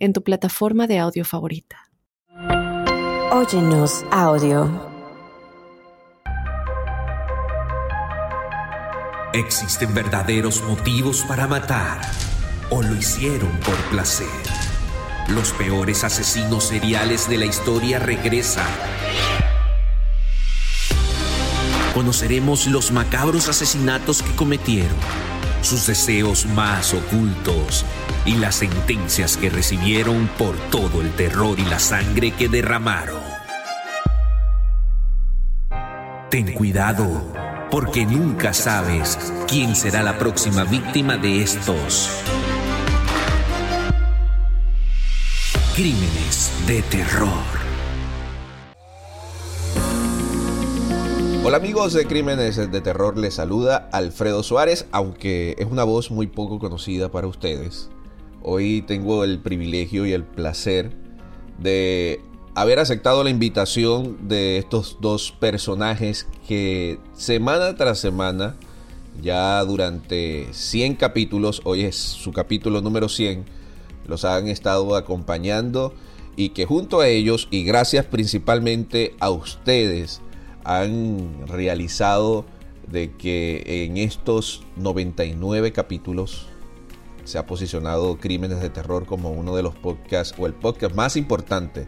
en 0.00 0.12
tu 0.12 0.24
plataforma 0.24 0.86
de 0.86 0.98
audio 0.98 1.24
favorita. 1.24 1.76
Óyenos 3.30 4.04
audio. 4.10 4.90
¿Existen 9.32 9.94
verdaderos 9.94 10.64
motivos 10.64 11.22
para 11.22 11.46
matar 11.46 12.00
o 12.70 12.82
lo 12.82 12.96
hicieron 12.96 13.52
por 13.60 13.76
placer? 13.90 14.26
Los 15.28 15.52
peores 15.52 16.02
asesinos 16.02 16.64
seriales 16.64 17.28
de 17.28 17.38
la 17.38 17.44
historia 17.44 18.00
regresan. 18.00 18.66
Conoceremos 21.94 22.66
los 22.66 22.90
macabros 22.90 23.48
asesinatos 23.48 24.22
que 24.22 24.34
cometieron, 24.34 24.96
sus 25.62 25.86
deseos 25.86 26.46
más 26.46 26.94
ocultos 26.94 27.84
y 28.24 28.36
las 28.36 28.56
sentencias 28.56 29.36
que 29.36 29.50
recibieron 29.50 30.28
por 30.38 30.56
todo 30.70 31.00
el 31.00 31.10
terror 31.12 31.58
y 31.58 31.64
la 31.64 31.78
sangre 31.78 32.32
que 32.32 32.48
derramaron. 32.48 33.20
Ten 36.30 36.52
cuidado, 36.52 37.32
porque 37.70 38.06
nunca 38.06 38.52
sabes 38.52 39.32
quién 39.48 39.74
será 39.74 40.02
la 40.02 40.18
próxima 40.18 40.64
víctima 40.64 41.16
de 41.16 41.42
estos 41.42 42.10
crímenes 45.74 46.52
de 46.66 46.82
terror. 46.82 47.59
Hola 51.42 51.56
amigos 51.56 51.94
de 51.94 52.06
Crímenes 52.06 52.56
de 52.56 52.80
Terror, 52.82 53.16
les 53.16 53.34
saluda 53.34 53.88
Alfredo 53.92 54.42
Suárez, 54.42 54.86
aunque 54.92 55.56
es 55.58 55.66
una 55.66 55.84
voz 55.84 56.10
muy 56.10 56.26
poco 56.26 56.58
conocida 56.58 57.10
para 57.10 57.26
ustedes. 57.26 57.88
Hoy 58.42 58.82
tengo 58.82 59.24
el 59.24 59.38
privilegio 59.38 60.04
y 60.04 60.12
el 60.12 60.22
placer 60.22 60.92
de 61.58 62.20
haber 62.54 62.78
aceptado 62.78 63.24
la 63.24 63.30
invitación 63.30 64.28
de 64.28 64.58
estos 64.58 64.98
dos 65.00 65.32
personajes 65.32 66.26
que 66.46 66.98
semana 67.14 67.74
tras 67.74 67.98
semana, 67.98 68.56
ya 69.22 69.64
durante 69.64 70.46
100 70.52 70.96
capítulos, 70.96 71.62
hoy 71.64 71.84
es 71.84 71.96
su 71.96 72.32
capítulo 72.32 72.82
número 72.82 73.08
100, 73.08 73.46
los 74.06 74.26
han 74.26 74.46
estado 74.46 74.94
acompañando 74.94 75.94
y 76.36 76.50
que 76.50 76.66
junto 76.66 77.00
a 77.00 77.08
ellos 77.08 77.48
y 77.50 77.64
gracias 77.64 78.04
principalmente 78.04 79.14
a 79.20 79.30
ustedes 79.30 80.20
han 80.64 81.46
realizado 81.46 82.44
de 82.86 83.12
que 83.16 83.84
en 83.84 83.96
estos 83.96 84.64
99 84.76 85.72
capítulos 85.72 86.48
se 87.24 87.38
ha 87.38 87.46
posicionado 87.46 88.18
Crímenes 88.18 88.60
de 88.60 88.70
Terror 88.70 89.06
como 89.06 89.30
uno 89.30 89.54
de 89.54 89.62
los 89.62 89.74
podcasts 89.74 90.34
o 90.38 90.46
el 90.46 90.54
podcast 90.54 90.94
más 90.94 91.16
importante 91.16 91.86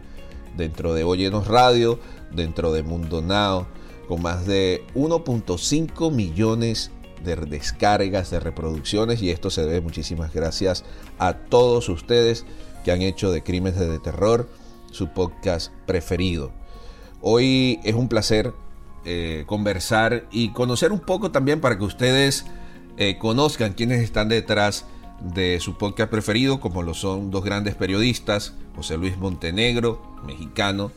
dentro 0.55 0.93
de 0.93 1.03
Oyenos 1.03 1.47
Radio, 1.47 1.99
dentro 2.31 2.71
de 2.71 2.83
Mundo 2.83 3.21
Now, 3.21 3.65
con 4.07 4.21
más 4.21 4.45
de 4.45 4.85
1.5 4.95 6.11
millones 6.11 6.91
de 7.23 7.35
descargas, 7.35 8.29
de 8.31 8.39
reproducciones 8.39 9.21
y 9.21 9.31
esto 9.31 9.49
se 9.49 9.65
debe 9.65 9.81
muchísimas 9.81 10.33
gracias 10.33 10.83
a 11.19 11.33
todos 11.33 11.89
ustedes 11.89 12.45
que 12.83 12.91
han 12.91 13.01
hecho 13.01 13.31
de 13.31 13.43
Crímenes 13.43 13.79
de 13.79 13.99
Terror 13.99 14.49
su 14.91 15.09
podcast 15.09 15.71
preferido. 15.85 16.51
Hoy 17.21 17.79
es 17.83 17.95
un 17.95 18.09
placer 18.09 18.53
eh, 19.05 19.43
conversar 19.47 20.25
y 20.31 20.49
conocer 20.49 20.91
un 20.91 20.99
poco 20.99 21.31
también 21.31 21.59
para 21.59 21.77
que 21.77 21.83
ustedes 21.83 22.45
eh, 22.97 23.17
conozcan 23.17 23.73
quiénes 23.73 24.01
están 24.01 24.29
detrás 24.29 24.85
de 25.19 25.59
su 25.59 25.77
podcast 25.77 26.09
preferido, 26.09 26.59
como 26.59 26.83
lo 26.83 26.93
son 26.93 27.29
dos 27.29 27.43
grandes 27.43 27.75
periodistas, 27.75 28.53
José 28.75 28.97
Luis 28.97 29.17
Montenegro, 29.17 30.01
mexicano, 30.25 30.91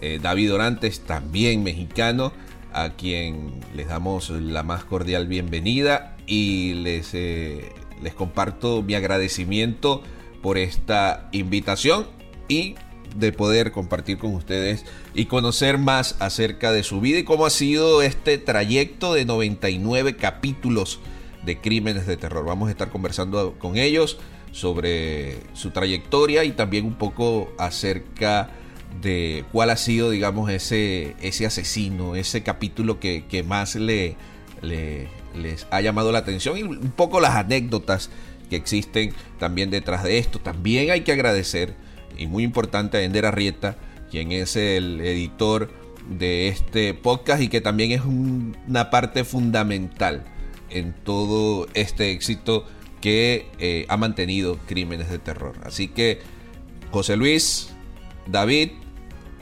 eh, 0.00 0.18
David 0.20 0.54
Orantes, 0.54 1.00
también 1.00 1.62
mexicano, 1.62 2.32
a 2.72 2.90
quien 2.90 3.60
les 3.74 3.88
damos 3.88 4.30
la 4.30 4.62
más 4.62 4.84
cordial 4.84 5.26
bienvenida 5.26 6.16
y 6.26 6.74
les, 6.74 7.12
les 7.14 8.14
comparto 8.14 8.82
mi 8.82 8.94
agradecimiento 8.94 10.02
por 10.42 10.58
esta 10.58 11.28
invitación 11.32 12.06
y 12.48 12.74
de 13.14 13.32
poder 13.32 13.72
compartir 13.72 14.18
con 14.18 14.34
ustedes 14.34 14.84
y 15.14 15.26
conocer 15.26 15.78
más 15.78 16.16
acerca 16.18 16.72
de 16.72 16.82
su 16.82 17.00
vida 17.00 17.18
y 17.18 17.24
cómo 17.24 17.46
ha 17.46 17.50
sido 17.50 18.02
este 18.02 18.38
trayecto 18.38 19.14
de 19.14 19.24
99 19.24 20.16
capítulos 20.16 21.00
de 21.44 21.60
crímenes 21.60 22.06
de 22.06 22.16
terror. 22.16 22.44
Vamos 22.44 22.68
a 22.68 22.72
estar 22.72 22.90
conversando 22.90 23.58
con 23.58 23.76
ellos 23.76 24.18
sobre 24.52 25.38
su 25.54 25.70
trayectoria 25.70 26.44
y 26.44 26.52
también 26.52 26.84
un 26.84 26.94
poco 26.94 27.52
acerca 27.58 28.50
de 29.00 29.44
cuál 29.52 29.70
ha 29.70 29.76
sido, 29.76 30.10
digamos, 30.10 30.50
ese, 30.50 31.16
ese 31.22 31.46
asesino, 31.46 32.14
ese 32.14 32.42
capítulo 32.42 33.00
que, 33.00 33.44
más 33.46 33.74
le, 33.74 34.16
les 34.62 35.66
ha 35.70 35.80
llamado 35.80 36.12
la 36.12 36.18
atención 36.18 36.58
y 36.58 36.62
un 36.62 36.92
poco 36.92 37.20
las 37.20 37.36
anécdotas 37.36 38.10
que 38.50 38.56
existen 38.56 39.14
también 39.38 39.70
detrás 39.70 40.04
de 40.04 40.18
esto. 40.18 40.38
También 40.38 40.90
hay 40.90 41.00
que 41.00 41.12
agradecer 41.12 41.74
y 42.18 42.26
muy 42.26 42.44
importante 42.44 43.02
Ender 43.02 43.26
Arrieta, 43.26 43.76
quien 44.10 44.32
es 44.32 44.56
el 44.56 45.00
editor 45.00 45.70
de 46.08 46.48
este 46.48 46.94
podcast 46.94 47.42
y 47.42 47.48
que 47.48 47.60
también 47.60 47.92
es 47.92 48.02
una 48.04 48.90
parte 48.90 49.24
fundamental 49.24 50.24
en 50.70 50.92
todo 50.92 51.66
este 51.74 52.10
éxito 52.12 52.66
que 53.00 53.46
eh, 53.58 53.86
ha 53.88 53.96
mantenido 53.96 54.58
Crímenes 54.66 55.10
de 55.10 55.18
Terror. 55.18 55.54
Así 55.64 55.88
que, 55.88 56.20
José 56.90 57.16
Luis, 57.16 57.70
David, 58.26 58.70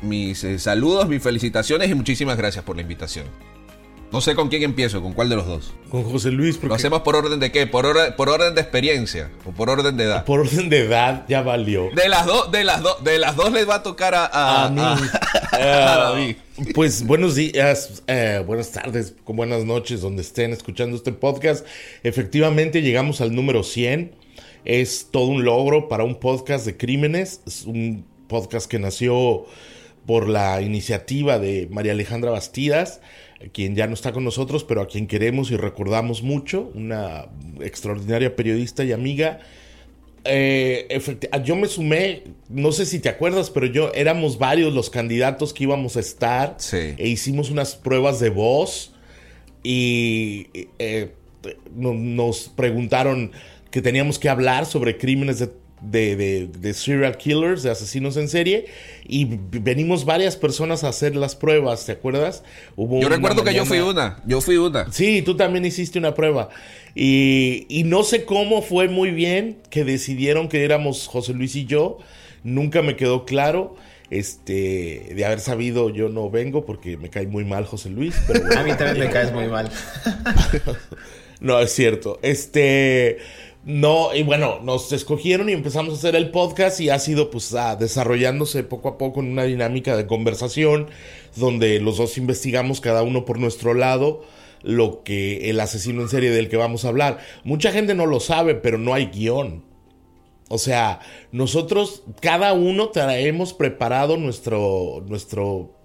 mis 0.03 0.43
eh, 0.45 0.59
saludos, 0.59 1.09
mis 1.09 1.23
felicitaciones 1.23 1.91
y 1.91 1.95
muchísimas 1.95 2.37
gracias 2.37 2.65
por 2.65 2.77
la 2.77 2.83
invitación. 2.83 3.27
No 4.13 4.21
sé 4.21 4.35
con 4.35 4.49
quién 4.49 4.65
empiezo, 4.65 5.01
con 5.01 5.13
cuál 5.13 5.29
de 5.29 5.37
los 5.37 5.47
dos. 5.47 5.73
Con 5.89 6.03
José 6.03 6.33
Luis. 6.33 6.57
Porque... 6.57 6.69
¿Lo 6.69 6.75
hacemos 6.75 7.03
por 7.03 7.15
orden 7.15 7.39
de 7.39 7.53
qué? 7.53 7.69
¿Por, 7.69 8.17
por 8.17 8.29
orden 8.29 8.57
de 8.57 8.61
experiencia 8.61 9.31
o 9.45 9.53
por 9.53 9.71
orden 9.71 9.97
de 9.97 10.05
edad? 10.05 10.25
Por 10.25 10.41
orden 10.41 10.69
de 10.69 10.81
edad 10.81 11.25
ya 11.29 11.43
valió. 11.43 11.91
De 11.95 12.09
las 12.09 12.27
dos, 12.27 12.51
de 12.51 12.65
las 12.65 12.83
dos, 12.83 13.05
de 13.05 13.19
las 13.21 13.37
dos 13.37 13.53
les 13.53 13.69
va 13.69 13.77
a 13.77 13.83
tocar 13.85 14.17
a, 14.17 14.27
a, 14.27 14.67
a 14.67 14.71
mí. 14.71 14.83
David. 15.53 16.37
Pues 16.75 17.07
buenos 17.07 17.37
días, 17.37 18.03
eh, 18.09 18.43
buenas 18.45 18.73
tardes, 18.73 19.15
buenas 19.25 19.65
noches, 19.65 20.01
donde 20.01 20.23
estén 20.23 20.53
escuchando 20.53 20.97
este 20.97 21.13
podcast. 21.13 21.65
Efectivamente 22.03 22.83
llegamos 22.83 23.21
al 23.21 23.33
número 23.33 23.63
100. 23.63 24.17
Es 24.65 25.09
todo 25.13 25.27
un 25.27 25.45
logro 25.45 25.89
para 25.89 26.03
un 26.03 26.17
podcast 26.19 26.67
de 26.67 26.77
crímenes. 26.77 27.43
Es 27.47 27.65
un 27.65 28.05
podcast 28.27 28.69
que 28.69 28.81
nació 28.81 29.47
por 30.05 30.29
la 30.29 30.61
iniciativa 30.63 31.39
de 31.39 31.69
María 31.71 31.93
Alejandra 31.93 32.33
Bastidas 32.33 33.01
quien 33.53 33.75
ya 33.75 33.87
no 33.87 33.95
está 33.95 34.13
con 34.13 34.25
nosotros, 34.25 34.65
pero 34.65 34.83
a 34.83 34.87
quien 34.87 35.07
queremos 35.07 35.51
y 35.51 35.57
recordamos 35.57 36.23
mucho, 36.23 36.71
una 36.75 37.27
extraordinaria 37.61 38.37
periodista 38.37 38.85
y 38.85 38.93
amiga. 38.93 39.41
Eh, 40.25 41.01
yo 41.45 41.57
me 41.57 41.67
sumé, 41.67 42.25
no 42.51 42.73
sé 42.73 42.85
si 42.85 42.99
te 42.99 43.09
acuerdas, 43.09 43.49
pero 43.51 43.67
yo 43.67 43.93
éramos 43.95 44.39
varios 44.39 44.75
los 44.75 44.91
candidatos 44.91 45.55
que 45.55 45.65
íbamos 45.65 45.97
a 45.97 46.01
estar 46.01 46.59
e 46.73 47.09
hicimos 47.09 47.51
unas 47.51 47.75
pruebas 47.75 48.21
de 48.21 48.29
voz 48.29 48.93
y 49.63 50.49
eh, 50.79 51.13
nos 51.73 52.51
preguntaron 52.55 53.33
que 53.71 53.81
teníamos 53.81 54.19
que 54.19 54.29
hablar 54.29 54.67
sobre 54.67 54.99
crímenes 54.99 55.39
de 55.39 55.51
de, 55.81 56.47
de, 56.47 56.75
serial 56.75 57.17
killers, 57.17 57.63
de 57.63 57.71
asesinos 57.71 58.17
en 58.17 58.29
serie, 58.29 58.67
y 59.07 59.27
venimos 59.27 60.05
varias 60.05 60.37
personas 60.37 60.85
a 60.85 60.89
hacer 60.89 61.17
las 61.17 61.37
pruebas, 61.37 61.87
¿te 61.87 61.93
acuerdas? 61.93 62.43
Hubo 62.77 63.01
yo 63.01 63.09
recuerdo 63.09 63.45
que 63.45 63.55
yo 63.55 63.65
fui 63.65 63.79
una, 63.79 64.23
yo 64.27 64.41
fui 64.41 64.57
una. 64.57 64.91
Sí, 64.93 65.23
tú 65.23 65.37
también 65.37 65.65
hiciste 65.65 65.99
una 65.99 66.15
prueba. 66.15 66.51
Y, 66.95 67.67
y 67.69 67.85
no 67.85 68.03
sé 68.03 68.25
cómo 68.25 68.63
fue 68.63 68.89
muy 68.89 69.11
bien 69.11 69.59
que 69.71 69.85
decidieron 69.85 70.49
que 70.49 70.65
éramos 70.65 71.07
José 71.07 71.35
Luis 71.35 71.55
y 71.57 71.65
yo, 71.65 71.99
nunca 72.43 72.83
me 72.83 72.97
quedó 72.97 73.25
claro. 73.25 73.77
Este, 74.11 75.13
de 75.15 75.25
haber 75.25 75.39
sabido, 75.39 75.89
yo 75.89 76.09
no 76.09 76.31
vengo 76.31 76.67
porque 76.67 76.97
me 76.97 77.11
cae 77.11 77.29
muy 77.29 77.45
mal 77.45 77.65
José 77.65 77.91
Luis. 77.91 78.17
A 78.57 78.65
mí 78.65 78.73
también 78.73 78.99
me 78.99 79.09
caes 79.09 79.33
muy 79.33 79.47
mal. 79.47 79.71
no, 81.41 81.61
es 81.61 81.73
cierto. 81.73 82.19
Este, 82.21 83.19
no, 83.65 84.15
y 84.15 84.23
bueno, 84.23 84.61
nos 84.63 84.91
escogieron 84.93 85.51
y 85.51 85.53
empezamos 85.53 85.93
a 85.93 85.97
hacer 85.97 86.17
el 86.17 86.31
podcast 86.31 86.81
y 86.81 86.89
ha 86.89 86.99
sido 86.99 87.31
pues 87.31 87.55
desarrollándose 87.79 88.63
poco 88.65 88.89
a 88.89 88.99
poco 88.99 89.21
en 89.21 89.33
una 89.33 89.45
dinámica 89.45 89.97
de 89.97 90.07
conversación 90.07 90.89
donde 91.37 91.79
los 91.79 91.99
dos 91.99 92.17
investigamos 92.17 92.81
cada 92.81 93.03
uno 93.03 93.27
por 93.27 93.39
nuestro 93.39 93.75
lado 93.75 94.23
lo 94.63 95.03
que 95.03 95.51
el 95.51 95.61
asesino 95.61 96.03
en 96.03 96.09
serie 96.09 96.31
del 96.31 96.49
que 96.49 96.57
vamos 96.57 96.85
a 96.85 96.89
hablar. 96.89 97.19
Mucha 97.45 97.73
gente 97.73 97.95
no 97.95 98.07
lo 98.07 98.21
sabe, 98.21 98.55
pero 98.55 98.79
no 98.79 98.95
hay 98.95 99.07
guion. 99.07 99.65
O 100.49 100.59
sea, 100.59 101.01
nosotros, 101.31 102.03
cada 102.21 102.53
uno 102.53 102.89
traemos 102.89 103.53
preparado 103.53 104.17
nuestro, 104.17 105.05
nuestro 105.07 105.80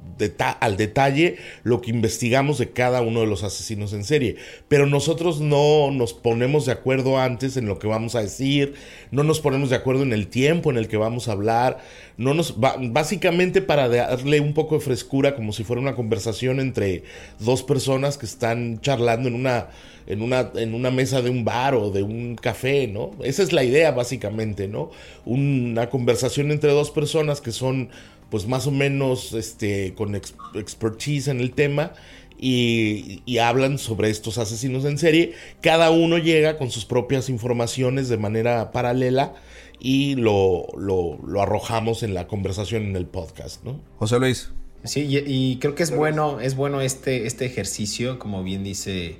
al 0.59 0.77
detalle 0.77 1.37
lo 1.63 1.81
que 1.81 1.91
investigamos 1.91 2.57
de 2.57 2.69
cada 2.69 3.01
uno 3.01 3.21
de 3.21 3.27
los 3.27 3.43
asesinos 3.43 3.93
en 3.93 4.03
serie. 4.03 4.37
Pero 4.67 4.85
nosotros 4.85 5.41
no 5.41 5.91
nos 5.91 6.13
ponemos 6.13 6.65
de 6.65 6.71
acuerdo 6.71 7.17
antes 7.19 7.57
en 7.57 7.65
lo 7.65 7.79
que 7.79 7.87
vamos 7.87 8.15
a 8.15 8.21
decir, 8.21 8.75
no 9.11 9.23
nos 9.23 9.39
ponemos 9.41 9.69
de 9.69 9.75
acuerdo 9.75 10.03
en 10.03 10.13
el 10.13 10.27
tiempo 10.27 10.71
en 10.71 10.77
el 10.77 10.87
que 10.87 10.97
vamos 10.97 11.27
a 11.27 11.33
hablar, 11.33 11.79
no 12.17 12.33
nos 12.33 12.55
básicamente 12.57 13.61
para 13.61 13.89
darle 13.89 14.39
un 14.39 14.53
poco 14.53 14.75
de 14.75 14.81
frescura 14.81 15.35
como 15.35 15.51
si 15.51 15.63
fuera 15.63 15.81
una 15.81 15.95
conversación 15.95 16.59
entre 16.59 17.03
dos 17.39 17.63
personas 17.63 18.17
que 18.17 18.25
están 18.25 18.79
charlando 18.81 19.27
en 19.27 19.35
una 19.35 19.67
en 20.07 20.21
una 20.21 20.51
en 20.55 20.75
una 20.75 20.91
mesa 20.91 21.21
de 21.21 21.29
un 21.29 21.43
bar 21.43 21.73
o 21.73 21.89
de 21.89 22.03
un 22.03 22.35
café, 22.35 22.87
¿no? 22.87 23.11
Esa 23.23 23.43
es 23.43 23.53
la 23.53 23.63
idea 23.63 23.91
básicamente, 23.91 24.67
¿no? 24.67 24.91
Una 25.25 25.89
conversación 25.89 26.51
entre 26.51 26.71
dos 26.71 26.91
personas 26.91 27.41
que 27.41 27.51
son 27.51 27.89
pues 28.29 28.47
más 28.47 28.67
o 28.67 28.71
menos 28.71 29.33
este, 29.33 29.93
con 29.95 30.15
expertise 30.15 31.27
en 31.27 31.39
el 31.39 31.53
tema 31.53 31.93
y, 32.37 33.37
hablan 33.39 33.77
sobre 33.77 34.09
estos 34.09 34.37
asesinos 34.37 34.85
en 34.85 34.97
serie. 34.97 35.33
Cada 35.61 35.89
uno 35.91 36.17
llega 36.17 36.57
con 36.57 36.71
sus 36.71 36.85
propias 36.85 37.29
informaciones 37.29 38.09
de 38.09 38.17
manera 38.17 38.71
paralela 38.71 39.33
y 39.79 40.15
lo, 40.15 40.67
lo, 40.77 41.41
arrojamos 41.41 42.03
en 42.03 42.13
la 42.13 42.27
conversación 42.27 42.83
en 42.83 42.95
el 42.95 43.05
podcast, 43.05 43.63
¿no? 43.63 43.79
José 43.97 44.19
Luis. 44.19 44.51
Sí, 44.83 45.01
y, 45.01 45.17
y 45.25 45.57
creo 45.57 45.75
que 45.75 45.83
es 45.83 45.95
bueno, 45.95 46.39
es 46.39 46.55
bueno 46.55 46.81
este, 46.81 47.25
este 47.25 47.45
ejercicio, 47.45 48.19
como 48.19 48.43
bien 48.43 48.63
dice 48.63 49.17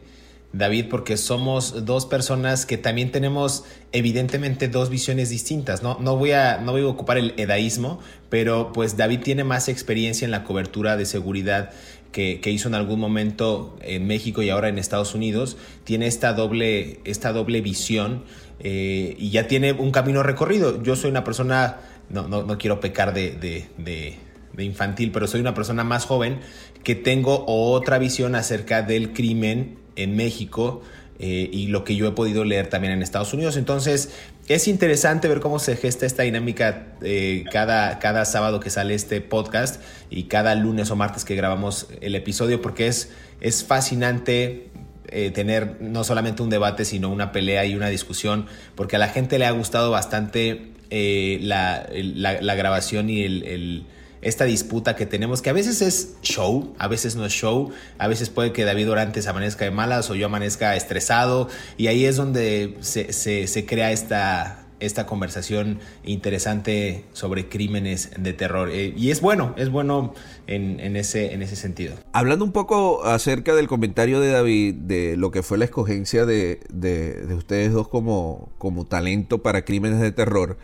David, 0.58 0.86
porque 0.90 1.18
somos 1.18 1.86
dos 1.86 2.06
personas 2.06 2.66
que 2.66 2.78
también 2.78 3.12
tenemos 3.12 3.66
evidentemente 3.92 4.70
dos 4.70 4.90
visiones 4.90 5.30
distintas. 5.30 5.84
No, 5.84 5.98
no, 6.00 6.16
voy, 6.16 6.32
a, 6.32 6.60
no 6.60 6.72
voy 6.72 6.84
a 6.84 6.88
ocupar 6.88 7.18
el 7.18 7.34
edaísmo, 7.38 8.00
pero 8.30 8.72
pues 8.72 8.96
David 8.96 9.20
tiene 9.22 9.44
más 9.44 9.68
experiencia 9.68 10.24
en 10.24 10.32
la 10.32 10.44
cobertura 10.46 10.96
de 10.96 11.06
seguridad 11.06 11.72
que, 12.14 12.40
hizo 12.46 12.70
en 12.70 12.76
algún 12.76 13.02
momento 13.02 13.78
en 13.82 14.08
México 14.08 14.42
y 14.42 14.50
ahora 14.50 14.70
en 14.70 14.78
Estados 14.78 15.14
Unidos. 15.14 15.58
Tiene 15.84 16.08
esta 16.08 16.32
doble, 16.32 17.02
esta 17.04 17.34
doble 17.34 17.60
visión 17.60 18.24
eh, 18.62 19.16
y 19.20 19.32
ya 19.32 19.48
tiene 19.48 19.74
un 19.74 19.92
camino 19.92 20.24
recorrido. 20.24 20.82
Yo 20.82 20.96
soy 20.96 21.12
una 21.12 21.26
persona, 21.26 21.82
no, 22.10 22.28
no, 22.28 22.58
quiero 22.58 22.80
pecar 22.80 23.14
de, 23.14 23.32
de, 23.32 24.18
de 24.54 24.64
infantil, 24.64 25.12
pero 25.12 25.28
soy 25.28 25.42
una 25.42 25.54
persona 25.54 25.84
más 25.84 26.06
joven 26.06 26.40
que 26.84 26.96
tengo 26.96 27.44
otra 27.46 27.98
visión 27.98 28.36
acerca 28.36 28.82
del 28.82 29.12
crimen 29.12 29.84
en 29.96 30.16
México 30.16 30.82
eh, 31.18 31.50
y 31.52 31.68
lo 31.68 31.86
que 31.86 31.96
yo 31.96 32.08
he 32.08 32.12
podido 32.12 32.44
leer 32.44 32.68
también 32.68 32.94
en 32.94 33.02
Estados 33.02 33.34
Unidos. 33.34 33.56
Entonces, 33.56 34.10
es 34.48 34.68
interesante 34.68 35.28
ver 35.28 35.40
cómo 35.40 35.60
se 35.60 35.78
gesta 35.78 36.06
esta 36.06 36.24
dinámica 36.24 36.88
eh, 37.02 37.46
cada, 37.52 38.00
cada 38.00 38.26
sábado 38.26 38.60
que 38.60 38.70
sale 38.70 38.94
este 38.96 39.22
podcast 39.22 39.82
y 40.10 40.24
cada 40.24 40.56
lunes 40.56 40.92
o 40.92 40.96
martes 40.96 41.24
que 41.24 41.36
grabamos 41.36 41.88
el 42.02 42.16
episodio, 42.16 42.62
porque 42.62 42.88
es, 42.88 43.12
es 43.40 43.64
fascinante 43.64 44.70
eh, 45.08 45.32
tener 45.32 45.78
no 45.80 46.04
solamente 46.04 46.44
un 46.44 46.50
debate, 46.50 46.84
sino 46.84 47.10
una 47.10 47.32
pelea 47.32 47.66
y 47.66 47.76
una 47.76 47.88
discusión, 47.88 48.48
porque 48.76 48.98
a 48.98 49.00
la 49.00 49.08
gente 49.08 49.40
le 49.40 49.46
ha 49.46 49.52
gustado 49.52 49.92
bastante 49.92 50.72
la, 50.92 51.90
la, 51.92 52.56
grabación 52.56 53.10
y 53.10 53.24
el 53.24 53.86
esta 54.26 54.46
disputa 54.46 54.96
que 54.96 55.06
tenemos, 55.06 55.44
que 55.44 55.52
a 55.52 55.54
veces 55.54 55.84
es 55.84 56.16
show, 56.24 56.74
a 56.80 56.88
veces 56.88 57.16
no 57.16 57.28
es 57.28 57.32
show, 57.32 57.70
a 58.00 58.08
veces 58.08 58.32
puede 58.32 58.52
que 58.54 58.66
David 58.66 58.90
Orantes 58.90 59.28
amanezca 59.28 59.66
de 59.66 59.72
malas 59.72 60.10
o 60.10 60.16
yo 60.16 60.26
amanezca 60.26 60.76
estresado, 60.76 61.48
y 61.78 61.88
ahí 61.88 62.06
es 62.06 62.16
donde 62.16 62.76
se, 62.82 63.66
crea 63.68 63.92
esta, 63.92 64.66
esta 64.80 65.06
conversación 65.06 65.80
interesante 66.04 67.06
sobre 67.14 67.50
crímenes 67.50 68.14
de 68.18 68.34
terror. 68.34 68.72
Eh, 68.72 68.96
y 68.98 69.12
es 69.12 69.22
bueno, 69.22 69.54
es 69.58 69.70
bueno 69.70 70.16
en, 70.48 70.96
ese, 70.96 71.36
en 71.36 71.44
ese 71.44 71.56
sentido. 71.56 71.94
Hablando 72.12 72.46
un 72.46 72.52
poco 72.52 73.06
acerca 73.06 73.54
del 73.54 73.68
comentario 73.68 74.20
de 74.20 74.32
David, 74.32 74.74
de 74.74 75.18
lo 75.18 75.30
que 75.30 75.44
fue 75.44 75.60
la 75.60 75.66
escogencia 75.66 76.26
de, 76.26 76.62
de, 76.74 77.32
ustedes 77.36 77.74
dos 77.74 77.90
como, 77.90 78.50
como 78.58 78.86
talento 78.86 79.44
para 79.44 79.66
crímenes 79.66 80.00
de 80.00 80.12
terror, 80.12 80.58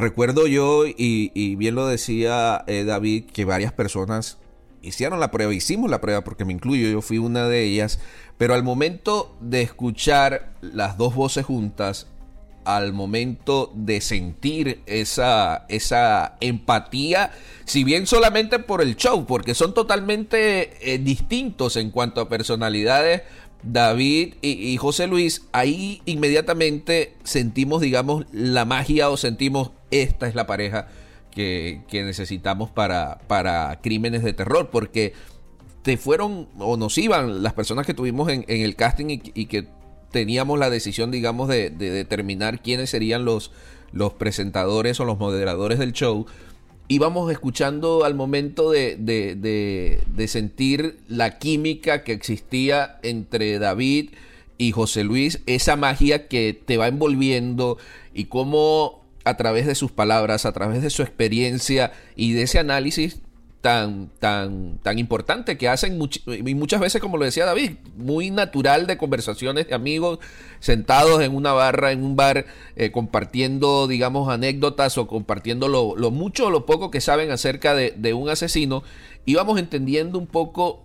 Recuerdo 0.00 0.46
yo, 0.46 0.84
y, 0.86 1.56
bien 1.56 1.74
lo 1.74 1.86
decía 1.86 2.64
eh, 2.66 2.84
David, 2.84 3.26
que 3.26 3.44
varias 3.44 3.74
personas 3.74 4.38
hicieron 4.80 5.20
la 5.20 5.30
prueba, 5.30 5.52
hicimos 5.52 5.90
la 5.90 6.00
prueba 6.00 6.24
porque 6.24 6.46
me 6.46 6.54
incluyo, 6.54 6.88
yo 6.88 7.02
fui 7.02 7.18
una 7.18 7.46
de 7.48 7.64
ellas, 7.64 8.00
pero 8.38 8.54
al 8.54 8.62
momento 8.62 9.36
de 9.40 9.60
escuchar 9.60 10.54
las 10.62 10.96
dos 10.96 11.14
voces 11.14 11.44
juntas, 11.44 12.06
al 12.64 12.94
momento 12.94 13.72
de 13.74 14.00
sentir 14.00 14.80
esa, 14.86 15.66
esa 15.68 16.38
empatía, 16.40 17.32
si 17.66 17.84
bien 17.84 18.06
solamente 18.06 18.58
por 18.58 18.80
el 18.80 18.96
show, 18.96 19.26
porque 19.26 19.54
son 19.54 19.74
totalmente 19.74 20.94
eh, 20.94 20.96
distintos 20.96 21.76
en 21.76 21.90
cuanto 21.90 22.22
a 22.22 22.28
personalidades, 22.30 23.20
David 23.62 24.36
y, 24.40 24.74
José 24.78 25.06
Luis, 25.06 25.42
ahí 25.52 26.00
inmediatamente 26.06 27.16
sentimos, 27.24 27.82
digamos, 27.82 28.24
la 28.32 28.64
magia 28.64 29.10
o 29.10 29.18
sentimos 29.18 29.72
esta 29.90 30.28
es 30.28 30.34
la 30.34 30.46
pareja 30.46 30.88
que, 31.30 31.82
necesitamos 31.92 32.70
para, 32.70 33.18
para 33.26 33.80
crímenes 33.82 34.22
de 34.22 34.32
terror, 34.32 34.70
porque 34.70 35.12
te 35.82 35.96
fueron 35.96 36.48
o 36.58 36.76
nos 36.76 36.98
iban 36.98 37.42
las 37.42 37.54
personas 37.54 37.86
que 37.86 37.94
tuvimos 37.94 38.28
en, 38.30 38.44
el 38.46 38.76
casting 38.76 39.06
y, 39.08 39.46
que 39.46 39.66
teníamos 40.10 40.58
la 40.58 40.70
decisión, 40.70 41.10
digamos, 41.10 41.48
de, 41.48 41.70
determinar 41.70 42.60
quiénes 42.60 42.90
serían 42.90 43.24
los, 43.24 43.52
los 43.92 44.12
presentadores 44.14 45.00
o 45.00 45.04
los 45.04 45.18
moderadores 45.18 45.78
del 45.78 45.92
show 45.92 46.26
íbamos 46.90 47.30
escuchando 47.30 48.04
al 48.04 48.16
momento 48.16 48.72
de, 48.72 48.96
de, 48.96 50.28
sentir 50.28 50.98
la 51.06 51.38
química 51.38 52.02
que 52.02 52.10
existía 52.10 52.98
entre 53.04 53.60
David 53.60 54.10
y 54.58 54.72
José 54.72 55.04
Luis, 55.04 55.40
esa 55.46 55.76
magia 55.76 56.26
que 56.26 56.52
te 56.52 56.78
va 56.78 56.88
envolviendo 56.88 57.78
y 58.12 58.24
cómo 58.24 58.99
a 59.30 59.36
través 59.36 59.66
de 59.66 59.74
sus 59.74 59.90
palabras, 59.90 60.44
a 60.46 60.52
través 60.52 60.82
de 60.82 60.90
su 60.90 61.02
experiencia 61.02 61.92
y 62.16 62.32
de 62.32 62.42
ese 62.42 62.58
análisis 62.58 63.20
tan, 63.60 64.10
tan, 64.18 64.78
tan 64.78 64.98
importante 64.98 65.58
que 65.58 65.68
hacen 65.68 65.98
y 66.26 66.54
muchas 66.54 66.80
veces, 66.80 67.00
como 67.00 67.18
lo 67.18 67.26
decía 67.26 67.44
David, 67.44 67.72
muy 67.96 68.30
natural 68.30 68.86
de 68.86 68.96
conversaciones 68.96 69.68
de 69.68 69.74
amigos 69.74 70.18
sentados 70.60 71.22
en 71.22 71.34
una 71.34 71.52
barra, 71.52 71.92
en 71.92 72.02
un 72.02 72.16
bar, 72.16 72.46
eh, 72.76 72.90
compartiendo, 72.90 73.86
digamos, 73.86 74.30
anécdotas 74.30 74.96
o 74.96 75.06
compartiendo 75.06 75.68
lo, 75.68 76.10
mucho 76.10 76.46
o 76.46 76.50
lo 76.50 76.64
poco 76.64 76.90
que 76.90 77.00
saben 77.00 77.30
acerca 77.30 77.74
de, 77.74 78.14
un 78.14 78.28
asesino, 78.30 78.82
y 79.26 79.34
vamos 79.34 79.58
entendiendo 79.58 80.18
un 80.18 80.26
poco 80.26 80.82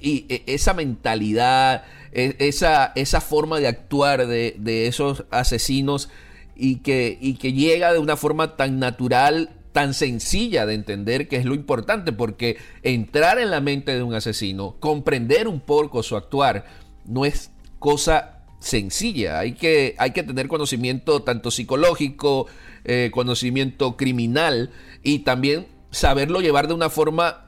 y, 0.00 0.26
e, 0.28 0.42
esa 0.46 0.74
mentalidad, 0.74 1.84
e, 2.12 2.36
esa, 2.40 2.92
esa 2.94 3.22
forma 3.22 3.58
de 3.58 3.68
actuar 3.68 4.26
de, 4.26 4.54
de 4.58 4.86
esos 4.86 5.24
asesinos 5.30 6.10
y 6.58 6.80
que, 6.80 7.16
y 7.20 7.34
que 7.34 7.52
llega 7.52 7.92
de 7.92 8.00
una 8.00 8.16
forma 8.16 8.56
tan 8.56 8.78
natural 8.78 9.50
tan 9.72 9.94
sencilla 9.94 10.66
de 10.66 10.74
entender 10.74 11.28
que 11.28 11.36
es 11.36 11.44
lo 11.44 11.54
importante, 11.54 12.12
porque 12.12 12.56
entrar 12.82 13.38
en 13.38 13.50
la 13.50 13.60
mente 13.60 13.94
de 13.94 14.02
un 14.02 14.12
asesino, 14.12 14.76
comprender 14.80 15.46
un 15.46 15.60
poco 15.60 16.02
su 16.02 16.16
actuar, 16.16 16.64
no 17.04 17.24
es 17.24 17.52
cosa 17.78 18.42
sencilla. 18.58 19.38
Hay 19.38 19.52
que, 19.52 19.94
hay 19.98 20.10
que 20.10 20.24
tener 20.24 20.48
conocimiento 20.48 21.22
tanto 21.22 21.52
psicológico, 21.52 22.46
eh, 22.84 23.10
conocimiento 23.12 23.96
criminal 23.96 24.70
y 25.04 25.20
también 25.20 25.68
saberlo 25.90 26.40
llevar 26.40 26.66
de 26.66 26.74
una 26.74 26.90
forma 26.90 27.46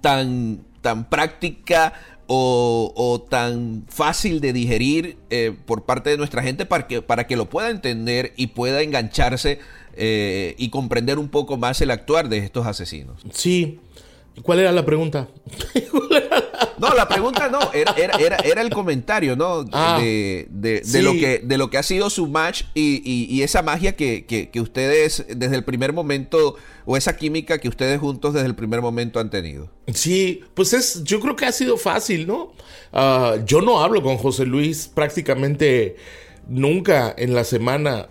tan, 0.00 0.64
tan 0.80 1.08
práctica 1.08 1.92
o, 2.28 3.26
tan 3.28 3.84
fácil 3.88 4.40
de 4.40 4.52
digerir 4.52 5.16
eh, 5.30 5.54
por 5.66 5.84
parte 5.84 6.10
de 6.10 6.18
nuestra 6.18 6.42
gente 6.42 6.66
para 6.66 6.86
que, 6.86 7.02
para 7.02 7.26
que 7.26 7.36
lo 7.36 7.48
pueda 7.48 7.70
entender 7.70 8.34
y 8.36 8.48
pueda 8.48 8.82
engancharse 8.82 9.58
eh, 9.94 10.54
y 10.58 10.68
comprender 10.68 11.18
un 11.18 11.28
poco 11.28 11.56
más 11.56 11.80
el 11.80 11.90
actuar 11.90 12.28
de 12.28 12.38
estos 12.38 12.66
asesinos. 12.66 13.22
Sí. 13.32 13.80
¿Cuál 14.42 14.60
era 14.60 14.72
la 14.72 14.84
pregunta? 14.84 15.28
no, 16.80 16.94
la 16.94 17.08
pregunta 17.08 17.48
no, 17.48 17.58
era, 17.72 17.94
era, 17.96 18.62
el 18.62 18.70
comentario, 18.70 19.36
¿no? 19.36 19.64
Ah, 19.72 19.98
de, 20.00 20.82
lo 21.02 21.12
que, 21.12 21.40
de 21.44 21.58
lo 21.58 21.70
que 21.70 21.78
ha 21.78 21.82
sido 21.82 22.10
su 22.10 22.26
match 22.26 22.64
y, 22.74 23.42
esa 23.42 23.62
magia 23.62 23.96
que, 23.96 24.50
ustedes 24.60 25.24
desde 25.28 25.56
el 25.56 25.64
primer 25.64 25.92
momento, 25.92 26.56
o 26.84 26.96
esa 26.96 27.16
química 27.16 27.58
que 27.58 27.68
ustedes 27.68 28.00
juntos 28.00 28.34
desde 28.34 28.46
el 28.46 28.54
primer 28.54 28.80
momento 28.80 29.20
han 29.20 29.30
tenido. 29.30 29.70
Sí, 29.92 30.42
pues 30.54 30.72
es, 30.72 31.04
yo 31.04 31.20
creo 31.20 31.36
que 31.36 31.46
ha 31.46 31.52
sido 31.52 31.76
fácil, 31.76 32.26
¿no? 32.26 32.52
Ah, 32.92 33.36
yo 33.44 33.60
no 33.60 33.80
hablo 33.80 34.02
con 34.02 34.16
José 34.16 34.46
Luis 34.46 34.90
prácticamente 34.92 35.96
nunca 36.48 37.14
en 37.16 37.34
la 37.34 37.44
semana 37.44 38.08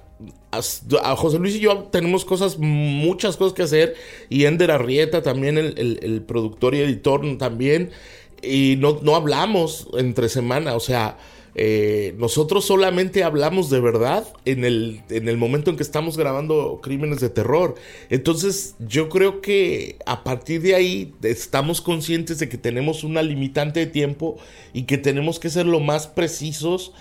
a 0.51 1.15
José 1.15 1.39
Luis 1.39 1.55
y 1.55 1.59
yo 1.59 1.83
tenemos 1.91 2.25
cosas, 2.25 2.57
muchas 2.57 3.37
cosas 3.37 3.53
que 3.53 3.63
hacer. 3.63 3.95
Y 4.29 4.45
Ender 4.45 4.71
Arrieta 4.71 5.21
también, 5.21 5.57
el, 5.57 6.23
productor 6.25 6.75
y 6.75 6.79
editor 6.79 7.37
también. 7.37 7.91
Y 8.41 8.75
no, 8.77 8.99
no 9.01 9.15
hablamos 9.15 9.87
entre 9.97 10.29
semana. 10.29 10.75
O 10.75 10.79
sea, 10.79 11.17
eh, 11.59 12.13
nosotros 12.19 12.65
solamente 12.65 13.23
hablamos 13.23 13.71
de 13.71 13.79
verdad 13.79 14.27
en 14.45 14.63
el, 14.63 15.01
en 15.09 15.27
el 15.27 15.37
momento 15.37 15.71
en 15.71 15.75
que 15.75 15.81
estamos 15.81 16.15
grabando 16.15 16.79
crímenes 16.83 17.19
de 17.19 17.29
terror. 17.29 17.73
Entonces 18.11 18.75
yo 18.77 19.09
creo 19.09 19.41
que 19.41 19.97
a 20.05 20.23
partir 20.23 20.61
de 20.61 20.75
ahí 20.75 21.15
estamos 21.23 21.81
conscientes 21.81 22.37
de 22.37 22.47
que 22.47 22.59
tenemos 22.59 23.03
una 23.03 23.23
limitante 23.23 23.79
de 23.79 23.87
tiempo 23.87 24.37
y 24.71 24.83
que 24.83 24.99
tenemos 24.99 25.39
que 25.39 25.49
ser 25.49 25.65
lo 25.65 25.79
más 25.79 26.05
precisos 26.05 26.93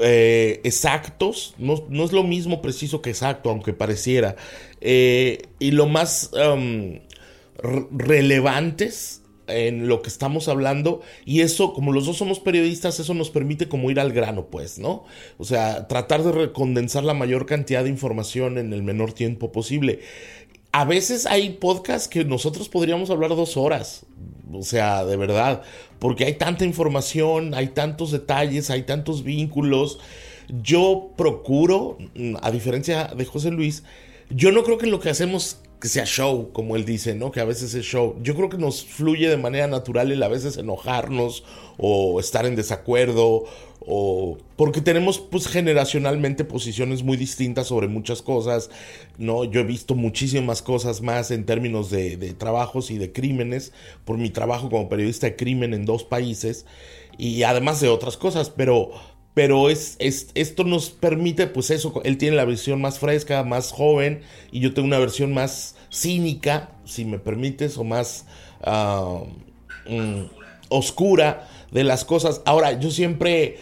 eh, 0.00 0.60
exactos, 0.62 1.54
no, 1.58 2.04
es 2.04 2.12
lo 2.12 2.22
mismo 2.22 2.62
preciso 2.62 3.02
que 3.02 3.10
exacto, 3.10 3.50
aunque 3.50 3.72
pareciera, 3.72 4.36
eh, 4.80 5.42
y 5.58 5.72
lo 5.72 5.86
más 5.86 6.30
um, 6.32 7.00
relevantes 7.90 9.23
en 9.46 9.88
lo 9.88 10.02
que 10.02 10.08
estamos 10.08 10.48
hablando 10.48 11.02
y 11.24 11.40
eso 11.40 11.72
como 11.72 11.92
los 11.92 12.06
dos 12.06 12.16
somos 12.16 12.40
periodistas 12.40 13.00
eso 13.00 13.14
nos 13.14 13.30
permite 13.30 13.68
como 13.68 13.90
ir 13.90 14.00
al 14.00 14.12
grano 14.12 14.46
pues 14.46 14.78
no 14.78 15.04
o 15.38 15.44
sea 15.44 15.86
tratar 15.88 16.22
de 16.22 16.52
condensar 16.52 17.04
la 17.04 17.14
mayor 17.14 17.46
cantidad 17.46 17.84
de 17.84 17.90
información 17.90 18.58
en 18.58 18.72
el 18.72 18.82
menor 18.82 19.12
tiempo 19.12 19.52
posible 19.52 20.00
a 20.72 20.84
veces 20.84 21.26
hay 21.26 21.50
podcasts 21.50 22.08
que 22.08 22.24
nosotros 22.24 22.68
podríamos 22.68 23.10
hablar 23.10 23.30
dos 23.30 23.56
horas 23.56 24.06
o 24.52 24.62
sea 24.62 25.04
de 25.04 25.16
verdad 25.16 25.62
porque 26.04 26.26
hay 26.26 26.34
tanta 26.34 26.66
información, 26.66 27.54
hay 27.54 27.68
tantos 27.68 28.10
detalles, 28.10 28.68
hay 28.68 28.82
tantos 28.82 29.24
vínculos. 29.24 30.00
Yo 30.62 31.12
procuro, 31.16 31.96
a 32.42 32.50
diferencia 32.50 33.06
de 33.16 33.24
José 33.24 33.50
Luis, 33.50 33.84
yo 34.28 34.52
no 34.52 34.64
creo 34.64 34.76
que 34.76 34.86
lo 34.86 35.00
que 35.00 35.08
hacemos 35.08 35.60
que 35.84 35.90
sea 35.90 36.06
show, 36.06 36.50
como 36.54 36.76
él 36.76 36.86
dice, 36.86 37.14
¿no? 37.14 37.30
Que 37.30 37.40
a 37.40 37.44
veces 37.44 37.74
es 37.74 37.84
show. 37.84 38.16
Yo 38.22 38.34
creo 38.34 38.48
que 38.48 38.56
nos 38.56 38.82
fluye 38.86 39.28
de 39.28 39.36
manera 39.36 39.66
natural 39.66 40.10
el 40.10 40.22
a 40.22 40.28
veces 40.28 40.56
enojarnos 40.56 41.44
o 41.76 42.18
estar 42.20 42.46
en 42.46 42.56
desacuerdo 42.56 43.44
o 43.80 44.38
porque 44.56 44.80
tenemos 44.80 45.18
pues 45.18 45.46
generacionalmente 45.46 46.46
posiciones 46.46 47.02
muy 47.02 47.18
distintas 47.18 47.66
sobre 47.66 47.86
muchas 47.86 48.22
cosas, 48.22 48.70
¿no? 49.18 49.44
Yo 49.44 49.60
he 49.60 49.64
visto 49.64 49.94
muchísimas 49.94 50.62
cosas 50.62 51.02
más 51.02 51.30
en 51.30 51.44
términos 51.44 51.90
de, 51.90 52.16
trabajos 52.32 52.90
y 52.90 52.96
de 52.96 53.12
crímenes 53.12 53.74
por 54.06 54.16
mi 54.16 54.30
trabajo 54.30 54.70
como 54.70 54.88
periodista 54.88 55.26
de 55.26 55.36
crimen 55.36 55.74
en 55.74 55.84
dos 55.84 56.02
países 56.02 56.64
y 57.18 57.42
además 57.42 57.82
de 57.82 57.90
otras 57.90 58.16
cosas, 58.16 58.48
pero 58.48 58.92
pero 59.34 59.68
es, 59.68 59.96
es, 59.98 60.28
esto 60.34 60.62
nos 60.62 60.90
permite, 60.90 61.48
pues 61.48 61.70
eso, 61.70 62.00
él 62.04 62.18
tiene 62.18 62.36
la 62.36 62.44
versión 62.44 62.80
más 62.80 63.00
fresca, 63.00 63.42
más 63.42 63.72
joven, 63.72 64.22
y 64.52 64.60
yo 64.60 64.72
tengo 64.72 64.86
una 64.86 65.00
versión 65.00 65.34
más 65.34 65.74
cínica, 65.92 66.70
si 66.84 67.04
me 67.04 67.18
permites, 67.18 67.76
o 67.76 67.84
más 67.84 68.26
ah, 68.62 69.22
mm, 69.88 70.22
oscura 70.68 71.48
de 71.72 71.82
las 71.82 72.04
cosas. 72.04 72.42
Ahora, 72.46 72.78
yo 72.78 72.92
siempre 72.92 73.58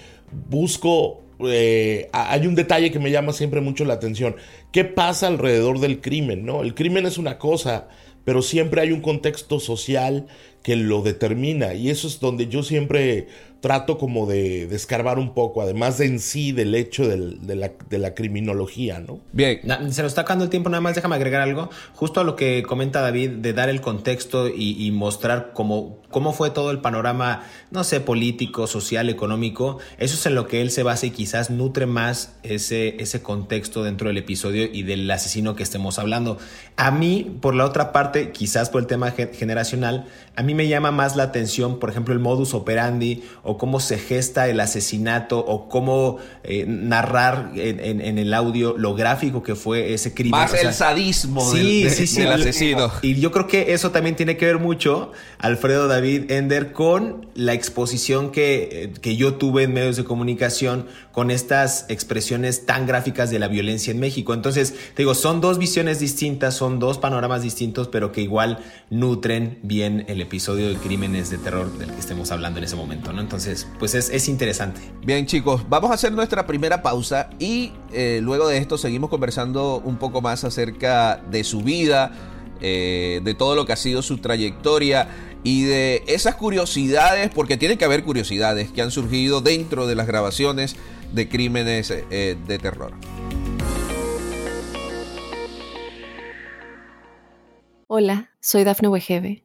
busco, 0.50 1.22
eh, 1.40 2.10
hay 2.12 2.46
un 2.46 2.54
detalle 2.54 2.90
que 2.90 2.98
me 2.98 3.10
llama 3.10 3.32
siempre 3.32 3.62
mucho 3.62 3.86
la 3.86 3.94
atención. 3.94 4.36
¿Qué 4.72 4.84
pasa 4.84 5.26
alrededor 5.26 5.80
del 5.80 6.02
crimen? 6.02 6.44
¿no? 6.44 6.62
El 6.62 6.74
crimen 6.74 7.06
es 7.06 7.16
una 7.16 7.38
cosa, 7.38 7.88
pero 8.24 8.42
siempre 8.42 8.82
hay 8.82 8.92
un 8.92 9.00
contexto 9.00 9.58
social 9.58 10.26
que 10.62 10.76
lo 10.76 11.02
determina 11.02 11.74
y 11.74 11.90
eso 11.90 12.06
es 12.06 12.20
donde 12.20 12.48
yo 12.48 12.62
siempre 12.62 13.28
trato 13.62 13.96
como 13.96 14.26
de, 14.26 14.66
descarbar 14.66 15.20
un 15.20 15.34
poco, 15.34 15.62
además 15.62 15.96
de 15.96 16.06
en 16.06 16.18
sí 16.18 16.50
del 16.50 16.74
hecho 16.74 17.06
de, 17.06 17.54
la, 17.98 18.14
criminología, 18.14 18.98
¿no? 18.98 19.20
Bien. 19.32 19.60
Se 19.62 20.02
nos 20.02 20.10
está 20.10 20.22
acabando 20.22 20.44
el 20.44 20.50
tiempo, 20.50 20.68
nada 20.68 20.80
más 20.80 20.96
déjame 20.96 21.14
agregar 21.14 21.42
algo, 21.42 21.70
justo 21.94 22.20
a 22.20 22.24
lo 22.24 22.34
que 22.34 22.64
comenta 22.64 23.00
David, 23.00 23.30
de 23.30 23.52
dar 23.52 23.70
el 23.70 23.80
contexto 23.80 24.48
y, 24.48 24.90
mostrar 24.90 25.52
cómo, 25.54 25.98
cómo 26.10 26.32
fue 26.32 26.50
todo 26.50 26.72
el 26.72 26.80
panorama, 26.80 27.44
no 27.70 27.84
sé, 27.84 28.00
político, 28.00 28.66
social, 28.66 29.08
económico, 29.08 29.78
eso 29.98 30.16
es 30.16 30.26
en 30.26 30.34
lo 30.34 30.48
que 30.48 30.60
él 30.60 30.72
se 30.72 30.82
basa 30.82 31.06
y 31.06 31.10
quizás 31.10 31.48
nutre 31.50 31.86
más 31.86 32.36
ese, 32.42 33.00
ese 33.00 33.22
contexto 33.22 33.84
dentro 33.84 34.08
del 34.08 34.18
episodio 34.18 34.64
y 34.70 34.82
del 34.82 35.08
asesino 35.08 35.54
que 35.54 35.62
estemos 35.62 36.00
hablando. 36.00 36.36
A 36.76 36.90
mí, 36.90 37.38
por 37.40 37.54
la 37.54 37.64
otra 37.64 37.92
parte, 37.92 38.32
quizás 38.32 38.70
por 38.70 38.80
el 38.80 38.88
tema 38.88 39.12
generacional, 39.12 40.08
a 40.34 40.42
mí 40.42 40.51
me 40.54 40.68
llama 40.68 40.90
más 40.90 41.16
la 41.16 41.24
atención, 41.24 41.78
por 41.78 41.90
ejemplo, 41.90 42.12
el 42.12 42.20
modus 42.20 42.54
operandi 42.54 43.22
o 43.42 43.56
cómo 43.56 43.80
se 43.80 43.98
gesta 43.98 44.48
el 44.48 44.60
asesinato 44.60 45.38
o 45.38 45.68
cómo 45.68 46.18
eh, 46.44 46.64
narrar 46.66 47.52
en, 47.54 48.18
el 48.18 48.34
audio 48.34 48.74
lo 48.76 48.94
gráfico 48.94 49.42
que 49.42 49.54
fue 49.54 49.94
ese 49.94 50.12
crimen. 50.12 50.32
Más 50.32 50.54
el 50.54 50.74
sadismo 50.74 51.50
del, 51.52 51.86
asesino. 51.86 52.90
Y 53.02 53.14
yo 53.20 53.30
creo 53.30 53.46
que 53.46 53.72
eso 53.72 53.90
también 53.90 54.16
tiene 54.16 54.36
que 54.36 54.46
ver 54.46 54.58
mucho, 54.58 55.12
Alfredo 55.38 55.88
David 55.88 56.30
Ender, 56.30 56.72
con 56.72 57.26
la 57.34 57.52
exposición 57.54 58.30
que, 58.30 58.68
eh, 58.72 58.92
que 59.00 59.16
yo 59.16 59.34
tuve 59.34 59.64
en 59.64 59.72
medios 59.72 59.96
de 59.96 60.04
comunicación 60.04 60.86
con 61.12 61.30
estas 61.30 61.86
expresiones 61.88 62.66
tan 62.66 62.86
gráficas 62.86 63.30
de 63.30 63.38
la 63.38 63.48
violencia 63.48 63.90
en 63.90 64.00
México. 64.00 64.34
Entonces, 64.34 64.74
te 64.94 65.02
digo, 65.02 65.14
son 65.14 65.40
dos 65.40 65.58
visiones 65.58 65.98
distintas, 65.98 66.54
son 66.54 66.78
dos 66.78 66.98
panoramas 66.98 67.42
distintos, 67.42 67.88
pero 67.88 68.12
que 68.12 68.22
igual 68.22 68.58
nutren 68.90 69.58
bien 69.62 70.04
el 70.08 70.20
episodio 70.20 70.41
de 70.50 70.76
crímenes 70.76 71.30
de 71.30 71.38
terror 71.38 71.70
del 71.78 71.92
que 71.92 72.00
estemos 72.00 72.32
hablando 72.32 72.58
en 72.58 72.64
ese 72.64 72.74
momento, 72.74 73.12
¿no? 73.12 73.20
Entonces, 73.20 73.68
pues 73.78 73.94
es, 73.94 74.28
interesante. 74.28 74.80
Bien, 75.04 75.24
chicos, 75.24 75.64
vamos 75.68 75.92
a 75.92 75.94
hacer 75.94 76.12
nuestra 76.12 76.46
primera 76.48 76.82
pausa 76.82 77.30
y 77.38 77.72
eh, 77.92 78.18
luego 78.20 78.48
de 78.48 78.58
esto 78.58 78.76
seguimos 78.76 79.08
conversando 79.08 79.80
un 79.84 79.98
poco 79.98 80.20
más 80.20 80.42
acerca 80.42 81.22
de 81.30 81.44
su 81.44 81.62
vida, 81.62 82.10
eh, 82.60 83.20
de 83.22 83.34
todo 83.34 83.54
lo 83.54 83.66
que 83.66 83.72
ha 83.72 83.76
sido 83.76 84.02
su 84.02 84.18
trayectoria 84.18 85.06
y 85.44 85.62
de 85.62 86.02
esas 86.08 86.34
curiosidades, 86.34 87.30
porque 87.30 87.56
tiene 87.56 87.78
que 87.78 87.84
haber 87.84 88.02
curiosidades 88.02 88.72
que 88.72 88.82
han 88.82 88.90
surgido 88.90 89.42
dentro 89.42 89.86
de 89.86 89.94
las 89.94 90.08
grabaciones 90.08 90.74
de 91.12 91.28
crímenes 91.28 91.90
eh, 91.92 92.36
de 92.48 92.58
terror. 92.58 92.92
Hola, 97.86 98.30
soy 98.40 98.64
Dafne 98.64 98.88
Wegebe 98.88 99.44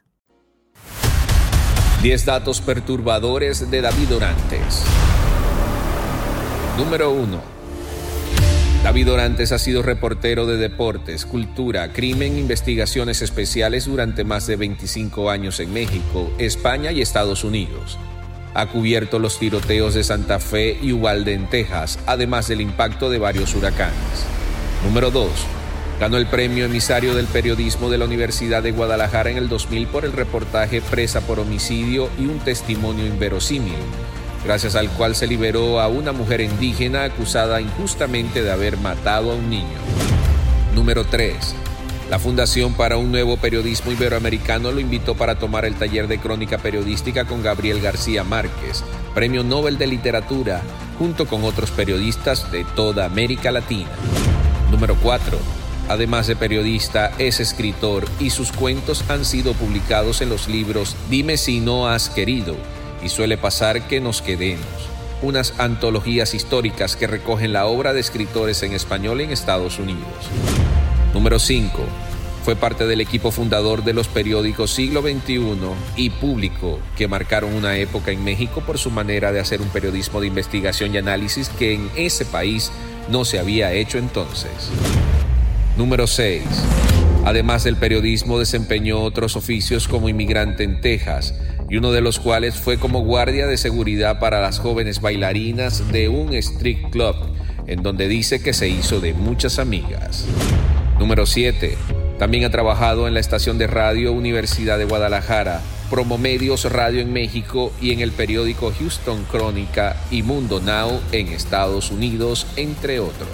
10 2.01 2.25
datos 2.25 2.61
perturbadores 2.61 3.69
de 3.69 3.79
David 3.79 4.15
Orantes. 4.15 4.83
Número 6.75 7.11
1. 7.11 7.39
David 8.83 9.11
Orantes 9.11 9.51
ha 9.51 9.59
sido 9.59 9.83
reportero 9.83 10.47
de 10.47 10.57
deportes, 10.57 11.27
cultura, 11.27 11.93
crimen, 11.93 12.39
investigaciones 12.39 13.21
especiales 13.21 13.85
durante 13.85 14.23
más 14.23 14.47
de 14.47 14.55
25 14.55 15.29
años 15.29 15.59
en 15.59 15.71
México, 15.73 16.31
España 16.39 16.91
y 16.91 17.01
Estados 17.01 17.43
Unidos. 17.43 17.99
Ha 18.55 18.65
cubierto 18.65 19.19
los 19.19 19.37
tiroteos 19.37 19.93
de 19.93 20.03
Santa 20.03 20.39
Fe 20.39 20.79
y 20.81 20.93
Uvalde 20.93 21.35
en 21.35 21.51
Texas, 21.51 21.99
además 22.07 22.47
del 22.47 22.61
impacto 22.61 23.11
de 23.11 23.19
varios 23.19 23.53
huracanes. 23.53 24.25
Número 24.83 25.11
2. 25.11 25.29
Ganó 26.01 26.17
el 26.17 26.25
premio 26.25 26.65
emisario 26.65 27.13
del 27.13 27.27
periodismo 27.27 27.91
de 27.91 27.99
la 27.99 28.05
Universidad 28.05 28.63
de 28.63 28.71
Guadalajara 28.71 29.29
en 29.29 29.37
el 29.37 29.47
2000 29.47 29.85
por 29.85 30.03
el 30.03 30.13
reportaje 30.13 30.81
Presa 30.81 31.21
por 31.21 31.39
homicidio 31.39 32.09
y 32.17 32.25
un 32.25 32.39
testimonio 32.39 33.05
inverosímil, 33.05 33.77
gracias 34.43 34.75
al 34.75 34.89
cual 34.89 35.13
se 35.13 35.27
liberó 35.27 35.79
a 35.79 35.89
una 35.89 36.11
mujer 36.11 36.41
indígena 36.41 37.03
acusada 37.03 37.61
injustamente 37.61 38.41
de 38.41 38.51
haber 38.51 38.77
matado 38.77 39.31
a 39.31 39.35
un 39.35 39.51
niño. 39.51 39.77
Número 40.73 41.03
3. 41.03 41.35
La 42.09 42.17
Fundación 42.17 42.73
para 42.73 42.97
un 42.97 43.11
Nuevo 43.11 43.37
Periodismo 43.37 43.91
Iberoamericano 43.91 44.71
lo 44.71 44.79
invitó 44.79 45.13
para 45.13 45.37
tomar 45.37 45.65
el 45.65 45.75
taller 45.75 46.07
de 46.07 46.17
crónica 46.17 46.57
periodística 46.57 47.25
con 47.25 47.43
Gabriel 47.43 47.79
García 47.79 48.23
Márquez, 48.23 48.83
Premio 49.13 49.43
Nobel 49.43 49.77
de 49.77 49.85
Literatura, 49.85 50.63
junto 50.97 51.27
con 51.27 51.43
otros 51.43 51.69
periodistas 51.69 52.51
de 52.51 52.63
toda 52.75 53.05
América 53.05 53.51
Latina. 53.51 53.91
Número 54.71 54.95
4. 54.95 55.60
Además 55.91 56.25
de 56.25 56.37
periodista, 56.37 57.11
es 57.17 57.41
escritor 57.41 58.07
y 58.17 58.29
sus 58.29 58.53
cuentos 58.53 59.03
han 59.09 59.25
sido 59.25 59.51
publicados 59.53 60.21
en 60.21 60.29
los 60.29 60.47
libros 60.47 60.95
Dime 61.09 61.35
si 61.35 61.59
no 61.59 61.89
has 61.89 62.07
querido 62.07 62.55
y 63.03 63.09
suele 63.09 63.37
pasar 63.37 63.89
que 63.89 63.99
nos 63.99 64.21
quedemos. 64.21 64.65
unas 65.21 65.53
antologías 65.59 66.33
históricas 66.33 66.95
que 66.95 67.07
recogen 67.07 67.51
la 67.51 67.65
obra 67.65 67.91
de 67.91 67.99
escritores 67.99 68.63
en 68.63 68.71
español 68.71 69.19
en 69.19 69.31
Estados 69.31 69.79
Unidos. 69.79 70.07
Número 71.13 71.39
5. 71.39 71.77
Fue 72.45 72.55
parte 72.55 72.87
del 72.87 73.01
equipo 73.01 73.29
fundador 73.29 73.83
de 73.83 73.93
los 73.93 74.07
periódicos 74.07 74.71
Siglo 74.71 75.01
XXI 75.01 75.41
y 75.97 76.09
Público, 76.09 76.79
que 76.95 77.09
marcaron 77.09 77.53
una 77.53 77.75
época 77.75 78.11
en 78.11 78.23
México 78.23 78.63
por 78.65 78.77
su 78.77 78.91
manera 78.91 79.33
de 79.33 79.41
hacer 79.41 79.61
un 79.61 79.67
periodismo 79.67 80.21
de 80.21 80.27
investigación 80.27 80.95
y 80.95 80.99
análisis 80.99 81.49
que 81.49 81.73
en 81.73 81.91
ese 81.97 82.25
país 82.25 82.71
no 83.09 83.25
se 83.25 83.39
había 83.39 83.73
hecho 83.73 83.97
entonces. 83.97 84.71
Número 85.77 86.05
6. 86.05 86.43
Además 87.23 87.63
del 87.63 87.77
periodismo 87.77 88.39
desempeñó 88.39 89.01
otros 89.01 89.35
oficios 89.35 89.87
como 89.87 90.09
inmigrante 90.09 90.63
en 90.63 90.81
Texas, 90.81 91.33
y 91.69 91.77
uno 91.77 91.91
de 91.91 92.01
los 92.01 92.19
cuales 92.19 92.55
fue 92.55 92.77
como 92.77 93.01
guardia 93.01 93.47
de 93.47 93.57
seguridad 93.57 94.19
para 94.19 94.41
las 94.41 94.59
jóvenes 94.59 94.99
bailarinas 94.99 95.91
de 95.91 96.09
un 96.09 96.33
street 96.33 96.89
club, 96.91 97.15
en 97.67 97.83
donde 97.83 98.09
dice 98.09 98.41
que 98.41 98.53
se 98.53 98.67
hizo 98.67 98.99
de 98.99 99.13
muchas 99.13 99.59
amigas. 99.59 100.25
Número 100.99 101.25
7. 101.25 101.77
También 102.19 102.43
ha 102.43 102.51
trabajado 102.51 103.07
en 103.07 103.13
la 103.13 103.19
estación 103.19 103.57
de 103.57 103.67
radio 103.67 104.11
Universidad 104.11 104.77
de 104.77 104.85
Guadalajara, 104.85 105.61
Promomedios 105.89 106.71
Radio 106.71 107.01
en 107.01 107.13
México 107.13 107.71
y 107.81 107.91
en 107.91 108.01
el 108.01 108.11
periódico 108.11 108.73
Houston 108.77 109.25
Crónica 109.31 109.95
y 110.11 110.21
Mundo 110.21 110.59
Now 110.59 110.99
en 111.11 111.29
Estados 111.29 111.91
Unidos, 111.91 112.45
entre 112.57 112.99
otros. 112.99 113.29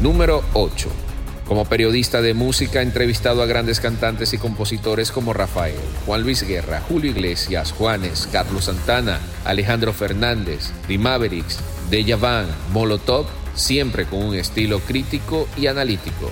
Número 0.00 0.42
8. 0.52 1.09
Como 1.50 1.64
periodista 1.64 2.22
de 2.22 2.32
música 2.32 2.78
ha 2.78 2.82
entrevistado 2.82 3.42
a 3.42 3.46
grandes 3.46 3.80
cantantes 3.80 4.32
y 4.32 4.38
compositores 4.38 5.10
como 5.10 5.32
Rafael, 5.32 5.74
Juan 6.06 6.22
Luis 6.22 6.44
Guerra, 6.44 6.80
Julio 6.80 7.10
Iglesias, 7.10 7.72
Juanes, 7.72 8.28
Carlos 8.30 8.66
Santana, 8.66 9.18
Alejandro 9.44 9.92
Fernández, 9.92 10.70
The 10.86 10.96
Mavericks, 10.96 11.58
Deja 11.90 12.14
Van, 12.14 12.46
Molotov, 12.72 13.26
siempre 13.56 14.04
con 14.04 14.22
un 14.22 14.36
estilo 14.36 14.78
crítico 14.78 15.48
y 15.56 15.66
analítico. 15.66 16.30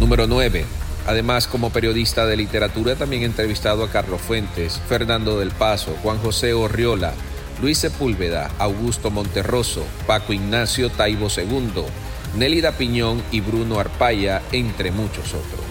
Número 0.00 0.26
9. 0.26 0.64
Además, 1.06 1.46
como 1.46 1.68
periodista 1.68 2.24
de 2.24 2.38
literatura, 2.38 2.96
también 2.96 3.20
he 3.20 3.26
entrevistado 3.26 3.84
a 3.84 3.90
Carlos 3.90 4.22
Fuentes, 4.22 4.80
Fernando 4.88 5.38
del 5.38 5.50
Paso, 5.50 5.94
Juan 6.02 6.16
José 6.20 6.54
Orriola, 6.54 7.12
Luis 7.60 7.76
Sepúlveda, 7.76 8.50
Augusto 8.58 9.10
Monterroso, 9.10 9.84
Paco 10.06 10.32
Ignacio 10.32 10.88
Taibo 10.88 11.28
II, 11.28 11.84
Nélida 12.34 12.72
Piñón 12.72 13.22
y 13.30 13.40
Bruno 13.40 13.78
Arpaya, 13.78 14.42
entre 14.52 14.90
muchos 14.90 15.34
otros. 15.34 15.64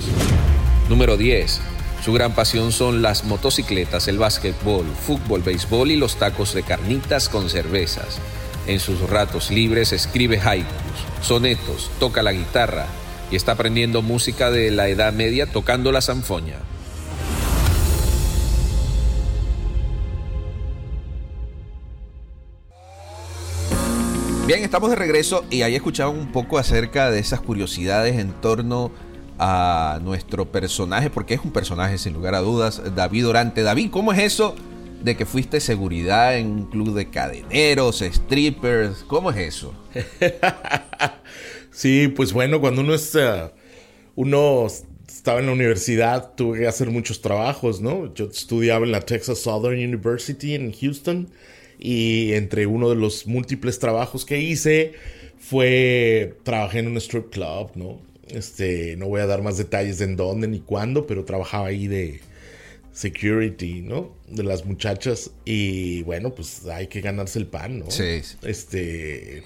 Número 0.90 1.18
10. 1.18 1.62
Su 2.04 2.14
gran 2.14 2.34
pasión 2.36 2.72
son 2.72 3.02
las 3.02 3.24
motocicletas, 3.24 4.08
el 4.08 4.18
básquetbol, 4.18 4.86
fútbol, 4.86 5.42
béisbol 5.42 5.92
y 5.92 5.96
los 5.96 6.18
tacos 6.18 6.54
de 6.54 6.64
carnitas 6.64 7.30
con 7.30 7.50
cervezas. 7.50 8.20
En 8.68 8.80
sus 8.80 9.02
ratos 9.10 9.52
libres 9.52 9.92
escribe 9.92 10.40
haikus, 10.40 10.68
sonetos, 11.22 11.92
toca 12.00 12.24
la 12.24 12.32
guitarra, 12.32 12.88
y 13.32 13.36
está 13.36 13.54
aprendiendo 13.54 14.02
música 14.02 14.52
de 14.52 14.72
la 14.72 14.88
Edad 14.88 15.14
Media 15.14 15.48
tocando 15.48 15.92
la 15.92 16.02
zanfoña. 16.02 16.58
Bien, 24.48 24.64
estamos 24.64 24.92
de 24.92 24.96
regreso 24.96 25.44
y 25.50 25.64
ahí 25.64 25.74
escuchamos 25.74 26.16
un 26.16 26.32
poco 26.32 26.60
acerca 26.60 27.10
de 27.10 27.18
esas 27.18 27.42
curiosidades 27.42 28.20
en 28.20 28.32
torno 28.42 28.92
a 29.40 30.00
nuestro 30.04 30.52
personaje, 30.52 31.10
porque 31.10 31.34
es 31.34 31.42
un 31.44 31.52
personaje 31.52 31.98
sin 31.98 32.14
lugar 32.14 32.36
a 32.36 32.42
dudas, 32.42 32.80
David 32.96 33.28
Orante. 33.28 33.64
David, 33.64 33.90
¿cómo 33.90 34.14
es 34.14 34.20
eso 34.20 34.56
de 35.02 35.18
que 35.18 35.26
fuiste 35.26 35.60
seguridad 35.60 36.38
en 36.38 36.46
un 36.46 36.66
club 36.70 36.94
de 36.94 37.10
cadeneros, 37.10 38.04
strippers? 38.08 39.04
¿Cómo 39.08 39.32
es 39.32 39.38
eso? 39.38 39.74
Sí, 41.72 42.08
pues 42.08 42.32
bueno, 42.32 42.62
cuando 42.62 42.80
uno 42.80 42.94
está, 42.94 43.52
uno 44.16 44.66
estaba 45.10 45.40
en 45.40 45.48
la 45.48 45.52
universidad, 45.52 46.32
tuve 46.34 46.60
que 46.60 46.68
hacer 46.68 46.90
muchos 46.90 47.20
trabajos, 47.20 47.82
¿no? 47.82 48.14
Yo 48.14 48.28
estudiaba 48.28 48.86
en 48.86 48.94
la 48.94 49.02
Texas 49.02 49.40
Southern 49.40 49.76
University 49.76 50.56
en 50.56 50.72
Houston 50.72 51.28
y 51.86 52.34
entre 52.34 52.66
uno 52.66 52.90
de 52.90 52.96
los 52.96 53.28
múltiples 53.28 53.78
trabajos 53.78 54.26
que 54.26 54.40
hice 54.40 54.94
fue 55.38 56.36
trabajé 56.44 56.80
en 56.80 56.88
un 56.88 56.98
strip 56.98 57.30
club, 57.30 57.72
¿no? 57.76 58.00
Este, 58.30 58.96
no 58.98 59.08
voy 59.08 59.22
a 59.22 59.28
dar 59.28 59.44
más 59.44 59.58
detalles 59.60 60.00
de 60.00 60.06
en 60.06 60.16
dónde 60.16 60.48
ni 60.48 60.60
cuándo, 60.60 61.06
pero 61.06 61.26
trabajaba 61.26 61.68
ahí 61.68 61.88
de 61.88 62.22
security, 62.92 63.82
¿no? 63.82 64.16
De 64.28 64.44
las 64.44 64.66
muchachas 64.66 65.30
y 65.46 66.02
bueno, 66.04 66.34
pues 66.34 66.66
hay 66.66 66.88
que 66.88 67.02
ganarse 67.02 67.38
el 67.38 67.46
pan, 67.46 67.80
¿no? 67.80 67.92
Sí. 67.92 68.22
Este, 68.42 69.44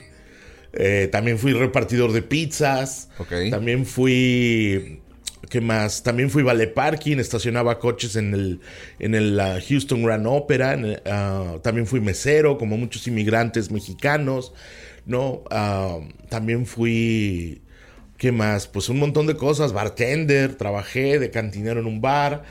eh, 0.71 1.09
también 1.11 1.37
fui 1.39 1.51
repartidor 1.51 2.13
de 2.13 2.21
pizzas. 2.21 3.09
También 3.49 3.85
fui. 3.85 5.01
¿Qué 5.47 5.61
más? 5.61 6.03
También 6.03 6.29
fui 6.29 6.43
valet 6.43 6.73
parking, 6.73 7.17
estacionaba 7.17 7.79
coches 7.79 8.15
en 8.17 8.33
el, 8.33 8.59
en 8.99 9.15
el 9.15 9.39
uh, 9.39 9.59
Houston 9.67 10.03
Grand 10.03 10.27
Opera. 10.27 10.77
Uh, 10.77 11.59
también 11.59 11.87
fui 11.87 12.01
mesero, 12.01 12.57
como 12.57 12.77
muchos 12.77 13.07
inmigrantes 13.07 13.71
mexicanos. 13.71 14.53
¿no? 15.05 15.43
Uh, 15.49 16.07
también 16.29 16.65
fui. 16.65 17.61
¿Qué 18.17 18.31
más? 18.31 18.67
Pues 18.67 18.89
un 18.89 18.99
montón 18.99 19.27
de 19.27 19.35
cosas. 19.35 19.73
Bartender, 19.73 20.55
trabajé 20.55 21.19
de 21.19 21.31
cantinero 21.31 21.79
en 21.79 21.87
un 21.87 22.01
bar. 22.01 22.43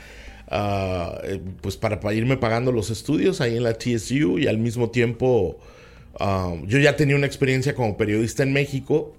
Eh, 0.51 1.41
pues 1.61 1.77
para, 1.77 2.13
irme 2.13 2.37
pagando 2.37 2.71
los 2.71 2.89
estudios 2.89 3.39
ahí 3.39 3.55
en 3.55 3.63
la 3.63 3.75
TSU 3.75 4.39
y 4.39 4.47
al 4.47 4.57
mismo 4.57 4.89
tiempo 4.89 5.59
yo 6.65 6.79
ya 6.79 6.95
tenía 6.97 7.15
una 7.15 7.27
experiencia 7.27 7.75
como 7.75 7.95
periodista 7.95 8.41
en 8.43 8.51
México, 8.51 9.15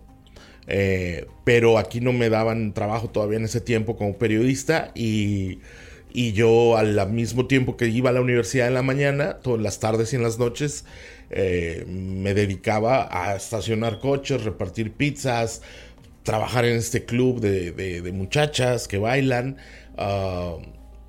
eh, 0.70 1.26
pero 1.42 1.78
aquí 1.78 2.00
no 2.00 2.12
me 2.12 2.30
daban 2.30 2.72
trabajo 2.72 3.11
todavía 3.11 3.38
en 3.38 3.44
ese 3.44 3.61
tiempo 3.61 3.96
como 3.96 4.16
periodista 4.16 4.92
y, 4.94 5.59
yo 6.12 6.76
al 6.76 7.11
mismo 7.11 7.46
tiempo 7.46 7.76
que 7.76 7.87
iba 7.88 8.11
a 8.11 8.12
la 8.12 8.20
universidad 8.20 8.68
en 8.68 8.74
la 8.74 8.83
mañana, 8.83 9.38
todas 9.40 9.61
las 9.61 9.80
tardes 9.80 10.12
y 10.12 10.16
en 10.16 10.22
las 10.22 10.38
noches, 10.38 10.85
eh, 11.30 11.85
me 11.88 12.35
dedicaba 12.35 13.09
a 13.11 13.37
estacionar 13.37 14.00
coches, 14.00 14.44
repartir 14.44 14.92
pizzas, 14.92 15.62
trabajar 16.22 16.64
en 16.64 16.76
este 16.76 17.04
club 17.04 17.40
de, 17.40 18.11
muchachas 18.12 18.88
que 18.88 18.98
bailan, 18.98 19.56
uh, 19.98 20.61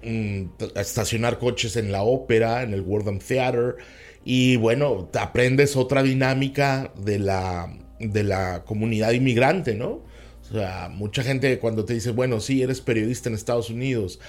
mm, 0.08 0.50
estacionar 0.76 1.40
coches 1.40 1.76
en 1.76 1.92
la 1.92 2.04
ópera, 2.04 2.64
en 2.64 2.74
el 2.74 2.82
World 2.82 3.24
Theater. 3.24 3.78
Y 4.24 4.56
bueno, 4.58 5.10
aprendes 5.20 5.76
otra 5.76 6.04
dinámica 6.04 6.94
de 6.96 7.18
la, 7.20 7.74
de 8.02 8.24
la 8.24 8.64
comunidad 8.64 9.12
inmigrante, 9.12 9.76
¿no? 9.76 10.02
O 10.42 10.54
sea, 10.54 10.90
mucha 10.90 11.24
gente 11.24 11.60
cuando 11.60 11.86
te 11.86 11.94
dice, 11.94 12.12
bueno, 12.12 12.40
sí, 12.40 12.62
eres 12.62 12.82
periodista 12.82 13.30
en 13.30 13.36
Estados 13.36 13.70
Unidos, 13.70 14.20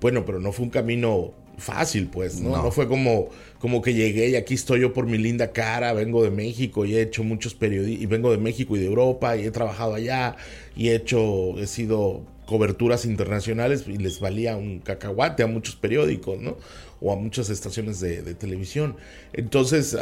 bueno, 0.00 0.24
pero 0.24 0.40
no 0.40 0.52
fue 0.52 0.64
un 0.64 0.70
camino 0.70 1.34
fácil, 1.58 2.08
pues, 2.08 2.40
¿no? 2.40 2.50
No, 2.50 2.70
fue 2.70 2.88
como, 2.88 3.28
como 3.58 3.82
que 3.82 3.94
llegué 3.94 4.28
y 4.30 4.36
aquí 4.36 4.54
estoy 4.54 4.80
yo 4.80 4.92
por 4.92 5.06
mi 5.06 5.18
linda 5.18 5.52
cara, 5.52 5.92
vengo 5.92 6.22
de 6.22 6.30
México 6.30 6.84
y 6.84 6.96
he 6.96 7.02
hecho 7.02 7.24
muchos 7.24 7.54
periodistas, 7.54 8.02
y 8.02 8.06
vengo 8.06 8.30
de 8.30 8.38
México 8.38 8.76
y 8.76 8.80
de 8.80 8.86
Europa 8.86 9.36
y 9.36 9.44
he 9.44 9.50
trabajado 9.50 9.94
allá 9.94 10.36
y 10.76 10.88
he 10.88 10.94
hecho, 10.94 11.58
he 11.58 11.66
sido 11.66 12.22
coberturas 12.46 13.04
internacionales 13.04 13.84
y 13.86 13.98
les 13.98 14.20
valía 14.20 14.56
un 14.56 14.78
cacahuate 14.78 15.42
a 15.42 15.46
muchos 15.46 15.76
periódicos, 15.76 16.40
¿no? 16.40 16.56
O 17.00 17.12
a 17.12 17.16
muchas 17.16 17.50
estaciones 17.50 18.00
de, 18.00 18.34
televisión. 18.34 18.96
Entonces, 19.32 19.96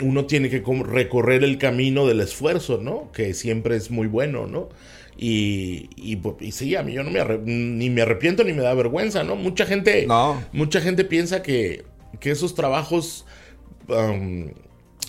uno 0.00 0.26
tiene 0.26 0.48
que 0.48 0.62
recorrer 0.84 1.44
el 1.44 1.58
camino 1.58 2.06
del 2.06 2.20
esfuerzo, 2.20 2.78
¿no? 2.78 3.10
Que 3.12 3.34
siempre 3.34 3.76
es 3.76 3.90
muy 3.90 4.06
bueno, 4.06 4.46
¿no? 4.46 4.68
Y, 5.16 5.90
y, 5.96 6.52
sí, 6.52 6.74
a 6.74 6.82
mí 6.82 6.94
yo 6.94 7.02
no 7.02 7.10
me 7.10 7.22
ni 7.44 7.90
me 7.90 8.02
arrepiento 8.02 8.44
ni 8.44 8.52
me 8.52 8.62
da 8.62 8.74
vergüenza, 8.74 9.22
¿no? 9.24 9.36
Mucha 9.36 9.66
gente, 9.66 10.06
mucha 10.52 10.80
gente 10.80 11.04
piensa 11.04 11.42
que, 11.42 11.84
que 12.18 12.30
esos 12.30 12.54
trabajos 12.54 13.26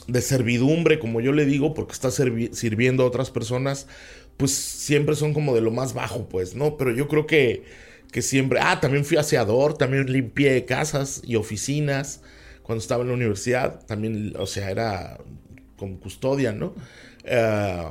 de 0.07 0.21
servidumbre, 0.21 0.99
como 0.99 1.21
yo 1.21 1.31
le 1.31 1.45
digo, 1.45 1.73
porque 1.73 1.93
está 1.93 2.11
sirviendo 2.11 3.03
a 3.03 3.05
otras 3.05 3.31
personas, 3.31 3.87
pues 4.37 4.51
siempre 4.51 5.15
son 5.15 5.33
como 5.33 5.55
de 5.55 5.61
lo 5.61 5.71
más 5.71 5.93
bajo, 5.93 6.27
pues, 6.27 6.55
¿no? 6.55 6.75
Pero 6.77 6.91
yo 6.91 7.07
creo 7.07 7.25
que, 7.25 7.63
que 8.11 8.21
siempre, 8.21 8.59
ah, 8.61 8.79
también 8.81 9.05
fui 9.05 9.17
aseador, 9.17 9.77
también 9.77 10.11
limpié 10.11 10.65
casas 10.65 11.21
y 11.25 11.35
oficinas 11.37 12.21
cuando 12.63 12.81
estaba 12.81 13.03
en 13.03 13.09
la 13.09 13.13
universidad, 13.13 13.85
también, 13.85 14.33
o 14.37 14.47
sea, 14.47 14.71
era 14.71 15.17
como 15.77 15.99
custodia, 15.99 16.51
¿no? 16.51 16.73
Eh, 17.25 17.89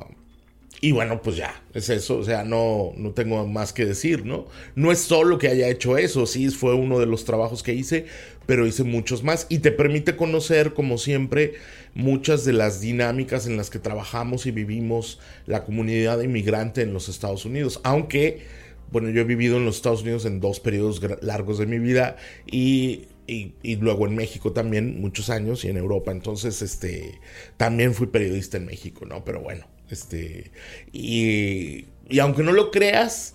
y 0.85 0.91
bueno, 0.91 1.23
pues 1.23 1.37
ya, 1.37 1.63
es 1.75 1.89
eso, 1.91 2.19
o 2.19 2.25
sea, 2.25 2.43
no, 2.43 2.93
no 2.97 3.13
tengo 3.13 3.47
más 3.47 3.73
que 3.73 3.85
decir, 3.85 4.25
¿no? 4.25 4.47
No 4.75 4.91
es 4.91 4.99
solo 4.99 5.39
que 5.39 5.47
haya 5.47 5.69
hecho 5.69 5.97
eso, 5.97 6.27
sí, 6.27 6.49
fue 6.51 6.75
uno 6.75 6.99
de 6.99 7.07
los 7.07 7.25
trabajos 7.25 7.63
que 7.63 7.73
hice, 7.73 8.07
pero 8.47 8.67
hice 8.67 8.83
muchos 8.83 9.23
más 9.23 9.47
y 9.49 9.61
te 9.61 9.71
permite 9.71 10.17
conocer, 10.17 10.75
como 10.75 10.99
siempre, 10.99 11.55
muchas 11.95 12.45
de 12.45 12.53
las 12.53 12.81
dinámicas 12.81 13.47
en 13.47 13.57
las 13.57 13.71
que 13.71 13.79
trabajamos 13.79 14.47
y 14.47 14.51
vivimos 14.51 15.21
la 15.47 15.63
comunidad 15.63 16.21
inmigrante 16.21 16.83
en 16.83 16.93
los 16.93 17.09
Estados 17.09 17.45
Unidos, 17.45 17.81
aunque 17.85 18.43
bueno, 18.91 19.09
yo 19.09 19.23
he 19.23 19.25
vivido 19.25 19.57
en 19.57 19.65
los 19.65 19.77
Estados 19.77 20.03
Unidos 20.03 20.27
en 20.27 20.41
dos 20.41 20.61
periodos 20.61 21.01
largos 21.23 21.59
de 21.59 21.67
mi 21.67 21.79
vida 21.79 22.17
y, 22.47 23.07
y, 23.27 23.77
luego 23.77 24.07
en 24.07 24.15
México 24.17 24.53
también 24.53 25.01
muchos 25.01 25.31
años 25.31 25.65
y 25.65 25.69
en 25.69 25.77
Europa. 25.77 26.13
Entonces, 26.13 26.63
este, 26.63 27.19
también 27.57 27.95
fui 27.95 28.07
periodista 28.09 28.57
en 28.57 28.67
México, 28.67 29.05
¿no? 29.07 29.25
Pero 29.25 29.41
bueno, 29.41 29.67
este, 29.91 30.51
y, 30.93 31.87
y 32.09 32.19
aunque 32.19 32.43
no 32.43 32.53
lo 32.53 32.71
creas, 32.71 33.35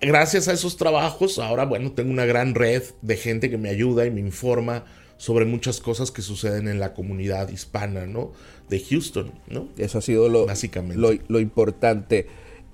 gracias 0.00 0.48
a 0.48 0.52
esos 0.52 0.76
trabajos, 0.76 1.38
ahora, 1.38 1.64
bueno, 1.64 1.92
tengo 1.92 2.10
una 2.10 2.26
gran 2.26 2.54
red 2.54 2.82
de 3.02 3.16
gente 3.16 3.50
que 3.50 3.58
me 3.58 3.68
ayuda 3.68 4.06
y 4.06 4.10
me 4.10 4.20
informa 4.20 4.84
sobre 5.18 5.44
muchas 5.44 5.80
cosas 5.80 6.10
que 6.10 6.22
suceden 6.22 6.68
en 6.68 6.78
la 6.78 6.94
comunidad 6.94 7.48
hispana, 7.50 8.06
¿no? 8.06 8.32
De 8.70 8.80
Houston, 8.80 9.32
¿no? 9.48 9.68
Eso 9.76 9.98
ha 9.98 10.00
sido 10.00 10.28
lo, 10.28 10.46
Básicamente. 10.46 11.22
lo, 11.28 11.40
importante. 11.40 12.28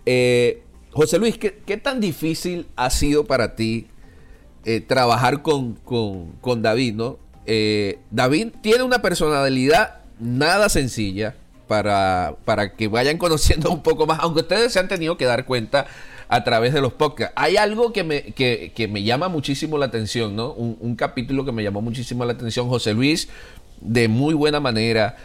Eh, 0.07 0.63
José 0.91 1.19
Luis, 1.19 1.39
¿qué, 1.39 1.77
tan 1.79 2.01
difícil 2.01 2.67
ha 2.77 2.91
sido 2.91 3.25
para 3.25 3.57
ti 3.57 3.89
eh, 4.65 4.81
trabajar 4.81 5.43
con, 5.43 5.77
David, 6.63 6.95
¿no? 6.95 7.19
Eh, 7.47 7.99
David 8.11 8.49
tiene 8.63 8.83
una 8.83 9.03
personalidad 9.03 9.99
nada 10.19 10.69
sencilla 10.69 11.35
para, 11.69 12.37
para 12.45 12.75
que 12.75 12.89
vayan 12.89 13.19
conociendo 13.19 13.71
un 13.71 13.83
poco 13.83 14.07
más, 14.07 14.19
aunque 14.21 14.41
ustedes 14.41 14.73
se 14.73 14.79
han 14.79 14.89
tenido 14.89 15.17
que 15.17 15.25
dar 15.25 15.45
cuenta 15.45 15.87
a 16.29 16.45
través 16.45 16.73
de 16.73 16.81
los 16.81 16.93
podcasts. 16.93 17.33
Hay 17.37 17.57
algo 17.57 17.93
que 17.93 18.05
me, 18.05 18.23
que, 18.23 18.89
me 18.91 19.03
llama 19.03 19.29
muchísimo 19.29 19.79
la 19.79 19.87
atención, 19.87 20.35
¿no? 20.35 20.53
Un, 20.53 20.97
capítulo 20.97 21.45
que 21.45 21.53
me 21.53 21.63
llamó 21.63 21.81
muchísimo 21.81 22.25
la 22.25 22.33
atención. 22.33 22.69
José 22.69 22.95
Luis, 22.95 23.29
de 23.81 24.09
muy 24.09 24.35
buena 24.35 24.61
manera, 24.61 25.17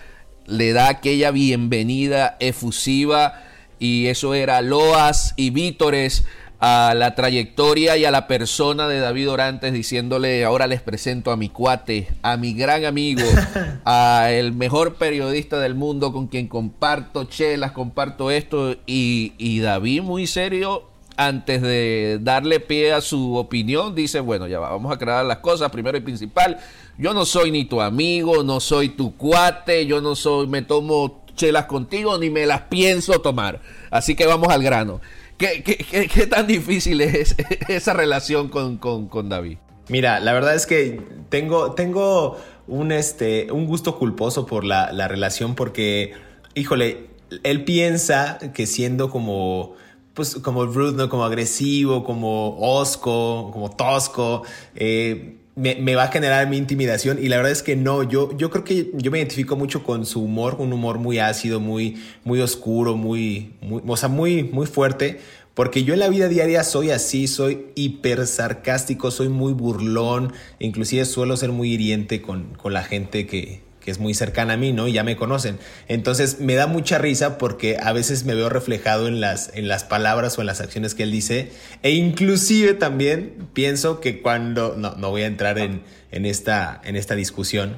le 0.46 0.74
da 0.74 0.90
aquella 0.90 1.32
bienvenida 1.32 2.38
efusiva 2.40 3.44
y 3.80 4.08
eso 4.08 4.34
era 4.34 4.62
loas 4.62 5.34
y 5.38 5.52
vítores 5.52 6.26
a 6.60 6.94
la 6.96 7.16
trayectoria 7.16 7.96
y 7.96 8.04
a 8.04 8.12
la 8.12 8.28
persona 8.28 8.88
de 8.88 9.00
David 9.00 9.32
Orantes 9.32 9.72
diciéndole 9.72 10.44
ahora 10.44 10.68
les 10.68 10.82
presento 10.82 11.32
a 11.32 11.38
mi 11.38 11.50
cuate, 11.50 12.10
a 12.22 12.36
mi 12.36 12.54
gran 12.54 12.84
amigo, 12.84 13.24
a 13.86 14.28
el 14.32 14.54
mejor 14.54 14.96
periodista 14.96 15.60
del 15.60 15.76
mundo 15.76 16.12
con 16.12 16.28
quien 16.28 16.48
comparto 16.48 17.24
chelas, 17.24 17.72
comparto 17.72 18.30
esto 18.30 18.76
y, 18.86 19.34
y 19.38 19.60
David 19.60 20.02
muy 20.02 20.28
serio 20.28 20.90
antes 21.16 21.62
de 21.62 22.18
darle 22.22 22.62
pie 22.62 22.94
a 22.94 23.02
su 23.02 23.36
opinión, 23.36 23.94
dice, 23.94 24.22
bueno, 24.22 24.48
ya 24.48 24.60
vamos 24.60 24.94
a 24.94 24.98
crear 24.98 25.26
las 25.26 25.40
cosas, 25.40 25.70
primero 25.70 25.98
y 25.98 26.02
principal, 26.02 26.58
yo 26.98 27.14
no 27.14 27.26
soy 27.26 27.52
ni 27.52 27.66
tu 27.66 27.82
amigo, 27.82 28.44
no 28.44 28.62
soy 28.62 28.90
tu 28.90 29.18
cuate, 29.18 29.86
yo 29.86 30.00
no 30.00 30.16
soy, 30.16 30.48
me 30.48 30.62
tomo 30.62 31.26
chelas 31.36 31.66
contigo, 31.66 32.18
ni 32.18 32.30
me 32.30 32.46
las 32.46 32.62
pienso 32.64 33.20
tomar. 33.20 33.62
Así 33.92 34.16
que 34.16 34.26
vamos 34.26 34.50
al 34.50 34.64
grano. 34.64 35.02
¿Qué, 35.40 35.64
qué, 35.64 36.28
tan 36.28 36.48
difícil 36.48 37.00
es 37.00 37.36
esa 37.70 37.94
relación 37.94 38.50
con, 38.50 39.30
David? 39.30 39.58
Mira, 39.88 40.20
la 40.20 40.34
verdad 40.34 40.54
es 40.54 40.66
que 40.66 41.02
tengo, 41.30 41.72
tengo 41.72 42.38
un, 42.68 42.92
este, 42.92 43.50
un 43.52 43.66
gusto 43.66 43.98
culposo 43.98 44.46
por 44.46 44.66
la, 44.66 44.92
la 44.92 45.08
relación 45.08 45.56
porque, 45.56 46.12
híjole, 46.56 47.08
él 47.44 47.64
piensa 47.64 48.38
que 48.54 48.68
siendo 48.68 49.10
como 49.10 49.76
pues 50.14 50.36
como 50.36 50.66
rude, 50.66 50.98
¿no? 50.98 51.08
Como 51.08 51.24
agresivo, 51.24 52.04
como 52.04 52.58
osco, 52.60 53.52
como 53.54 53.70
tosco, 53.70 54.44
eh, 54.76 55.39
me, 55.60 55.96
va 55.96 56.04
a 56.04 56.08
generar 56.08 56.48
mi 56.48 56.58
intimidación 56.58 57.20
y 57.22 57.28
la 57.28 57.36
verdad 57.36 57.52
es 57.52 57.64
que 57.64 57.76
no, 57.76 58.04
yo, 58.04 58.36
yo 58.38 58.50
creo 58.50 58.64
que 58.64 58.92
yo 58.94 59.12
me 59.12 59.18
identifico 59.18 59.58
mucho 59.58 59.84
con 59.84 60.06
su 60.06 60.24
humor, 60.24 60.56
un 60.60 60.72
humor 60.72 61.00
muy 61.00 61.20
ácido, 61.20 61.60
muy, 61.60 62.02
muy 62.24 62.40
oscuro, 62.40 62.96
muy, 62.96 63.54
muy, 63.62 63.82
o 63.86 63.98
sea, 63.98 64.08
muy, 64.08 64.44
muy 64.44 64.68
fuerte, 64.68 65.20
porque 65.54 65.84
yo 65.84 65.94
en 65.94 66.00
la 66.00 66.08
vida 66.08 66.30
diaria 66.30 66.64
soy 66.64 66.92
así, 66.92 67.28
soy 67.28 67.66
hiper 67.76 68.26
sarcástico, 68.26 69.12
soy 69.12 69.28
muy 69.28 69.52
burlón, 69.52 70.32
inclusive 70.60 71.04
suelo 71.04 71.36
ser 71.36 71.52
muy 71.52 71.74
hiriente 71.74 72.22
con, 72.22 72.54
con 72.56 72.72
la 72.72 72.84
gente 72.84 73.28
que, 73.28 73.62
que 73.90 73.94
es 73.94 74.00
muy 74.00 74.14
cercana 74.14 74.54
a 74.54 74.58
mí, 74.58 74.72
¿no? 74.72 74.88
Y 74.88 74.94
ya 74.94 75.04
me 75.04 75.16
conocen. 75.16 75.58
Entonces 75.88 76.40
me 76.40 76.54
da 76.54 76.68
mucha 76.68 77.00
risa 77.00 77.40
porque 77.40 77.78
a 77.82 77.92
veces 77.92 78.24
me 78.24 78.36
veo 78.36 78.48
reflejado 78.48 79.08
en 79.08 79.20
las, 79.20 79.50
en 79.56 79.68
las 79.68 79.84
palabras 79.84 80.38
o 80.38 80.42
en 80.42 80.48
las 80.48 80.62
acciones 80.62 80.94
que 80.94 81.02
él 81.02 81.12
dice. 81.12 81.52
E 81.82 81.90
inclusive 81.94 82.76
también 82.76 83.48
pienso 83.54 84.00
que 84.00 84.22
cuando, 84.22 84.76
no, 84.78 84.94
no 84.94 85.10
voy 85.10 85.24
a 85.24 85.26
entrar 85.26 85.58
en, 85.58 85.82
en, 86.12 86.28
esta, 86.28 86.80
en 86.84 86.98
esta 86.98 87.16
discusión, 87.16 87.78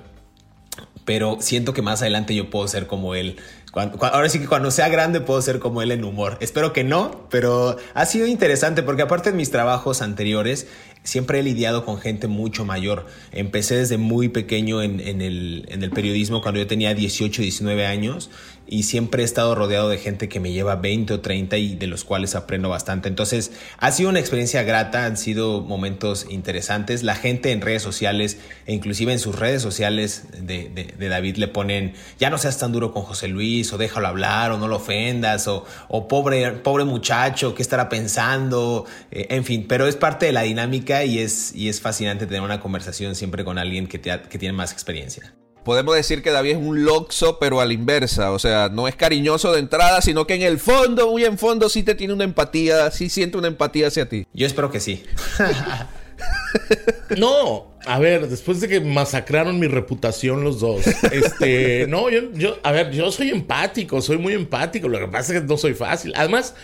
pero 1.06 1.38
siento 1.40 1.74
que 1.74 1.82
más 1.82 2.02
adelante 2.02 2.36
yo 2.36 2.50
puedo 2.50 2.68
ser 2.68 2.88
como 2.88 3.16
él. 3.16 3.38
Ahora 3.74 4.30
sí 4.30 4.40
que 4.40 4.48
cuando 4.48 4.70
sea 4.70 4.90
grande 4.90 5.22
puedo 5.22 5.42
ser 5.42 5.60
como 5.60 5.82
él 5.82 5.92
en 5.92 6.04
humor. 6.04 6.38
Espero 6.42 6.74
que 6.74 6.84
no, 6.84 7.28
pero 7.30 7.78
ha 7.94 8.06
sido 8.06 8.28
interesante 8.28 8.84
porque 8.84 9.04
aparte 9.04 9.32
de 9.32 9.38
mis 9.38 9.50
trabajos 9.50 10.02
anteriores 10.02 10.68
siempre 11.04 11.40
he 11.40 11.44
lidiado 11.44 11.86
con 11.86 11.98
gente 11.98 12.28
mucho 12.28 12.66
mayor. 12.66 13.06
Empecé 13.32 13.76
desde 13.76 13.98
muy 13.98 14.30
pequeño 14.30 14.82
en, 14.82 15.00
el, 15.00 15.66
en, 15.70 15.84
el, 15.84 15.90
periodismo 15.92 16.42
cuando 16.42 16.60
yo 16.60 16.68
tenía 16.68 16.94
18, 16.94 17.42
19 17.42 17.86
años 17.86 18.30
y 18.72 18.84
siempre 18.84 19.22
he 19.22 19.26
estado 19.26 19.54
rodeado 19.54 19.90
de 19.90 19.98
gente 19.98 20.30
que 20.30 20.40
me 20.40 20.54
lleva 20.54 20.78
20 20.78 21.16
o 21.16 21.20
30 21.20 21.58
y 21.58 21.76
de 21.76 21.88
los 21.88 22.06
cuales 22.06 22.36
aprendo 22.36 22.70
bastante. 22.70 23.10
Entonces 23.10 23.52
ha 23.78 23.92
sido 23.92 24.10
una 24.10 24.22
experiencia 24.22 24.64
grata, 24.64 25.04
han 25.04 25.18
sido 25.18 25.60
momentos 25.60 26.26
interesantes. 26.30 27.04
La 27.04 27.16
gente 27.16 27.52
en 27.52 27.60
redes 27.60 27.82
sociales 27.82 28.38
e 28.66 28.74
inclusive 28.74 29.12
en 29.12 29.20
sus 29.20 29.38
redes 29.38 29.62
sociales 29.62 30.24
de, 30.42 30.96
David 30.98 31.36
le 31.36 31.50
ponen 31.50 31.96
ya 32.18 32.30
no 32.30 32.38
seas 32.38 32.58
tan 32.60 32.72
duro 32.72 32.94
con 32.94 33.04
José 33.04 33.28
Luis 33.28 33.74
o 33.74 33.78
déjalo 33.78 34.08
hablar 34.08 34.54
o 34.54 34.58
no 34.58 34.70
lo 34.70 34.78
ofendas 34.78 35.50
o, 35.50 35.66
o 35.90 36.08
pobre, 36.08 36.50
pobre 36.52 36.86
muchacho, 36.86 37.54
¿qué 37.54 37.62
estará 37.62 37.90
pensando? 37.90 38.86
Eh, 39.12 39.28
en 39.32 39.44
fin, 39.44 39.66
pero 39.68 39.86
es 39.86 39.98
parte 39.98 40.28
de 40.28 40.32
la 40.32 40.44
dinámica 40.44 41.04
y 41.04 41.20
es, 41.20 41.54
y 41.54 41.68
es 41.68 41.82
fascinante 41.82 42.26
tener 42.26 42.42
una 42.42 42.62
conversación 42.62 43.16
siempre 43.16 43.44
con 43.44 43.58
alguien 43.58 43.88
que, 43.88 44.00
que 44.00 44.40
tiene 44.40 44.54
más 44.54 44.72
experiencia 44.72 45.34
podemos 45.64 45.96
decir 45.96 46.22
que 46.22 46.32
David 46.32 46.52
es 46.52 46.58
un 46.58 46.84
loxo, 46.84 47.40
pero 47.40 47.62
a 47.62 47.66
la 47.66 47.74
inversa. 47.74 48.32
O 48.32 48.40
sea, 48.40 48.70
no 48.70 48.88
es 48.88 48.96
cariñoso 48.96 49.52
de 49.52 49.60
entrada, 49.60 50.02
sino 50.02 50.26
que 50.26 50.36
en 50.36 50.42
el 50.42 50.60
fondo, 50.60 51.12
muy 51.12 51.26
en 51.26 51.38
fondo, 51.38 51.70
sí 51.70 51.84
te 51.84 51.96
tiene 51.96 52.14
una 52.14 52.24
empatía, 52.24 52.92
sí 52.92 53.10
siente 53.10 53.38
una 53.38 53.48
empatía 53.48 53.88
hacia 53.88 54.08
ti. 54.08 54.26
Yo 54.34 54.48
espero 54.48 54.72
que 54.72 54.80
sí. 54.80 55.04
no, 57.18 57.72
a 57.86 58.00
ver, 58.00 58.28
después 58.28 58.62
de 58.62 58.68
que 58.68 58.80
masacraron 58.80 59.60
mi 59.60 59.68
reputación 59.68 60.44
los 60.44 60.60
dos, 60.60 60.86
este, 61.12 61.88
no, 61.88 62.10
yo, 62.10 62.32
yo, 62.34 62.58
a 62.64 62.72
ver, 62.72 62.92
yo 62.92 63.12
soy 63.12 63.30
empático, 63.30 64.02
soy 64.02 64.18
muy 64.18 64.34
empático. 64.34 64.88
Lo 64.88 65.00
que 65.00 65.08
pasa 65.08 65.34
es 65.34 65.42
que 65.42 65.48
no 65.48 65.58
soy 65.58 65.74
fácil. 65.74 66.14
Además, 66.16 66.56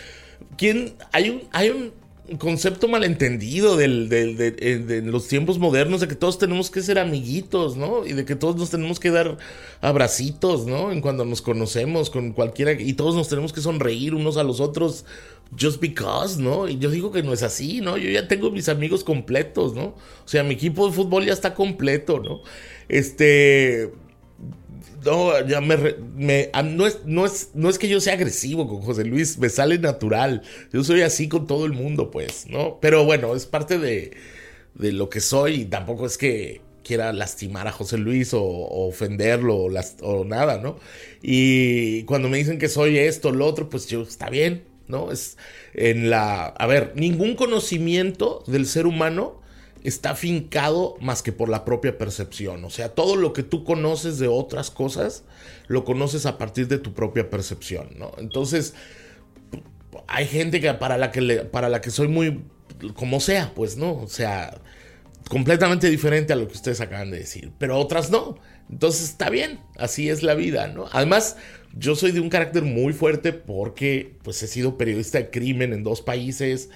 ¿quién? 0.56 0.94
Hay 1.12 1.30
un, 1.30 1.42
hay 1.52 1.70
un 1.70 1.92
concepto 2.36 2.88
malentendido 2.88 3.76
del, 3.76 4.08
del, 4.08 4.36
eh, 4.40 4.78
de, 4.78 5.02
los 5.02 5.28
tiempos 5.28 5.58
modernos 5.58 6.00
de 6.00 6.08
que 6.08 6.14
todos 6.14 6.38
tenemos 6.38 6.70
que 6.70 6.82
ser 6.82 6.98
amiguitos, 6.98 7.76
¿no? 7.76 8.04
Y 8.06 8.12
de 8.12 8.24
que 8.24 8.36
todos 8.36 8.56
nos 8.56 8.70
tenemos 8.70 9.00
que 9.00 9.10
dar 9.10 9.38
abracitos, 9.80 10.66
¿no? 10.66 10.92
En 10.92 11.00
cuando 11.00 11.24
nos 11.24 11.40
conocemos 11.40 12.10
con 12.10 12.32
cualquiera 12.32 12.72
y 12.72 12.92
todos 12.92 13.14
nos 13.14 13.28
tenemos 13.28 13.52
que 13.52 13.62
sonreír 13.62 14.14
unos 14.14 14.36
a 14.36 14.42
los 14.42 14.60
otros 14.60 15.06
just 15.58 15.80
because, 15.80 16.40
¿no? 16.40 16.68
Y 16.68 16.78
yo 16.78 16.90
digo 16.90 17.10
que 17.10 17.22
no 17.22 17.32
es 17.32 17.42
así, 17.42 17.80
¿no? 17.80 17.96
Yo 17.96 18.10
ya 18.10 18.28
tengo 18.28 18.50
mis 18.50 18.68
amigos 18.68 19.04
completos, 19.04 19.74
¿no? 19.74 19.84
O 19.84 20.28
sea, 20.28 20.42
mi 20.42 20.54
equipo 20.54 20.86
de 20.86 20.92
fútbol 20.92 21.24
ya 21.24 21.32
está 21.32 21.54
completo, 21.54 22.20
¿no? 22.20 22.42
Este 22.88 23.90
no, 25.04 25.46
ya 25.46 25.60
me, 25.60 25.76
no, 25.76 26.86
es, 26.86 27.00
no, 27.04 27.26
es, 27.26 27.50
no 27.54 27.68
es 27.68 27.78
que 27.78 27.88
yo 27.88 28.00
sea 28.00 28.14
agresivo 28.14 28.68
con 28.68 28.82
José 28.82 29.04
Luis, 29.04 29.38
me 29.38 29.48
sale 29.48 29.78
natural. 29.78 30.42
Yo 30.72 30.82
soy 30.84 31.02
así 31.02 31.28
con 31.28 31.46
todo 31.46 31.66
el 31.66 31.72
mundo, 31.72 32.10
pues, 32.10 32.46
¿no? 32.48 32.78
Pero 32.80 33.04
bueno, 33.04 33.34
es 33.34 33.46
parte 33.46 33.78
de, 33.78 34.12
de 34.74 34.92
lo 34.92 35.08
que 35.08 35.20
soy 35.20 35.62
y 35.62 35.64
tampoco 35.64 36.06
es 36.06 36.18
que 36.18 36.60
quiera 36.82 37.12
lastimar 37.12 37.68
a 37.68 37.72
José 37.72 37.98
Luis 37.98 38.32
o, 38.32 38.42
ofenderlo 38.42 39.56
o, 39.56 39.70
o, 40.02 40.24
nada, 40.24 40.58
¿no? 40.58 40.78
Y 41.22 42.04
cuando 42.04 42.28
me 42.28 42.38
dicen 42.38 42.58
que 42.58 42.68
soy 42.68 42.98
esto, 42.98 43.30
lo 43.30 43.46
otro, 43.46 43.68
pues 43.68 43.86
yo, 43.88 44.02
está 44.02 44.30
bien, 44.30 44.64
¿no? 44.86 45.12
Es 45.12 45.36
en 45.74 46.10
la... 46.10 46.46
A 46.46 46.66
ver, 46.66 46.92
ningún 46.96 47.34
conocimiento 47.34 48.42
del 48.46 48.66
ser 48.66 48.86
humano 48.86 49.37
está 49.84 50.14
fincado 50.14 50.96
más 51.00 51.22
que 51.22 51.32
por 51.32 51.48
la 51.48 51.64
propia 51.64 51.98
percepción. 51.98 52.64
O 52.64 52.70
sea, 52.70 52.90
todo 52.90 53.16
lo 53.16 53.32
que 53.32 53.42
tú 53.42 53.64
conoces 53.64 54.18
de 54.18 54.28
otras 54.28 54.70
cosas, 54.70 55.24
lo 55.66 55.84
conoces 55.84 56.26
a 56.26 56.38
partir 56.38 56.68
de 56.68 56.78
tu 56.78 56.92
propia 56.94 57.30
percepción, 57.30 57.90
¿no? 57.96 58.12
Entonces, 58.18 58.74
hay 60.06 60.26
gente 60.26 60.60
que 60.60 60.72
para 60.74 60.98
la 60.98 61.10
que, 61.10 61.20
para 61.50 61.68
la 61.68 61.80
que 61.80 61.90
soy 61.90 62.08
muy, 62.08 62.42
como 62.94 63.20
sea, 63.20 63.52
pues, 63.54 63.76
¿no? 63.76 63.94
O 63.94 64.08
sea, 64.08 64.60
completamente 65.28 65.90
diferente 65.90 66.32
a 66.32 66.36
lo 66.36 66.48
que 66.48 66.54
ustedes 66.54 66.80
acaban 66.80 67.10
de 67.10 67.18
decir, 67.18 67.52
pero 67.58 67.78
otras 67.78 68.10
no. 68.10 68.36
Entonces 68.70 69.10
está 69.10 69.30
bien, 69.30 69.60
así 69.76 70.10
es 70.10 70.22
la 70.22 70.34
vida, 70.34 70.68
¿no? 70.68 70.86
Además, 70.92 71.36
yo 71.74 71.94
soy 71.94 72.12
de 72.12 72.20
un 72.20 72.28
carácter 72.28 72.64
muy 72.64 72.92
fuerte 72.92 73.32
porque 73.32 74.16
pues 74.22 74.42
he 74.42 74.46
sido 74.46 74.76
periodista 74.76 75.18
de 75.18 75.30
crimen 75.30 75.72
en 75.72 75.84
dos 75.84 76.02
países 76.02 76.68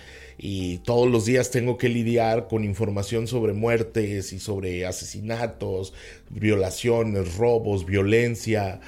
y 0.45 0.79
todos 0.79 1.09
los 1.09 1.25
días 1.25 1.53
tengo 1.53 1.79
que 1.79 1.89
lidiar 1.89 2.49
con 2.49 2.65
información 2.65 3.29
sobre 3.29 3.53
muertes 3.53 4.33
y 4.33 4.41
sobre 4.41 4.85
asesinatos, 4.87 5.95
violaciones, 6.31 7.37
robos, 7.37 7.87
violencia. 7.87 8.81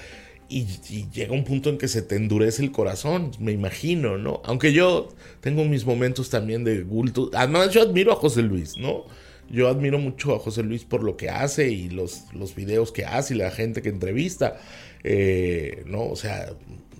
y, 0.49 0.67
llega 1.13 1.33
un 1.33 1.45
punto 1.45 1.71
en 1.71 1.79
que 1.79 1.87
se 1.87 2.03
te 2.03 2.17
endurece 2.17 2.61
el 2.61 2.73
corazón, 2.73 3.31
me 3.39 3.53
imagino, 3.53 4.19
¿no? 4.19 4.43
Aunque 4.45 4.73
yo 4.73 5.11
tengo 5.41 5.65
mis 5.65 5.87
momentos 5.87 6.29
también 6.29 6.65
de 6.65 6.83
bulto. 6.83 7.31
Además, 7.33 7.71
yo 7.71 7.83
admiro 7.83 8.11
a 8.13 8.17
José 8.17 8.43
Luis, 8.43 8.77
¿no? 8.77 9.05
Yo 9.49 9.69
admiro 9.69 10.01
mucho 10.01 10.35
a 10.35 10.41
José 10.41 10.65
Luis 10.65 10.85
por 10.85 11.05
lo 11.05 11.17
que 11.17 11.31
hace 11.31 11.71
y 11.71 11.89
los, 11.89 12.25
los 12.33 12.57
videos 12.57 12.91
que 12.91 13.05
hace 13.05 13.35
y 13.35 13.39
la 13.39 13.53
gente 13.53 13.81
que 13.81 13.91
entrevista. 13.91 14.59
Eh, 15.05 15.85
¿No? 15.87 16.07
O 16.07 16.17
sea, 16.17 16.53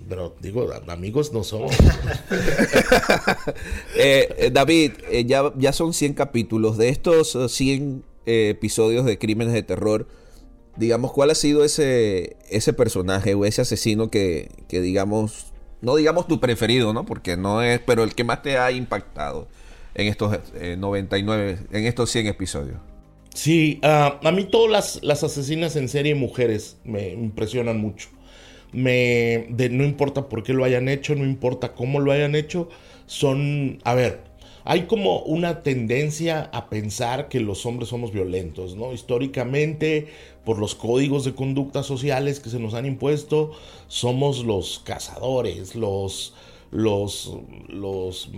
pero 0.07 0.35
digo, 0.41 0.67
amigos 0.87 1.33
no 1.33 1.43
somos. 1.43 1.75
Eh, 3.97 4.27
eh, 4.37 4.51
David, 4.51 4.91
ya, 5.25 5.53
ya 5.57 5.71
son 5.71 5.93
100 5.93 6.13
capítulos. 6.13 6.77
De 6.77 6.89
estos 6.89 7.37
100 7.47 8.03
episodios 8.25 9.05
de 9.05 9.17
Crímenes 9.17 9.53
de 9.53 9.63
Terror, 9.63 10.07
digamos, 10.75 11.11
¿cuál 11.11 11.29
ha 11.29 11.35
sido 11.35 11.63
ese, 11.63 12.37
ese 12.49 12.73
personaje 12.73 13.33
o 13.35 13.45
ese 13.45 13.61
asesino 13.61 14.09
que, 14.09 14.49
que, 14.67 14.81
digamos, 14.81 15.53
no 15.81 15.95
digamos 15.95 16.27
tu 16.27 16.39
preferido, 16.39 16.93
¿no? 16.93 17.05
Porque 17.05 17.37
no 17.37 17.61
es, 17.61 17.79
pero 17.79 18.03
el 18.03 18.15
que 18.15 18.23
más 18.23 18.41
te 18.41 18.57
ha 18.57 18.71
impactado 18.71 19.47
en 19.93 20.07
estos 20.07 20.37
99, 20.77 21.51
eh, 21.51 21.77
en 21.77 21.85
estos 21.85 22.09
100 22.11 22.27
episodios? 22.27 22.77
Sí, 23.33 23.79
ah, 23.83 24.19
a 24.23 24.31
mí 24.31 24.45
todas 24.45 24.71
las, 24.71 25.03
las, 25.03 25.23
asesinas 25.23 25.75
en 25.75 25.89
serie 25.89 26.15
mujeres 26.15 26.77
me 26.83 27.09
impresionan 27.09 27.79
mucho. 27.79 28.09
Me, 28.75 29.47
de, 29.49 29.69
no 29.69 29.83
importa 29.83 30.27
por 30.27 30.43
qué 30.43 30.53
lo 30.53 30.63
hayan 30.63 30.89
hecho, 30.89 31.15
no 31.15 31.23
importa 31.23 31.73
cómo 31.73 31.99
lo 31.99 32.11
hayan 32.11 32.35
hecho, 32.35 32.69
son, 33.07 33.79
a 33.83 33.93
ver, 33.93 34.21
hay 34.65 34.83
como 34.87 35.19
una 35.19 35.61
tendencia 35.61 36.49
a 36.51 36.69
pensar 36.69 37.29
que 37.29 37.39
los 37.39 37.65
hombres 37.65 37.89
somos 37.89 38.11
violentos, 38.11 38.75
¿no? 38.75 38.93
Históricamente, 38.93 40.07
por 40.43 40.57
los 40.57 40.73
códigos 40.73 41.23
de 41.23 41.35
conducta 41.35 41.83
sociales 41.83 42.39
que 42.39 42.49
se 42.49 42.59
nos 42.59 42.73
han 42.73 42.87
impuesto, 42.87 43.51
somos 43.87 44.43
los 44.43 44.79
cazadores, 44.79 45.75
los, 45.75 46.33
los, 46.71 47.37
los 47.69 48.29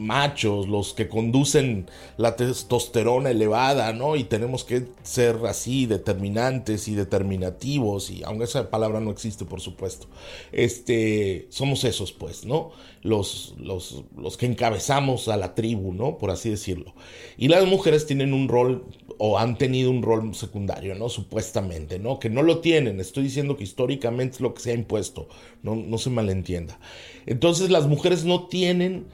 machos, 0.00 0.66
los 0.66 0.94
que 0.94 1.08
conducen 1.08 1.86
la 2.16 2.34
testosterona 2.34 3.30
elevada, 3.30 3.92
¿no? 3.92 4.16
Y 4.16 4.24
tenemos 4.24 4.64
que 4.64 4.86
ser 5.02 5.36
así 5.46 5.86
determinantes 5.86 6.88
y 6.88 6.94
determinativos, 6.94 8.10
y 8.10 8.22
aunque 8.24 8.44
esa 8.44 8.70
palabra 8.70 9.00
no 9.00 9.10
existe, 9.10 9.44
por 9.44 9.60
supuesto, 9.60 10.06
este, 10.52 11.46
somos 11.50 11.84
esos, 11.84 12.12
pues, 12.12 12.44
¿no? 12.44 12.72
Los, 13.02 13.54
los, 13.58 14.04
los 14.16 14.36
que 14.36 14.46
encabezamos 14.46 15.28
a 15.28 15.36
la 15.36 15.54
tribu, 15.54 15.92
¿no? 15.92 16.18
Por 16.18 16.30
así 16.30 16.50
decirlo. 16.50 16.94
Y 17.36 17.48
las 17.48 17.66
mujeres 17.66 18.06
tienen 18.06 18.34
un 18.34 18.48
rol 18.48 18.84
o 19.18 19.38
han 19.38 19.58
tenido 19.58 19.90
un 19.90 20.02
rol 20.02 20.34
secundario, 20.34 20.94
¿no? 20.94 21.10
Supuestamente, 21.10 21.98
¿no? 21.98 22.18
Que 22.18 22.30
no 22.30 22.42
lo 22.42 22.60
tienen, 22.60 23.00
estoy 23.00 23.24
diciendo 23.24 23.56
que 23.56 23.64
históricamente 23.64 24.36
es 24.36 24.40
lo 24.40 24.54
que 24.54 24.62
se 24.62 24.70
ha 24.70 24.74
impuesto, 24.74 25.28
no, 25.62 25.76
no 25.76 25.98
se 25.98 26.08
malentienda. 26.08 26.80
Entonces 27.26 27.70
las 27.70 27.86
mujeres 27.86 28.24
no 28.24 28.48
tienen 28.48 29.06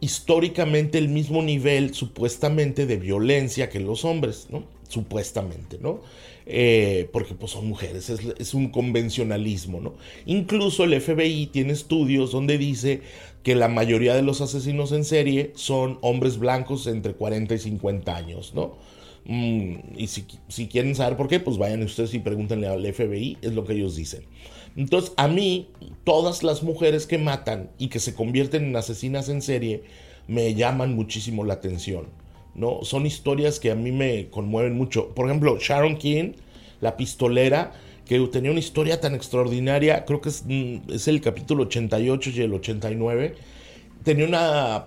históricamente 0.00 0.98
el 0.98 1.08
mismo 1.08 1.42
nivel 1.42 1.94
supuestamente 1.94 2.86
de 2.86 2.96
violencia 2.96 3.68
que 3.68 3.80
los 3.80 4.04
hombres, 4.04 4.46
¿no? 4.50 4.64
Supuestamente, 4.88 5.78
¿no? 5.80 6.00
Eh, 6.46 7.08
porque 7.12 7.34
pues 7.34 7.52
son 7.52 7.68
mujeres, 7.68 8.10
es, 8.10 8.54
un 8.54 8.70
convencionalismo, 8.70 9.80
¿no? 9.80 9.94
Incluso 10.26 10.84
el 10.84 11.00
FBI 11.00 11.46
tiene 11.46 11.72
estudios 11.72 12.32
donde 12.32 12.58
dice 12.58 13.02
que 13.44 13.54
la 13.54 13.68
mayoría 13.68 14.14
de 14.14 14.22
los 14.22 14.40
asesinos 14.40 14.90
en 14.92 15.04
serie 15.04 15.52
son 15.54 15.98
hombres 16.00 16.38
blancos 16.38 16.86
entre 16.86 17.12
40 17.12 17.54
y 17.54 17.58
50 17.58 18.16
años, 18.16 18.52
¿no? 18.54 18.76
Mm, 19.24 19.74
y 19.96 20.06
si, 20.06 20.24
si, 20.48 20.66
quieren 20.66 20.94
saber 20.94 21.16
por 21.16 21.28
qué, 21.28 21.40
pues 21.40 21.58
vayan 21.58 21.82
ustedes 21.82 22.14
y 22.14 22.18
pregúntenle 22.18 22.68
al 22.68 22.84
FBI, 22.92 23.38
es 23.42 23.52
lo 23.52 23.64
que 23.64 23.74
ellos 23.74 23.96
dicen. 23.96 24.22
Entonces, 24.76 25.12
a 25.16 25.28
mí, 25.28 25.68
todas 26.04 26.42
las 26.42 26.62
mujeres 26.62 27.06
que 27.06 27.18
matan 27.18 27.70
y 27.78 27.88
que 27.88 28.00
se 28.00 28.14
convierten 28.14 28.64
en 28.64 28.76
asesinas 28.76 29.28
en 29.28 29.42
serie 29.42 29.82
me 30.28 30.54
llaman 30.54 30.94
muchísimo 30.94 31.44
la 31.44 31.54
atención. 31.54 32.06
¿no? 32.54 32.80
Son 32.82 33.06
historias 33.06 33.60
que 33.60 33.70
a 33.70 33.74
mí 33.74 33.92
me 33.92 34.28
conmueven 34.30 34.74
mucho. 34.74 35.08
Por 35.08 35.26
ejemplo, 35.26 35.58
Sharon 35.58 35.96
King, 35.96 36.32
la 36.80 36.96
pistolera, 36.96 37.72
que 38.06 38.18
tenía 38.28 38.50
una 38.50 38.60
historia 38.60 39.00
tan 39.00 39.14
extraordinaria, 39.14 40.04
creo 40.04 40.20
que 40.20 40.30
es, 40.30 40.44
mm, 40.46 40.92
es 40.92 41.08
el 41.08 41.20
capítulo 41.20 41.64
88 41.64 42.30
y 42.30 42.40
el 42.40 42.54
89. 42.54 43.34
Tenía 44.04 44.26
una, 44.26 44.84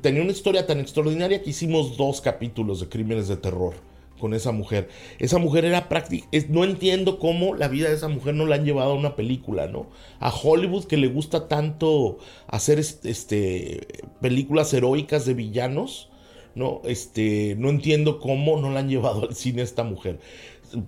tenía 0.00 0.22
una 0.22 0.32
historia 0.32 0.66
tan 0.66 0.80
extraordinaria 0.80 1.42
que 1.42 1.50
hicimos 1.50 1.96
dos 1.96 2.20
capítulos 2.20 2.80
de 2.80 2.88
crímenes 2.88 3.28
de 3.28 3.36
terror 3.36 3.74
con 4.18 4.34
esa 4.34 4.52
mujer. 4.52 4.88
Esa 5.18 5.38
mujer 5.38 5.64
era 5.64 5.88
práctica. 5.88 6.26
No 6.48 6.64
entiendo 6.64 7.18
cómo 7.18 7.54
la 7.54 7.68
vida 7.68 7.88
de 7.88 7.94
esa 7.94 8.08
mujer 8.08 8.34
no 8.34 8.46
la 8.46 8.56
han 8.56 8.64
llevado 8.64 8.92
a 8.92 8.94
una 8.94 9.16
película, 9.16 9.68
¿no? 9.68 9.86
A 10.20 10.30
Hollywood 10.30 10.84
que 10.84 10.96
le 10.96 11.08
gusta 11.08 11.48
tanto 11.48 12.18
hacer 12.48 12.78
este, 12.78 13.86
películas 14.20 14.72
heroicas 14.72 15.26
de 15.26 15.34
villanos, 15.34 16.10
¿no? 16.54 16.80
Este, 16.84 17.54
no 17.58 17.68
entiendo 17.68 18.18
cómo 18.18 18.58
no 18.58 18.70
la 18.70 18.80
han 18.80 18.88
llevado 18.88 19.28
al 19.28 19.34
cine 19.34 19.62
esta 19.62 19.84
mujer. 19.84 20.18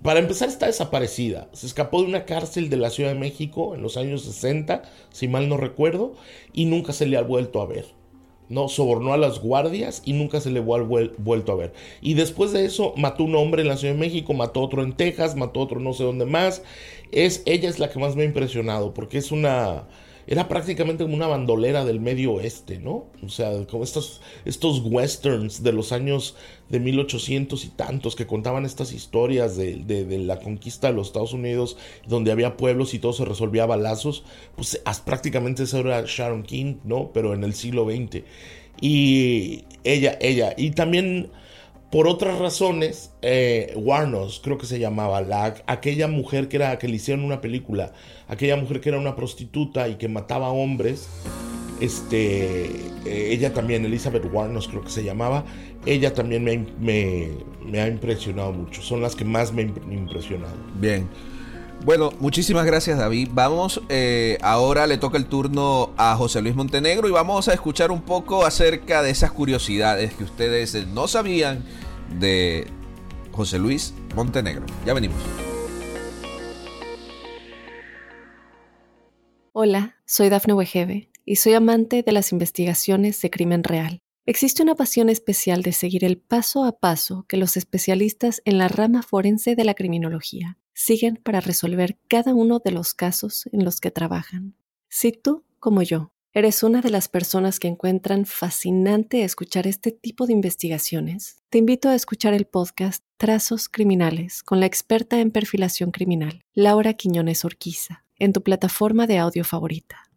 Para 0.03 0.19
empezar, 0.19 0.49
está 0.49 0.67
desaparecida. 0.67 1.49
Se 1.53 1.65
escapó 1.65 2.01
de 2.01 2.07
una 2.07 2.25
cárcel 2.25 2.69
de 2.69 2.77
la 2.77 2.89
Ciudad 2.89 3.13
de 3.13 3.19
México 3.19 3.75
en 3.75 3.81
los 3.81 3.97
años 3.97 4.23
60, 4.23 4.83
si 5.11 5.27
mal 5.27 5.49
no 5.49 5.57
recuerdo, 5.57 6.13
y 6.53 6.65
nunca 6.65 6.93
se 6.93 7.05
le 7.05 7.17
ha 7.17 7.21
vuelto 7.21 7.61
a 7.61 7.65
ver. 7.65 7.85
¿no? 8.49 8.67
Sobornó 8.67 9.13
a 9.13 9.17
las 9.17 9.39
guardias 9.39 10.01
y 10.05 10.13
nunca 10.13 10.41
se 10.41 10.51
le 10.51 10.59
ha 10.59 10.63
vuelto 10.63 11.51
a 11.51 11.55
ver. 11.55 11.73
Y 12.01 12.15
después 12.15 12.51
de 12.51 12.65
eso 12.65 12.93
mató 12.97 13.23
un 13.23 13.35
hombre 13.35 13.61
en 13.61 13.67
la 13.67 13.77
Ciudad 13.77 13.93
de 13.93 13.99
México, 13.99 14.33
mató 14.33 14.61
otro 14.61 14.83
en 14.83 14.93
Texas, 14.93 15.35
mató 15.35 15.59
otro 15.61 15.79
no 15.79 15.93
sé 15.93 16.03
dónde 16.03 16.25
más. 16.25 16.63
Es, 17.11 17.43
ella 17.45 17.69
es 17.69 17.79
la 17.79 17.89
que 17.89 17.99
más 17.99 18.15
me 18.15 18.23
ha 18.23 18.25
impresionado 18.25 18.93
porque 18.93 19.19
es 19.19 19.31
una 19.31 19.87
era 20.27 20.47
prácticamente 20.47 21.03
como 21.03 21.15
una 21.15 21.27
bandolera 21.27 21.85
del 21.85 21.99
medio 21.99 22.33
oeste, 22.33 22.79
¿no? 22.79 23.07
O 23.25 23.29
sea, 23.29 23.65
como 23.65 23.83
estos, 23.83 24.21
estos 24.45 24.81
westerns 24.83 25.63
de 25.63 25.71
los 25.71 25.91
años 25.91 26.35
de 26.69 26.79
1800 26.79 27.65
y 27.65 27.69
tantos 27.69 28.15
que 28.15 28.27
contaban 28.27 28.65
estas 28.65 28.91
historias 28.91 29.57
de, 29.57 29.83
la 30.19 30.39
conquista 30.39 30.87
de 30.87 30.93
los 30.93 31.07
Estados 31.07 31.33
Unidos, 31.33 31.77
donde 32.07 32.31
había 32.31 32.57
pueblos 32.57 32.93
y 32.93 32.99
todo 32.99 33.13
se 33.13 33.25
resolvía 33.25 33.63
a 33.63 33.67
balazos, 33.67 34.23
pues 34.55 34.81
prácticamente 35.05 35.63
eso 35.63 35.79
era 35.79 36.03
Sharon 36.05 36.43
King, 36.43 36.75
¿no? 36.83 37.11
Pero 37.13 37.33
en 37.33 37.43
el 37.43 37.53
siglo 37.53 37.85
XX. 37.85 38.23
Y 38.81 39.65
ella, 39.83 40.17
ella, 40.21 40.53
y 40.57 40.71
también 40.71 41.31
por 41.91 42.07
otras 42.07 42.37
razones, 42.37 43.11
eh, 43.21 43.73
Warnos, 43.75 44.41
creo 44.43 44.57
que 44.57 44.67
se 44.67 44.79
llamaba, 44.79 45.21
la, 45.21 45.55
aquella 45.65 46.07
mujer 46.07 46.47
que, 46.47 46.57
era, 46.57 46.77
que 46.77 46.87
le 46.87 46.97
hicieron 46.97 47.25
una 47.25 47.41
película, 47.41 47.93
aquella 48.27 48.55
mujer 48.55 48.79
que 48.79 48.89
era 48.89 48.99
una 48.99 49.15
prostituta 49.15 49.87
y 49.87 49.95
que 49.95 50.07
mataba 50.07 50.49
hombres, 50.49 51.09
este, 51.81 52.65
eh, 52.65 53.31
ella 53.31 53.53
también, 53.53 53.85
Elizabeth 53.85 54.25
Warnos 54.31 54.67
creo 54.67 54.83
que 54.83 54.91
se 54.91 55.03
llamaba, 55.03 55.45
ella 55.85 56.13
también 56.13 56.43
me, 56.43 57.79
ha 57.81 57.87
impresionado 57.87 58.51
mucho, 58.51 58.81
son 58.81 59.01
las 59.01 59.15
que 59.15 59.25
más 59.25 59.51
me 59.51 59.63
han 59.63 59.91
impresionado. 59.91 60.55
Bien. 60.75 61.07
Bueno, 61.85 62.11
muchísimas 62.19 62.65
gracias 62.65 62.97
David. 62.97 63.29
Vamos, 63.31 63.81
eh, 63.87 64.37
ahora 64.41 64.85
le 64.85 64.97
toca 64.97 65.17
el 65.17 65.25
turno 65.25 65.91
a 65.95 66.15
José 66.17 66.41
Luis 66.41 66.53
Montenegro 66.53 67.07
y 67.07 67.11
vamos 67.11 67.47
a 67.47 67.53
escuchar 67.53 67.89
un 67.89 68.01
poco 68.01 68.45
acerca 68.45 69.01
de 69.01 69.11
esas 69.11 69.31
curiosidades 69.31 70.13
que 70.13 70.25
ustedes 70.25 70.87
no 70.87 71.07
sabían 71.07 71.63
de 72.19 72.67
José 73.31 73.59
Luis 73.59 73.93
Montenegro. 74.13 74.65
Ya 74.85 74.93
venimos. 74.93 75.17
Hola, 79.53 79.95
soy 80.05 80.27
Dafne 80.27 80.53
Wegebe 80.53 81.09
y 81.23 81.37
soy 81.37 81.53
amante 81.53 82.03
de 82.03 82.11
las 82.11 82.33
investigaciones 82.33 83.21
de 83.21 83.29
crimen 83.29 83.63
real. 83.63 83.99
Existe 84.25 84.61
una 84.61 84.75
pasión 84.75 85.09
especial 85.09 85.63
de 85.63 85.71
seguir 85.71 86.03
el 86.03 86.17
paso 86.17 86.65
a 86.65 86.77
paso 86.77 87.25
que 87.27 87.37
los 87.37 87.55
especialistas 87.55 88.41
en 88.43 88.57
la 88.57 88.67
rama 88.67 89.01
forense 89.01 89.55
de 89.55 89.63
la 89.63 89.73
criminología 89.73 90.58
siguen 90.79 91.17
para 91.17 91.41
resolver 91.41 91.97
cada 92.07 92.33
uno 92.33 92.59
de 92.63 92.71
los 92.71 92.93
casos 92.93 93.49
en 93.51 93.65
los 93.65 93.81
que 93.81 93.91
trabajan. 93.91 94.55
Si 94.87 95.11
tú, 95.11 95.43
como 95.59 95.81
yo, 95.81 96.13
eres 96.31 96.63
una 96.63 96.79
de 96.79 96.89
las 96.89 97.09
personas 97.09 97.59
que 97.59 97.67
encuentran 97.67 98.25
fascinante 98.25 99.23
escuchar 99.23 99.67
este 99.67 99.91
tipo 99.91 100.25
de 100.25 100.31
investigaciones, 100.31 101.43
te 101.49 101.57
invito 101.57 101.89
a 101.89 101.95
escuchar 101.95 102.33
el 102.33 102.45
podcast 102.45 103.03
Trazos 103.17 103.67
Criminales 103.67 104.41
con 104.41 104.61
la 104.61 104.67
experta 104.67 105.19
en 105.19 105.31
perfilación 105.31 105.91
criminal, 105.91 106.45
Laura 106.53 106.93
Quiñones 106.93 107.43
Orquiza, 107.43 108.05
en 108.17 108.31
tu 108.31 108.41
plataforma 108.41 109.05
de 109.05 109.17
audio 109.17 109.43
favorita. 109.43 110.09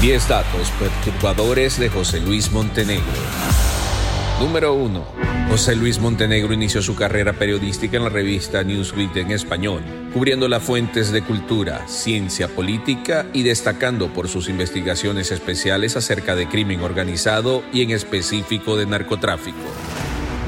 10 0.00 0.28
datos 0.28 0.70
perturbadores 0.78 1.80
de 1.80 1.88
José 1.88 2.20
Luis 2.20 2.52
Montenegro. 2.52 3.02
Número 4.38 4.74
1. 4.74 5.33
José 5.54 5.76
Luis 5.76 6.00
Montenegro 6.00 6.52
inició 6.52 6.82
su 6.82 6.96
carrera 6.96 7.34
periodística 7.34 7.96
en 7.96 8.02
la 8.02 8.08
revista 8.08 8.64
Newsweek 8.64 9.14
en 9.14 9.30
español, 9.30 9.84
cubriendo 10.12 10.48
las 10.48 10.64
fuentes 10.64 11.12
de 11.12 11.22
cultura, 11.22 11.86
ciencia 11.86 12.48
política 12.48 13.26
y 13.32 13.44
destacando 13.44 14.12
por 14.12 14.26
sus 14.26 14.48
investigaciones 14.48 15.30
especiales 15.30 15.96
acerca 15.96 16.34
de 16.34 16.48
crimen 16.48 16.80
organizado 16.80 17.62
y 17.72 17.82
en 17.82 17.92
específico 17.92 18.76
de 18.76 18.86
narcotráfico. 18.86 19.56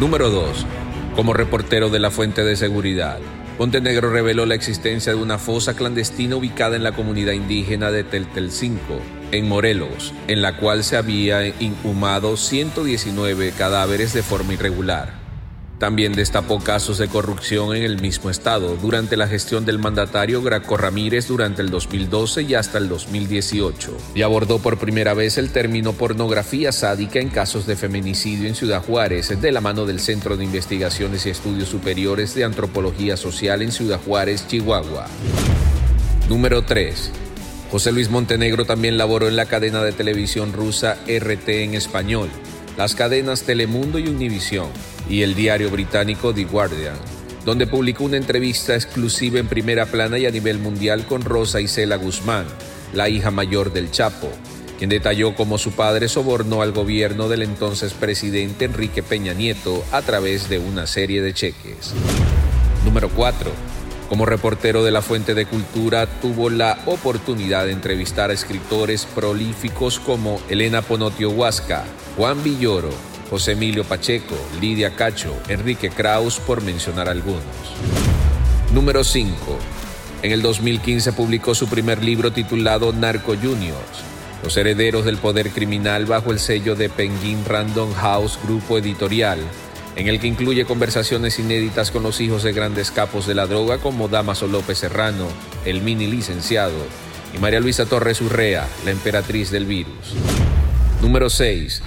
Número 0.00 0.28
2. 0.28 0.66
Como 1.14 1.34
reportero 1.34 1.88
de 1.88 2.00
la 2.00 2.10
fuente 2.10 2.42
de 2.42 2.56
seguridad, 2.56 3.20
Montenegro 3.60 4.10
reveló 4.10 4.44
la 4.44 4.56
existencia 4.56 5.14
de 5.14 5.22
una 5.22 5.38
fosa 5.38 5.76
clandestina 5.76 6.34
ubicada 6.34 6.74
en 6.74 6.82
la 6.82 6.96
comunidad 6.96 7.32
indígena 7.34 7.92
de 7.92 8.02
Teltelcinco, 8.02 9.00
en 9.32 9.48
Morelos, 9.48 10.12
en 10.28 10.42
la 10.42 10.56
cual 10.56 10.84
se 10.84 10.96
había 10.96 11.46
inhumado 11.46 12.36
119 12.36 13.52
cadáveres 13.52 14.12
de 14.12 14.22
forma 14.22 14.54
irregular. 14.54 15.26
También 15.78 16.14
destapó 16.14 16.58
casos 16.60 16.96
de 16.96 17.08
corrupción 17.08 17.76
en 17.76 17.82
el 17.82 18.00
mismo 18.00 18.30
estado 18.30 18.76
durante 18.76 19.18
la 19.18 19.28
gestión 19.28 19.66
del 19.66 19.78
mandatario 19.78 20.40
Graco 20.40 20.78
Ramírez 20.78 21.28
durante 21.28 21.60
el 21.60 21.68
2012 21.68 22.42
y 22.42 22.54
hasta 22.54 22.78
el 22.78 22.88
2018, 22.88 23.94
y 24.14 24.22
abordó 24.22 24.58
por 24.58 24.78
primera 24.78 25.12
vez 25.12 25.36
el 25.36 25.50
término 25.50 25.92
pornografía 25.92 26.72
sádica 26.72 27.18
en 27.18 27.28
casos 27.28 27.66
de 27.66 27.76
feminicidio 27.76 28.48
en 28.48 28.54
Ciudad 28.54 28.82
Juárez 28.82 29.38
de 29.38 29.52
la 29.52 29.60
mano 29.60 29.84
del 29.84 30.00
Centro 30.00 30.38
de 30.38 30.44
Investigaciones 30.44 31.26
y 31.26 31.30
Estudios 31.30 31.68
Superiores 31.68 32.34
de 32.34 32.44
Antropología 32.44 33.18
Social 33.18 33.60
en 33.60 33.70
Ciudad 33.70 34.00
Juárez, 34.02 34.48
Chihuahua. 34.48 35.06
Número 36.30 36.64
3. 36.64 37.25
José 37.70 37.90
Luis 37.90 38.11
Montenegro 38.11 38.64
también 38.64 38.96
laboró 38.96 39.26
en 39.26 39.35
la 39.35 39.46
cadena 39.46 39.83
de 39.83 39.92
televisión 39.92 40.52
rusa 40.52 40.98
RT 41.07 41.48
en 41.48 41.74
español, 41.74 42.29
las 42.76 42.94
cadenas 42.94 43.42
Telemundo 43.42 43.98
y 43.98 44.07
Univisión 44.07 44.68
y 45.09 45.22
el 45.22 45.35
diario 45.35 45.68
británico 45.70 46.33
The 46.33 46.44
Guardian, 46.44 46.96
donde 47.44 47.66
publicó 47.66 48.05
una 48.05 48.18
entrevista 48.18 48.76
exclusiva 48.76 49.40
en 49.40 49.48
primera 49.48 49.87
plana 49.87 50.16
y 50.18 50.26
a 50.26 50.31
nivel 50.31 50.61
mundial 50.61 51.07
con 51.07 51.22
Rosa 51.22 51.61
Isela 51.61 51.96
Guzmán, 51.96 52.46
la 52.94 53.09
hija 53.09 53.33
mayor 53.33 53.72
del 53.72 53.90
Chapo, 53.90 54.31
quien 54.79 54.90
detalló 54.90 55.35
cómo 55.35 55.59
su 55.59 55.72
padre 55.72 56.09
sobornó 56.09 56.62
al 56.62 56.70
gobierno 56.70 57.29
del 57.29 57.42
entonces 57.42 57.94
presidente 57.94 58.64
Enrique 58.64 59.02
Peña 59.02 59.33
Nieto 59.33 59.85
a 59.90 60.02
través 60.02 60.48
de 60.48 60.61
una 60.61 60.87
serie 60.87 61.20
de 61.20 61.35
cheques. 61.35 61.94
Número 62.85 63.09
4. 63.09 63.75
Como 64.08 64.24
reportero 64.24 64.84
de 64.84 64.92
la 64.92 65.02
Fuente 65.02 65.34
de 65.34 65.46
Cultura, 65.46 66.06
tuvo 66.06 66.48
la 66.48 66.78
oportunidad 66.86 67.66
de 67.66 67.72
entrevistar 67.72 68.30
a 68.30 68.34
escritores 68.34 69.04
prolíficos 69.04 69.98
como 69.98 70.40
Elena 70.48 70.80
Ponotio 70.80 71.30
Huasca, 71.30 71.84
Juan 72.16 72.40
Villoro, 72.44 72.90
José 73.30 73.52
Emilio 73.52 73.82
Pacheco, 73.82 74.36
Lidia 74.60 74.94
Cacho, 74.94 75.34
Enrique 75.48 75.90
Kraus, 75.90 76.38
por 76.38 76.62
mencionar 76.62 77.08
algunos. 77.08 77.42
Número 78.72 79.02
5. 79.02 79.34
En 80.22 80.30
el 80.30 80.40
2015 80.40 81.12
publicó 81.12 81.56
su 81.56 81.66
primer 81.66 82.04
libro 82.04 82.32
titulado 82.32 82.92
Narco 82.92 83.34
Juniors, 83.34 84.04
los 84.44 84.56
herederos 84.56 85.04
del 85.04 85.16
poder 85.18 85.50
criminal 85.50 86.06
bajo 86.06 86.30
el 86.30 86.38
sello 86.38 86.76
de 86.76 86.88
Penguin 86.88 87.44
Random 87.44 87.92
House 87.94 88.38
Grupo 88.44 88.78
Editorial, 88.78 89.40
en 89.96 90.09
el 90.09 90.20
que 90.20 90.26
incluye 90.26 90.66
conversaciones 90.66 91.38
inéditas 91.38 91.90
con 91.90 92.02
los 92.02 92.20
hijos 92.20 92.42
de 92.42 92.52
grandes 92.52 92.90
capos 92.90 93.26
de 93.26 93.35
la 93.35 93.46
droga 93.46 93.78
como 93.78 94.09
Damaso 94.09 94.46
López 94.46 94.78
Serrano, 94.78 95.26
el 95.64 95.80
mini 95.80 96.06
licenciado, 96.06 96.76
y 97.35 97.38
María 97.38 97.61
Luisa 97.61 97.87
Torres 97.87 98.20
Urrea, 98.20 98.68
la 98.85 98.90
emperatriz 98.90 99.50
del 99.50 99.64
virus. 99.64 100.14
Número 101.00 101.30
6. 101.30 101.82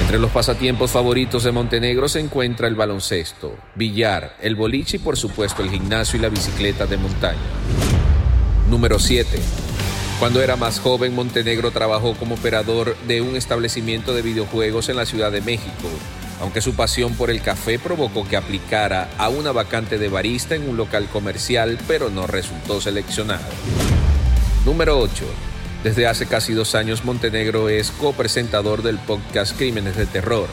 Entre 0.00 0.18
los 0.18 0.30
pasatiempos 0.30 0.90
favoritos 0.90 1.44
de 1.44 1.52
Montenegro 1.52 2.08
se 2.08 2.20
encuentra 2.20 2.68
el 2.68 2.74
baloncesto, 2.74 3.56
billar, 3.76 4.36
el 4.42 4.56
boliche 4.56 4.96
y 4.96 5.00
por 5.00 5.16
supuesto 5.16 5.62
el 5.62 5.70
gimnasio 5.70 6.18
y 6.18 6.22
la 6.22 6.28
bicicleta 6.28 6.86
de 6.86 6.96
montaña. 6.96 7.38
Número 8.68 8.98
7. 8.98 9.38
Cuando 10.18 10.42
era 10.42 10.56
más 10.56 10.80
joven, 10.80 11.14
Montenegro 11.14 11.70
trabajó 11.70 12.14
como 12.14 12.34
operador 12.34 12.96
de 13.06 13.20
un 13.20 13.36
establecimiento 13.36 14.14
de 14.14 14.22
videojuegos 14.22 14.88
en 14.88 14.96
la 14.96 15.06
Ciudad 15.06 15.30
de 15.30 15.42
México, 15.42 15.88
aunque 16.40 16.60
su 16.60 16.74
pasión 16.74 17.14
por 17.14 17.30
el 17.30 17.40
café 17.40 17.78
provocó 17.78 18.26
que 18.26 18.36
aplicara 18.36 19.08
a 19.18 19.28
una 19.28 19.52
vacante 19.52 19.98
de 19.98 20.08
barista 20.08 20.54
en 20.54 20.68
un 20.68 20.76
local 20.76 21.08
comercial, 21.08 21.78
pero 21.88 22.10
no 22.10 22.26
resultó 22.26 22.80
seleccionado. 22.80 23.44
Número 24.64 24.98
8. 24.98 25.24
Desde 25.84 26.06
hace 26.06 26.26
casi 26.26 26.52
dos 26.52 26.74
años 26.74 27.04
Montenegro 27.04 27.68
es 27.68 27.90
copresentador 27.92 28.82
del 28.82 28.98
podcast 28.98 29.56
Crímenes 29.56 29.96
de 29.96 30.06
Terror, 30.06 30.48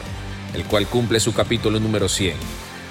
el 0.54 0.64
cual 0.64 0.86
cumple 0.86 1.18
su 1.18 1.34
capítulo 1.34 1.80
número 1.80 2.08
100, 2.08 2.36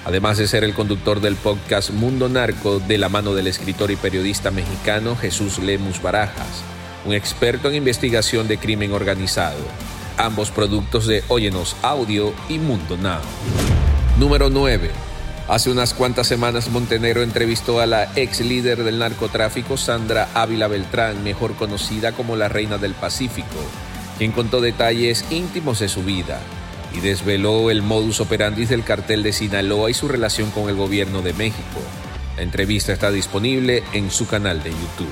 además 0.04 0.36
de 0.36 0.46
ser 0.46 0.62
el 0.64 0.74
conductor 0.74 1.20
del 1.20 1.36
podcast 1.36 1.90
Mundo 1.90 2.28
Narco 2.28 2.80
de 2.80 2.98
la 2.98 3.08
mano 3.08 3.34
del 3.34 3.46
escritor 3.46 3.90
y 3.90 3.96
periodista 3.96 4.50
mexicano 4.50 5.16
Jesús 5.16 5.58
Lemus 5.58 6.02
Barajas, 6.02 6.62
un 7.06 7.14
experto 7.14 7.68
en 7.68 7.76
investigación 7.76 8.46
de 8.46 8.58
crimen 8.58 8.92
organizado, 8.92 9.58
ambos 10.16 10.50
productos 10.50 11.06
de 11.06 11.22
Óyenos 11.28 11.76
Audio 11.82 12.32
y 12.48 12.58
Mundo 12.58 12.96
Now. 12.96 13.20
Número 14.18 14.50
9. 14.50 14.90
Hace 15.48 15.70
unas 15.70 15.92
cuantas 15.92 16.26
semanas 16.26 16.70
Montenegro 16.70 17.22
entrevistó 17.22 17.80
a 17.80 17.86
la 17.86 18.10
ex 18.16 18.40
líder 18.40 18.82
del 18.82 18.98
narcotráfico 18.98 19.76
Sandra 19.76 20.28
Ávila 20.34 20.68
Beltrán, 20.68 21.22
mejor 21.22 21.54
conocida 21.54 22.12
como 22.12 22.34
la 22.36 22.48
Reina 22.48 22.78
del 22.78 22.94
Pacífico, 22.94 23.56
quien 24.16 24.32
contó 24.32 24.60
detalles 24.60 25.24
íntimos 25.30 25.80
de 25.80 25.88
su 25.88 26.02
vida 26.02 26.40
y 26.94 27.00
desveló 27.00 27.70
el 27.70 27.82
modus 27.82 28.20
operandi 28.20 28.64
del 28.64 28.84
cartel 28.84 29.22
de 29.22 29.32
Sinaloa 29.32 29.90
y 29.90 29.94
su 29.94 30.08
relación 30.08 30.50
con 30.50 30.68
el 30.70 30.76
gobierno 30.76 31.20
de 31.20 31.34
México. 31.34 31.80
La 32.36 32.42
entrevista 32.42 32.92
está 32.92 33.10
disponible 33.10 33.82
en 33.92 34.10
su 34.10 34.26
canal 34.26 34.62
de 34.62 34.70
YouTube. 34.70 35.08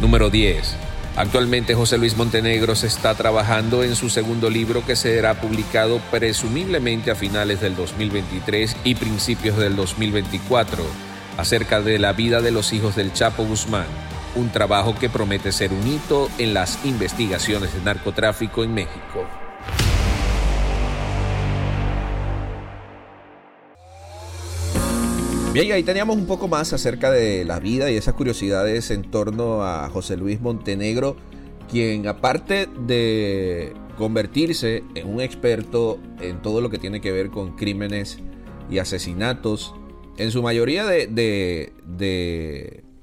Número 0.00 0.30
10. 0.30 0.89
Actualmente 1.20 1.74
José 1.74 1.98
Luis 1.98 2.16
Montenegro 2.16 2.74
se 2.74 2.86
está 2.86 3.14
trabajando 3.14 3.84
en 3.84 3.94
su 3.94 4.08
segundo 4.08 4.48
libro 4.48 4.86
que 4.86 4.96
será 4.96 5.38
publicado 5.38 6.00
presumiblemente 6.10 7.10
a 7.10 7.14
finales 7.14 7.60
del 7.60 7.76
2023 7.76 8.74
y 8.84 8.94
principios 8.94 9.58
del 9.58 9.76
2024 9.76 10.82
acerca 11.36 11.82
de 11.82 11.98
la 11.98 12.14
vida 12.14 12.40
de 12.40 12.52
los 12.52 12.72
hijos 12.72 12.96
del 12.96 13.12
Chapo 13.12 13.44
Guzmán, 13.44 13.84
un 14.34 14.48
trabajo 14.48 14.94
que 14.98 15.10
promete 15.10 15.52
ser 15.52 15.74
un 15.74 15.86
hito 15.86 16.30
en 16.38 16.54
las 16.54 16.82
investigaciones 16.86 17.74
de 17.74 17.82
narcotráfico 17.82 18.64
en 18.64 18.72
México. 18.72 19.28
Bien, 25.52 25.72
ahí 25.72 25.82
teníamos 25.82 26.16
un 26.16 26.26
poco 26.26 26.46
más 26.46 26.72
acerca 26.72 27.10
de 27.10 27.44
la 27.44 27.58
vida 27.58 27.90
y 27.90 27.96
esas 27.96 28.14
curiosidades 28.14 28.92
en 28.92 29.02
torno 29.02 29.64
a 29.64 29.90
José 29.90 30.16
Luis 30.16 30.40
Montenegro, 30.40 31.16
quien 31.68 32.06
aparte 32.06 32.68
de 32.86 33.74
convertirse 33.98 34.84
en 34.94 35.08
un 35.08 35.20
experto 35.20 35.98
en 36.20 36.40
todo 36.40 36.60
lo 36.60 36.70
que 36.70 36.78
tiene 36.78 37.00
que 37.00 37.10
ver 37.10 37.30
con 37.30 37.56
crímenes 37.56 38.20
y 38.70 38.78
asesinatos, 38.78 39.74
en 40.18 40.30
su 40.30 40.40
mayoría 40.40 40.86
de, 40.86 41.08
de, 41.08 41.72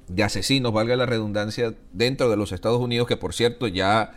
de, 0.08 0.22
asesinos, 0.22 0.72
valga 0.72 0.96
la 0.96 1.04
redundancia, 1.04 1.74
dentro 1.92 2.30
de 2.30 2.38
los 2.38 2.52
Estados 2.52 2.80
Unidos, 2.80 3.06
que 3.06 3.18
por 3.18 3.34
cierto 3.34 3.68
ya 3.68 4.14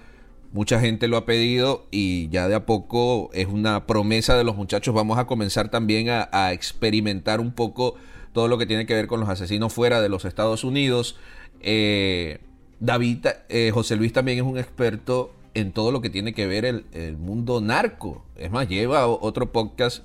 mucha 0.54 0.80
gente 0.80 1.10
lo 1.10 1.17
ha 1.17 1.26
pedido 1.26 1.86
y 1.91 2.30
ya 2.30 2.48
de 2.48 2.56
a 2.56 2.65
poco 2.65 3.30
es 3.34 3.48
una 3.48 3.88
promesa 3.88 4.38
de 4.38 4.46
los 4.46 4.56
muchachos, 4.56 4.96
vamos 4.96 5.20
a 5.20 5.28
comenzar 5.28 5.70
también 5.70 6.10
a, 6.10 6.30
a 6.32 6.54
experimentar 6.54 7.41
un 7.41 7.52
poco 7.52 7.96
todo 8.34 8.48
lo 8.48 8.58
que 8.58 8.65
tiene 8.65 8.86
que 8.86 8.94
ver 8.94 9.08
con 9.08 9.20
los 9.20 9.30
asesinos 9.30 9.74
fuera 9.74 10.02
de 10.02 10.10
los 10.10 10.26
Estados 10.26 10.63
Unidos. 10.63 11.17
Eh, 11.62 12.39
David, 12.80 13.26
eh, 13.50 13.72
José 13.74 13.96
Luis 13.96 14.13
también 14.13 14.39
es 14.39 14.44
un 14.44 14.58
experto 14.58 15.34
en 15.54 15.72
todo 15.72 15.91
lo 15.91 16.02
que 16.02 16.10
tiene 16.10 16.34
que 16.34 16.48
ver 16.48 16.65
el, 16.65 17.17
mundo 17.17 17.62
narco. 17.62 18.24
Es 18.38 18.52
más, 18.52 18.67
lleva 18.70 19.08
otro 19.08 19.52
podcast 19.52 20.04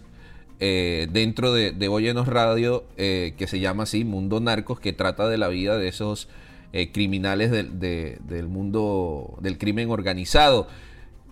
eh, 0.58 1.08
dentro 1.10 1.52
de, 1.52 1.72
de 1.72 2.24
Radio 2.24 2.84
que 2.96 3.46
se 3.46 3.60
llama 3.60 3.84
así, 3.84 4.04
Mundo 4.04 4.40
Narcos, 4.40 4.80
que 4.80 4.92
trata 4.92 5.28
de 5.28 5.38
la 5.38 5.48
vida 5.48 5.78
de 5.78 5.88
esos 5.88 6.28
criminales 6.92 7.50
del 7.50 8.48
mundo 8.48 9.38
del 9.40 9.56
crimen 9.56 9.90
organizado. 9.90 10.66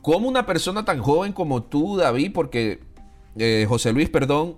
¿Cómo 0.00 0.28
una 0.28 0.46
persona 0.46 0.84
tan 0.84 1.00
joven 1.00 1.32
como 1.32 1.64
tú, 1.64 1.96
David, 1.96 2.30
porque 2.32 2.80
José 3.66 3.92
Luis, 3.92 4.08
perdón, 4.08 4.56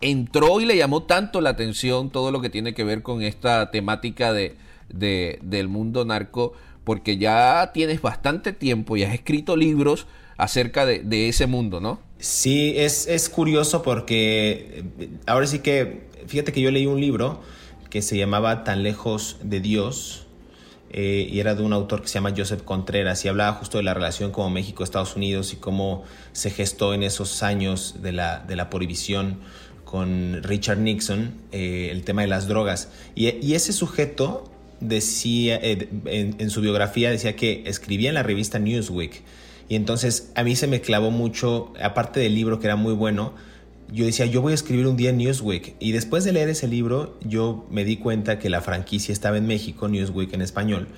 entró 0.00 0.60
y 0.60 0.66
le 0.66 0.76
llamó 0.76 1.02
tanto 1.02 1.40
la 1.40 1.50
atención 1.50 2.10
todo 2.10 2.30
lo 2.30 2.40
que 2.40 2.50
tiene 2.50 2.74
que 2.74 2.84
ver 2.84 3.02
con 3.02 3.22
esta 3.22 3.70
temática 3.70 4.32
de, 4.32 4.56
del 4.88 5.68
mundo 5.68 6.04
narco, 6.04 6.52
porque 6.84 7.18
ya 7.18 7.70
tienes 7.72 8.00
bastante 8.00 8.52
tiempo 8.52 8.96
y 8.96 9.02
has 9.02 9.14
escrito 9.14 9.56
libros 9.56 10.06
acerca 10.36 10.86
de, 10.86 11.28
ese 11.28 11.46
mundo, 11.46 11.80
¿no? 11.80 12.00
Sí, 12.18 12.74
es, 12.76 13.06
es, 13.06 13.28
curioso 13.28 13.82
porque 13.82 14.84
eh, 14.98 15.08
ahora 15.26 15.46
sí 15.46 15.60
que, 15.60 16.08
fíjate 16.26 16.52
que 16.52 16.60
yo 16.60 16.70
leí 16.70 16.86
un 16.86 17.00
libro 17.00 17.40
que 17.90 18.02
se 18.02 18.16
llamaba 18.16 18.64
Tan 18.64 18.82
lejos 18.82 19.38
de 19.42 19.60
Dios. 19.60 20.24
Eh, 20.90 21.28
y 21.30 21.38
era 21.38 21.54
de 21.54 21.62
un 21.62 21.74
autor 21.74 22.00
que 22.00 22.08
se 22.08 22.14
llama 22.14 22.32
Joseph 22.34 22.62
Contreras 22.62 23.22
y 23.22 23.28
hablaba 23.28 23.52
justo 23.52 23.76
de 23.76 23.84
la 23.84 23.92
relación 23.92 24.30
como 24.30 24.48
México-Estados 24.48 25.16
Unidos 25.16 25.52
y 25.52 25.56
cómo 25.56 26.04
se 26.32 26.48
gestó 26.48 26.94
en 26.94 27.02
esos 27.02 27.42
años 27.42 27.96
de 28.00 28.12
la, 28.12 28.38
de 28.38 28.56
la 28.56 28.70
prohibición 28.70 29.38
con 29.90 30.42
Richard 30.42 30.80
Nixon, 30.80 31.32
eh, 31.50 31.88
el 31.90 32.04
tema 32.04 32.20
de 32.20 32.28
las 32.28 32.46
drogas. 32.46 32.90
Y, 33.14 33.54
ese 33.54 33.72
sujeto 33.72 34.52
decía, 34.80 35.58
eh, 35.62 35.88
en, 36.04 36.50
su 36.50 36.60
biografía 36.60 37.10
decía 37.10 37.34
que 37.36 37.62
escribía 37.64 38.10
en 38.10 38.16
la 38.16 38.22
revista 38.22 38.58
Newsweek. 38.58 39.22
Y 39.70 39.76
entonces 39.76 40.30
a 40.34 40.44
mí 40.44 40.56
se 40.56 40.66
me 40.66 40.82
clavó 40.82 41.10
mucho, 41.10 41.72
aparte 41.82 42.20
del 42.20 42.34
libro 42.34 42.60
que 42.60 42.66
era 42.66 42.76
muy 42.76 42.92
bueno, 42.92 43.32
yo 43.90 44.04
decía, 44.04 44.26
yo 44.26 44.42
voy 44.42 44.52
a 44.52 44.56
escribir 44.56 44.86
un 44.86 44.98
día 44.98 45.08
en 45.08 45.16
Newsweek. 45.16 45.76
Y 45.80 45.92
después 45.92 46.22
de 46.24 46.32
leer 46.32 46.50
ese 46.50 46.68
libro, 46.68 47.18
yo 47.22 47.66
me 47.70 47.84
di 47.84 47.96
cuenta 47.96 48.38
que 48.38 48.50
la 48.50 48.60
franquicia 48.60 49.14
estaba 49.14 49.38
en 49.38 49.46
México, 49.46 49.88
Newsweek 49.88 50.34
en 50.34 50.42
español. 50.42 50.88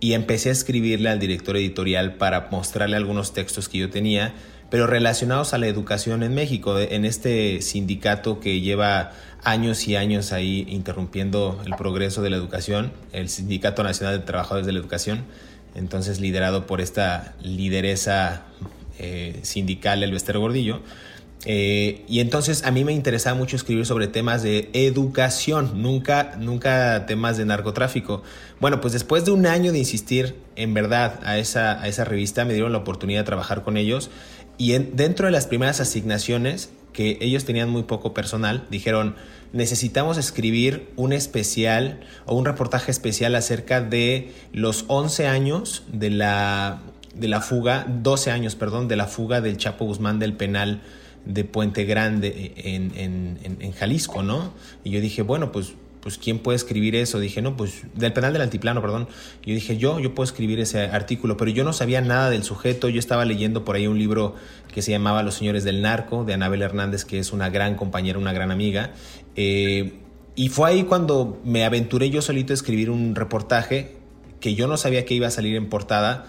Y 0.00 0.14
empecé 0.14 0.48
a 0.48 0.52
escribirle 0.52 1.10
al 1.10 1.18
director 1.18 1.58
editorial 1.58 2.14
para 2.16 2.48
mostrarle 2.50 2.96
algunos 2.96 3.34
textos 3.34 3.68
que 3.68 3.76
yo 3.76 3.90
tenía, 3.90 4.32
pero 4.70 4.86
relacionados 4.86 5.52
a 5.52 5.58
la 5.58 5.66
educación 5.66 6.22
en 6.22 6.34
México, 6.34 6.78
en 6.78 7.04
este 7.04 7.60
sindicato 7.60 8.40
que 8.40 8.60
lleva 8.60 9.12
años 9.42 9.86
y 9.88 9.96
años 9.96 10.32
ahí 10.32 10.66
interrumpiendo 10.68 11.60
el 11.66 11.74
progreso 11.74 12.22
de 12.22 12.30
la 12.30 12.36
educación, 12.36 12.92
el 13.12 13.28
Sindicato 13.28 13.82
Nacional 13.82 14.18
de 14.18 14.24
Trabajadores 14.24 14.66
de 14.66 14.72
la 14.72 14.78
Educación, 14.78 15.24
entonces 15.74 16.20
liderado 16.20 16.66
por 16.66 16.80
esta 16.80 17.34
lideresa 17.42 18.44
eh, 18.98 19.40
sindical, 19.42 20.02
Elvester 20.02 20.38
Gordillo. 20.38 20.80
Eh, 21.46 22.04
y 22.06 22.20
entonces 22.20 22.64
a 22.64 22.70
mí 22.70 22.84
me 22.84 22.92
interesaba 22.92 23.34
mucho 23.34 23.56
escribir 23.56 23.86
sobre 23.86 24.08
temas 24.08 24.42
de 24.42 24.68
educación, 24.74 25.82
nunca, 25.82 26.36
nunca 26.38 27.06
temas 27.06 27.38
de 27.38 27.46
narcotráfico. 27.46 28.22
Bueno, 28.60 28.82
pues 28.82 28.92
después 28.92 29.24
de 29.24 29.30
un 29.30 29.46
año 29.46 29.72
de 29.72 29.78
insistir 29.78 30.36
en 30.56 30.74
verdad 30.74 31.18
a 31.24 31.38
esa, 31.38 31.80
a 31.80 31.88
esa 31.88 32.04
revista, 32.04 32.44
me 32.44 32.52
dieron 32.52 32.72
la 32.72 32.78
oportunidad 32.78 33.20
de 33.20 33.24
trabajar 33.24 33.62
con 33.62 33.78
ellos. 33.78 34.10
Y 34.60 34.76
dentro 34.76 35.24
de 35.24 35.32
las 35.32 35.46
primeras 35.46 35.80
asignaciones, 35.80 36.68
que 36.92 37.16
ellos 37.22 37.46
tenían 37.46 37.70
muy 37.70 37.84
poco 37.84 38.12
personal, 38.12 38.66
dijeron, 38.68 39.16
necesitamos 39.54 40.18
escribir 40.18 40.86
un 40.96 41.14
especial 41.14 42.00
o 42.26 42.36
un 42.36 42.44
reportaje 42.44 42.90
especial 42.90 43.34
acerca 43.36 43.80
de 43.80 44.34
los 44.52 44.84
11 44.88 45.28
años 45.28 45.84
de 45.90 46.10
la, 46.10 46.82
de 47.14 47.28
la 47.28 47.40
fuga, 47.40 47.86
12 47.88 48.32
años, 48.32 48.54
perdón, 48.54 48.86
de 48.86 48.96
la 48.96 49.06
fuga 49.06 49.40
del 49.40 49.56
Chapo 49.56 49.86
Guzmán 49.86 50.18
del 50.18 50.34
penal 50.34 50.82
de 51.24 51.44
Puente 51.44 51.86
Grande 51.86 52.52
en, 52.58 52.92
en, 52.96 53.56
en, 53.60 53.72
Jalisco, 53.72 54.22
¿no? 54.22 54.52
Y 54.84 54.90
yo 54.90 55.00
dije, 55.00 55.22
bueno, 55.22 55.52
pues, 55.52 55.72
pues 56.00 56.16
¿quién 56.18 56.38
puede 56.38 56.56
escribir 56.56 56.96
eso? 56.96 57.20
Dije, 57.20 57.42
no, 57.42 57.56
pues 57.56 57.82
del 57.94 58.12
penal 58.12 58.32
del 58.32 58.42
altiplano, 58.42 58.80
perdón. 58.80 59.08
Yo 59.44 59.54
dije, 59.54 59.76
yo, 59.76 60.00
yo 60.00 60.14
puedo 60.14 60.24
escribir 60.24 60.58
ese 60.60 60.80
artículo, 60.80 61.36
pero 61.36 61.50
yo 61.50 61.62
no 61.62 61.72
sabía 61.72 62.00
nada 62.00 62.30
del 62.30 62.42
sujeto. 62.42 62.88
Yo 62.88 62.98
estaba 62.98 63.24
leyendo 63.24 63.64
por 63.64 63.76
ahí 63.76 63.86
un 63.86 63.98
libro 63.98 64.34
que 64.72 64.82
se 64.82 64.90
llamaba 64.90 65.22
Los 65.22 65.34
Señores 65.34 65.64
del 65.64 65.82
Narco, 65.82 66.24
de 66.24 66.34
Anabel 66.34 66.62
Hernández, 66.62 67.04
que 67.04 67.18
es 67.18 67.32
una 67.32 67.50
gran 67.50 67.74
compañera, 67.74 68.18
una 68.18 68.32
gran 68.32 68.50
amiga. 68.50 68.92
Eh, 69.36 69.98
y 70.36 70.48
fue 70.48 70.70
ahí 70.70 70.84
cuando 70.84 71.38
me 71.44 71.64
aventuré 71.64 72.08
yo 72.08 72.22
solito 72.22 72.52
a 72.52 72.54
escribir 72.54 72.88
un 72.88 73.14
reportaje 73.14 73.96
que 74.40 74.54
yo 74.54 74.66
no 74.66 74.78
sabía 74.78 75.04
que 75.04 75.14
iba 75.14 75.26
a 75.26 75.30
salir 75.30 75.54
en 75.54 75.68
portada 75.68 76.26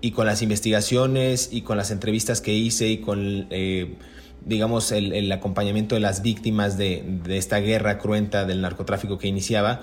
y 0.00 0.12
con 0.12 0.26
las 0.26 0.40
investigaciones 0.40 1.48
y 1.50 1.62
con 1.62 1.76
las 1.76 1.90
entrevistas 1.90 2.40
que 2.40 2.54
hice 2.54 2.88
y 2.88 2.98
con... 2.98 3.48
Eh, 3.50 3.96
digamos, 4.44 4.92
el, 4.92 5.30
acompañamiento 5.32 5.94
de 5.94 6.00
las 6.00 6.22
víctimas 6.22 6.76
de, 6.76 7.20
esta 7.28 7.58
guerra 7.58 7.98
cruenta 7.98 8.44
del 8.44 8.60
narcotráfico 8.62 9.18
que 9.18 9.28
iniciaba, 9.28 9.82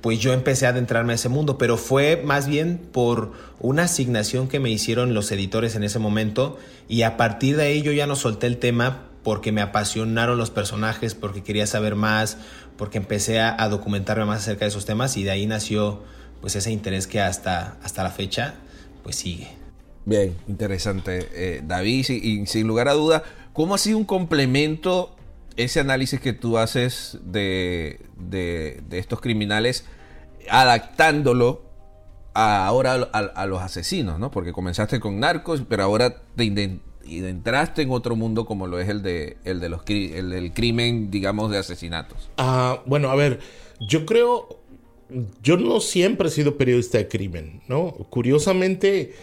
pues 0.00 0.18
yo 0.18 0.32
empecé 0.32 0.66
a 0.66 0.70
adentrarme 0.70 1.12
a 1.12 1.16
ese 1.16 1.28
mundo, 1.28 1.56
pero 1.56 1.78
fue 1.78 2.20
más 2.22 2.46
bien 2.46 2.78
por 2.92 3.32
una 3.60 3.84
asignación 3.84 4.48
que 4.48 4.60
me 4.60 4.68
hicieron 4.68 5.14
los 5.14 5.32
editores 5.32 5.76
en 5.76 5.84
ese 5.84 5.98
momento 5.98 6.58
y 6.88 7.02
a 7.02 7.16
partir 7.16 7.56
de 7.56 7.64
ahí 7.64 7.82
yo 7.82 7.90
ya 7.92 8.06
no 8.06 8.14
solté 8.14 8.46
el 8.46 8.58
tema 8.58 9.08
porque 9.22 9.50
me 9.50 9.62
apasionaron 9.62 10.36
los 10.36 10.50
personajes, 10.50 11.14
porque 11.14 11.42
quería 11.42 11.66
saber 11.66 11.94
más, 11.94 12.36
porque 12.76 12.98
empecé 12.98 13.40
a, 13.40 13.66
documentarme 13.70 14.26
más 14.26 14.42
acerca 14.42 14.66
de 14.66 14.68
esos 14.68 14.84
temas 14.84 15.16
y 15.16 15.24
de 15.24 15.30
ahí 15.30 15.46
nació 15.46 16.02
pues 16.42 16.54
ese 16.56 16.70
interés 16.70 17.06
que 17.06 17.22
hasta, 17.22 17.78
hasta 17.82 18.02
la 18.02 18.10
fecha 18.10 18.56
pues 19.02 19.16
sigue. 19.16 19.48
Bien, 20.04 20.36
interesante. 20.48 21.28
Eh, 21.32 21.62
David, 21.64 22.06
y 22.10 22.44
sin 22.44 22.66
lugar 22.66 22.88
a 22.88 22.92
duda, 22.92 23.22
¿Cómo 23.54 23.76
ha 23.76 23.78
sido 23.78 23.98
un 23.98 24.04
complemento 24.04 25.14
ese 25.56 25.78
análisis 25.78 26.20
que 26.20 26.32
tú 26.32 26.58
haces 26.58 27.18
de, 27.24 28.00
estos 28.90 29.20
criminales, 29.20 29.86
adaptándolo 30.50 31.62
ahora 32.34 32.94
a, 32.94 33.46
los 33.46 33.62
asesinos, 33.62 34.18
¿no? 34.18 34.32
Porque 34.32 34.52
comenzaste 34.52 34.98
con 34.98 35.20
narcos, 35.20 35.62
pero 35.68 35.84
ahora 35.84 36.22
te 36.34 36.80
entraste 37.06 37.82
en 37.82 37.92
otro 37.92 38.16
mundo 38.16 38.44
como 38.44 38.66
lo 38.66 38.80
es 38.80 38.88
el 38.88 39.02
de 39.02 39.36
el 39.44 39.60
de 39.60 39.68
los 39.68 39.82
el 39.86 40.30
del 40.30 40.52
crimen, 40.52 41.12
digamos, 41.12 41.52
de 41.52 41.58
asesinatos. 41.58 42.30
Ah, 42.38 42.82
bueno, 42.86 43.10
a 43.10 43.14
ver, 43.14 43.38
yo 43.88 44.04
creo 44.04 44.64
yo 45.42 45.56
no 45.56 45.80
siempre 45.80 46.26
he 46.26 46.30
sido 46.32 46.56
periodista 46.56 46.98
de 46.98 47.06
crimen, 47.06 47.62
¿no? 47.68 47.92
Curiosamente 48.10 49.14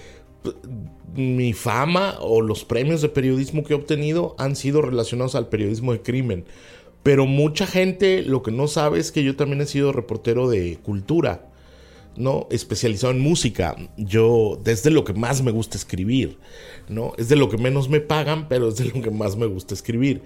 mi 1.16 1.54
fama 1.54 2.16
o 2.20 2.42
los 2.42 2.64
premios 2.64 3.02
de 3.02 3.10
periodismo 3.10 3.64
que 3.64 3.74
he 3.74 3.76
obtenido 3.76 4.36
han 4.38 4.56
sido 4.56 4.82
relacionados 4.82 5.36
al 5.36 5.50
periodismo 5.50 5.92
de 5.94 6.02
crimen. 6.02 6.46
Pero 7.04 7.26
mucha 7.26 7.66
gente 7.66 8.22
lo 8.22 8.44
que 8.44 8.52
no 8.52 8.68
sabe 8.68 9.00
es 9.00 9.12
que 9.12 9.24
yo 9.24 9.36
también 9.36 9.62
he 9.62 9.66
sido 9.66 9.92
reportero 9.92 10.50
de 10.50 10.78
cultura, 10.84 11.50
¿no? 12.16 12.48
Especializado 12.52 13.12
en 13.12 13.20
música. 13.20 13.76
Yo, 13.98 14.60
desde 14.64 14.92
lo 14.92 15.04
que 15.04 15.14
más 15.14 15.42
me 15.42 15.52
gusta 15.52 15.78
escribir, 15.78 16.38
¿no? 16.90 17.14
Es 17.18 17.28
de 17.28 17.36
lo 17.36 17.50
que 17.50 17.58
menos 17.58 17.90
me 17.90 18.02
pagan, 18.02 18.48
pero 18.48 18.70
es 18.70 18.76
de 18.76 18.86
lo 18.86 19.02
que 19.02 19.12
más 19.12 19.36
me 19.36 19.48
gusta 19.48 19.74
escribir. 19.74 20.22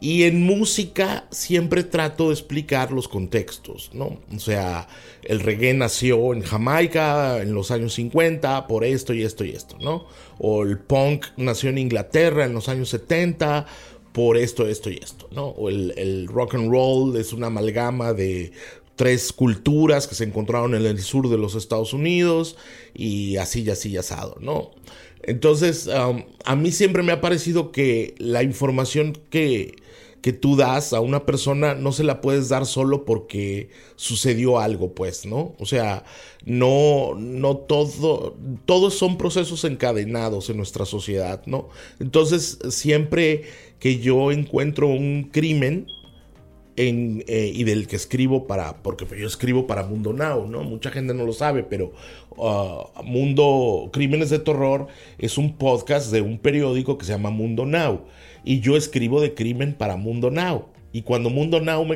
Y 0.00 0.24
en 0.24 0.42
música 0.42 1.26
siempre 1.30 1.82
trato 1.82 2.28
de 2.28 2.34
explicar 2.34 2.92
los 2.92 3.08
contextos, 3.08 3.90
¿no? 3.94 4.18
O 4.34 4.38
sea, 4.38 4.88
el 5.22 5.40
reggae 5.40 5.72
nació 5.72 6.34
en 6.34 6.42
Jamaica 6.42 7.40
en 7.40 7.54
los 7.54 7.70
años 7.70 7.94
50 7.94 8.66
por 8.66 8.84
esto 8.84 9.14
y 9.14 9.22
esto 9.22 9.44
y 9.44 9.50
esto, 9.50 9.78
¿no? 9.80 10.06
O 10.38 10.64
el 10.64 10.78
punk 10.78 11.26
nació 11.38 11.70
en 11.70 11.78
Inglaterra 11.78 12.44
en 12.44 12.52
los 12.52 12.68
años 12.68 12.90
70 12.90 13.66
por 14.12 14.36
esto, 14.36 14.66
esto 14.66 14.90
y 14.90 14.96
esto, 15.02 15.28
¿no? 15.30 15.48
O 15.48 15.68
el, 15.70 16.26
rock 16.28 16.54
and 16.54 16.70
roll 16.70 17.16
es 17.16 17.32
una 17.32 17.48
amalgama 17.48 18.12
de 18.12 18.52
tres 18.96 19.32
culturas 19.32 20.06
que 20.06 20.14
se 20.14 20.24
encontraron 20.24 20.74
en 20.74 20.86
el 20.86 21.00
sur 21.00 21.28
de 21.28 21.38
los 21.38 21.54
Estados 21.54 21.92
Unidos 21.92 22.56
y 22.94 23.36
así 23.36 23.62
y 23.62 23.70
así 23.70 23.90
y 23.90 23.96
asado, 23.98 24.36
¿no? 24.40 24.70
Entonces, 25.22 25.86
um, 25.88 26.24
a 26.44 26.56
mí 26.56 26.70
siempre 26.70 27.02
me 27.02 27.12
ha 27.12 27.20
parecido 27.20 27.72
que 27.72 28.14
la 28.18 28.42
información 28.42 29.18
que 29.28 29.74
que 30.26 30.32
tú 30.32 30.56
das 30.56 30.92
a 30.92 30.98
una 30.98 31.24
persona 31.24 31.76
no 31.76 31.92
se 31.92 32.02
la 32.02 32.20
puedes 32.20 32.48
dar 32.48 32.66
solo 32.66 33.04
porque 33.04 33.70
sucedió 33.94 34.58
algo, 34.58 34.92
pues, 34.92 35.24
¿no? 35.24 35.54
O 35.60 35.66
sea, 35.66 36.02
no, 36.44 37.14
no 37.16 37.58
todo, 37.58 38.36
todos 38.64 38.94
son 38.94 39.18
procesos 39.18 39.62
encadenados 39.62 40.50
en 40.50 40.56
nuestra 40.56 40.84
sociedad, 40.84 41.44
¿no? 41.46 41.68
Entonces, 42.00 42.58
siempre 42.70 43.44
que 43.78 44.00
yo 44.00 44.32
encuentro 44.32 44.88
un 44.88 45.30
crimen, 45.32 45.86
en, 46.76 47.24
eh, 47.26 47.50
y 47.54 47.64
del 47.64 47.86
que 47.86 47.96
escribo 47.96 48.46
para, 48.46 48.82
porque 48.82 49.06
yo 49.18 49.26
escribo 49.26 49.66
para 49.66 49.84
Mundo 49.84 50.12
Now, 50.12 50.46
¿no? 50.46 50.62
Mucha 50.62 50.90
gente 50.90 51.14
no 51.14 51.24
lo 51.24 51.32
sabe, 51.32 51.62
pero 51.62 51.92
uh, 52.36 53.02
Mundo 53.02 53.90
Crímenes 53.92 54.30
de 54.30 54.38
Terror 54.38 54.86
es 55.18 55.38
un 55.38 55.56
podcast 55.56 56.12
de 56.12 56.20
un 56.20 56.38
periódico 56.38 56.98
que 56.98 57.06
se 57.06 57.12
llama 57.12 57.30
Mundo 57.30 57.66
Now 57.66 58.02
y 58.44 58.60
yo 58.60 58.76
escribo 58.76 59.20
de 59.20 59.34
crimen 59.34 59.74
para 59.74 59.96
Mundo 59.96 60.30
Now. 60.30 60.66
Y 60.92 61.02
cuando 61.02 61.28
Mundo 61.28 61.60
Now, 61.60 61.86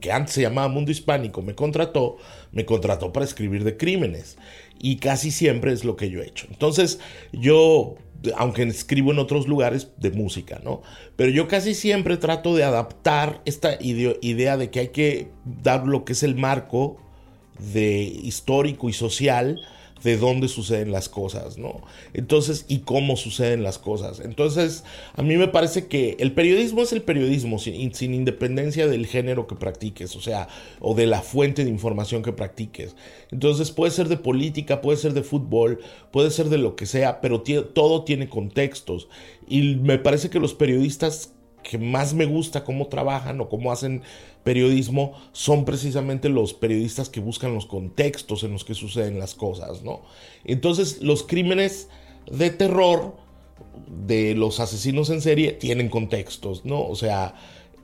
que 0.00 0.10
antes 0.10 0.34
se 0.34 0.42
llamaba 0.42 0.66
Mundo 0.66 0.90
Hispánico, 0.90 1.42
me 1.42 1.54
contrató, 1.54 2.16
me 2.50 2.64
contrató 2.64 3.12
para 3.12 3.24
escribir 3.24 3.62
de 3.62 3.76
crímenes. 3.76 4.36
Y 4.80 4.96
casi 4.96 5.30
siempre 5.30 5.72
es 5.72 5.84
lo 5.84 5.94
que 5.94 6.10
yo 6.10 6.20
he 6.20 6.26
hecho. 6.26 6.46
Entonces, 6.50 6.98
yo, 7.32 7.96
aunque 8.36 8.62
escribo 8.64 9.12
en 9.12 9.18
otros 9.18 9.46
lugares 9.46 9.92
de 9.96 10.10
música, 10.10 10.60
¿no? 10.64 10.82
Pero 11.16 11.30
yo 11.30 11.48
casi 11.48 11.74
siempre 11.74 12.16
trato 12.16 12.54
de 12.54 12.64
adaptar 12.64 13.42
esta 13.44 13.78
idea 13.80 14.56
de 14.56 14.70
que 14.70 14.80
hay 14.80 14.88
que 14.88 15.30
dar 15.44 15.86
lo 15.86 16.04
que 16.04 16.12
es 16.12 16.22
el 16.22 16.34
marco 16.34 16.96
de 17.72 18.02
histórico 18.02 18.88
y 18.88 18.92
social 18.92 19.58
de 20.02 20.16
dónde 20.16 20.48
suceden 20.48 20.92
las 20.92 21.08
cosas, 21.08 21.58
¿no? 21.58 21.82
Entonces, 22.14 22.64
y 22.68 22.80
cómo 22.80 23.16
suceden 23.16 23.62
las 23.62 23.78
cosas. 23.78 24.20
Entonces, 24.20 24.84
a 25.14 25.22
mí 25.22 25.36
me 25.36 25.48
parece 25.48 25.86
que 25.86 26.16
el 26.18 26.32
periodismo 26.32 26.82
es 26.82 26.92
el 26.92 27.02
periodismo 27.02 27.58
sin, 27.58 28.14
independencia 28.14 28.86
del 28.86 29.06
género 29.06 29.46
que 29.46 29.56
practiques, 29.56 30.14
o 30.16 30.20
sea, 30.20 30.48
o 30.80 30.94
de 30.94 31.06
la 31.06 31.22
fuente 31.22 31.64
de 31.64 31.70
información 31.70 32.22
que 32.22 32.32
practiques. 32.32 32.96
Entonces, 33.30 33.70
puede 33.70 33.90
ser 33.90 34.08
de 34.08 34.16
política, 34.16 34.80
puede 34.80 34.98
ser 34.98 35.12
de 35.12 35.22
fútbol, 35.22 35.80
puede 36.10 36.30
ser 36.30 36.48
de 36.48 36.58
lo 36.58 36.76
que 36.76 36.86
sea, 36.86 37.20
pero 37.20 37.42
todo 37.42 38.04
tiene 38.04 38.28
contextos. 38.28 39.08
Y 39.48 39.76
me 39.76 39.98
parece 39.98 40.30
que 40.30 40.40
los 40.40 40.54
periodistas 40.54 41.32
que 41.62 41.78
más 41.78 42.14
me 42.14 42.24
gusta 42.24 42.64
cómo 42.64 42.86
trabajan 42.86 43.40
o 43.40 43.48
cómo 43.48 43.72
hacen 43.72 44.02
periodismo 44.48 45.12
son 45.32 45.66
precisamente 45.66 46.30
los 46.30 46.54
periodistas 46.54 47.10
que 47.10 47.20
buscan 47.20 47.52
los 47.52 47.66
contextos 47.66 48.44
en 48.44 48.52
los 48.52 48.64
que 48.64 48.72
suceden 48.72 49.18
las 49.18 49.34
cosas, 49.34 49.82
¿no? 49.82 50.00
Entonces, 50.42 51.02
los 51.02 51.22
crímenes 51.22 51.90
de 52.32 52.48
terror 52.48 53.14
de 54.06 54.34
los 54.34 54.58
asesinos 54.58 55.10
en 55.10 55.20
serie 55.20 55.52
tienen 55.52 55.90
contextos, 55.90 56.64
¿no? 56.64 56.80
O 56.80 56.96
sea, 56.96 57.34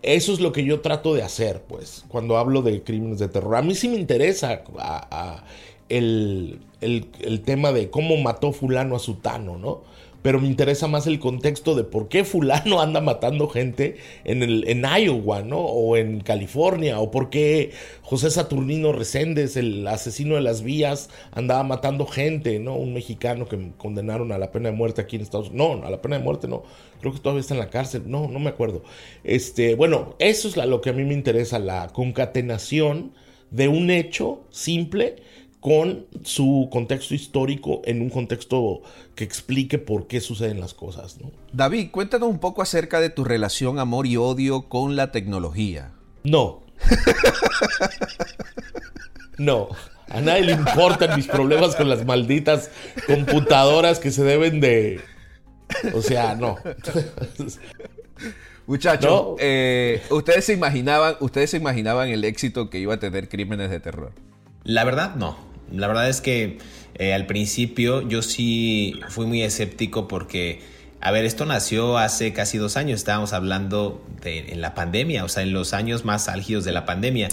eso 0.00 0.32
es 0.32 0.40
lo 0.40 0.52
que 0.52 0.64
yo 0.64 0.80
trato 0.80 1.12
de 1.12 1.22
hacer, 1.22 1.64
pues, 1.68 2.06
cuando 2.08 2.38
hablo 2.38 2.62
de 2.62 2.82
crímenes 2.82 3.18
de 3.18 3.28
terror. 3.28 3.56
A 3.56 3.60
mí 3.60 3.74
sí 3.74 3.88
me 3.88 3.98
interesa 3.98 4.62
el, 5.90 6.60
el 6.80 7.42
tema 7.42 7.72
de 7.72 7.90
cómo 7.90 8.16
mató 8.16 8.52
fulano 8.52 8.96
a 8.96 9.00
sutano, 9.00 9.58
¿no? 9.58 9.82
Pero 10.24 10.40
me 10.40 10.46
interesa 10.46 10.88
más 10.88 11.06
el 11.06 11.18
contexto 11.18 11.74
de 11.74 11.84
por 11.84 12.08
qué 12.08 12.24
fulano 12.24 12.80
anda 12.80 13.02
matando 13.02 13.46
gente 13.46 13.98
en, 14.24 14.42
el, 14.42 14.66
en 14.66 14.82
Iowa, 14.86 15.42
¿no? 15.42 15.58
O 15.58 15.98
en 15.98 16.20
California, 16.20 16.98
o 16.98 17.10
por 17.10 17.28
qué 17.28 17.72
José 18.00 18.30
Saturnino 18.30 18.92
Reséndez, 18.92 19.58
el 19.58 19.86
asesino 19.86 20.36
de 20.36 20.40
las 20.40 20.62
vías, 20.62 21.10
andaba 21.30 21.62
matando 21.62 22.06
gente, 22.06 22.58
¿no? 22.58 22.74
Un 22.74 22.94
mexicano 22.94 23.46
que 23.46 23.72
condenaron 23.76 24.32
a 24.32 24.38
la 24.38 24.50
pena 24.50 24.70
de 24.70 24.74
muerte 24.74 25.02
aquí 25.02 25.16
en 25.16 25.22
Estados 25.22 25.50
Unidos. 25.50 25.80
No, 25.80 25.86
a 25.86 25.90
la 25.90 26.00
pena 26.00 26.16
de 26.16 26.24
muerte 26.24 26.48
no. 26.48 26.62
Creo 27.02 27.12
que 27.12 27.18
todavía 27.18 27.42
está 27.42 27.52
en 27.52 27.60
la 27.60 27.68
cárcel. 27.68 28.04
No, 28.06 28.26
no 28.26 28.38
me 28.38 28.48
acuerdo. 28.48 28.82
Este, 29.24 29.74
bueno, 29.74 30.16
eso 30.20 30.48
es 30.48 30.56
lo 30.56 30.80
que 30.80 30.88
a 30.88 30.94
mí 30.94 31.04
me 31.04 31.12
interesa, 31.12 31.58
la 31.58 31.88
concatenación 31.88 33.12
de 33.50 33.68
un 33.68 33.90
hecho 33.90 34.40
simple 34.48 35.16
con 35.64 36.04
su 36.24 36.68
contexto 36.70 37.14
histórico 37.14 37.80
en 37.86 38.02
un 38.02 38.10
contexto 38.10 38.82
que 39.14 39.24
explique 39.24 39.78
por 39.78 40.06
qué 40.06 40.20
suceden 40.20 40.60
las 40.60 40.74
cosas. 40.74 41.16
David, 41.54 41.90
cuéntanos 41.90 42.28
un 42.28 42.38
poco 42.38 42.60
acerca 42.60 43.00
de 43.00 43.08
tu 43.08 43.24
relación 43.24 43.78
amor 43.78 44.06
y 44.06 44.18
odio 44.18 44.68
con 44.68 44.94
la 44.94 45.10
tecnología. 45.10 45.92
No. 46.22 46.64
no. 49.38 49.70
A 50.10 50.20
nadie 50.20 50.42
le 50.42 50.52
importan 50.52 51.16
mis 51.16 51.28
problemas 51.28 51.74
con 51.76 51.88
las 51.88 52.04
malditas 52.04 52.70
computadoras 53.06 54.00
que 54.00 54.10
se 54.10 54.22
deben 54.22 54.60
de... 54.60 55.00
O 55.94 56.02
sea, 56.02 56.34
no. 56.34 56.58
Muchachos, 58.66 59.36
eh, 59.38 60.02
ustedes 60.10 60.44
se 60.44 60.52
imaginaban, 60.52 61.16
ustedes 61.20 61.48
se 61.48 61.56
imaginaban 61.56 62.10
el 62.10 62.22
éxito 62.24 62.68
que 62.68 62.80
iba 62.80 62.92
a 62.92 63.00
tener 63.00 63.30
Crímenes 63.30 63.70
de 63.70 63.80
Terror. 63.80 64.12
La 64.62 64.84
verdad, 64.84 65.14
no. 65.14 65.53
La 65.72 65.86
verdad 65.86 66.08
es 66.08 66.20
que 66.20 66.58
eh, 66.96 67.12
al 67.12 67.26
principio 67.26 68.06
yo 68.06 68.22
sí 68.22 69.00
fui 69.08 69.26
muy 69.26 69.42
escéptico 69.42 70.08
porque, 70.08 70.60
a 71.00 71.10
ver, 71.10 71.24
esto 71.24 71.44
nació 71.46 71.98
hace 71.98 72.32
casi 72.32 72.58
dos 72.58 72.76
años, 72.76 73.00
estábamos 73.00 73.32
hablando 73.32 74.04
de 74.22 74.52
en 74.52 74.60
la 74.60 74.74
pandemia, 74.74 75.24
o 75.24 75.28
sea, 75.28 75.42
en 75.42 75.52
los 75.52 75.72
años 75.72 76.04
más 76.04 76.28
álgidos 76.28 76.64
de 76.64 76.72
la 76.72 76.84
pandemia. 76.84 77.28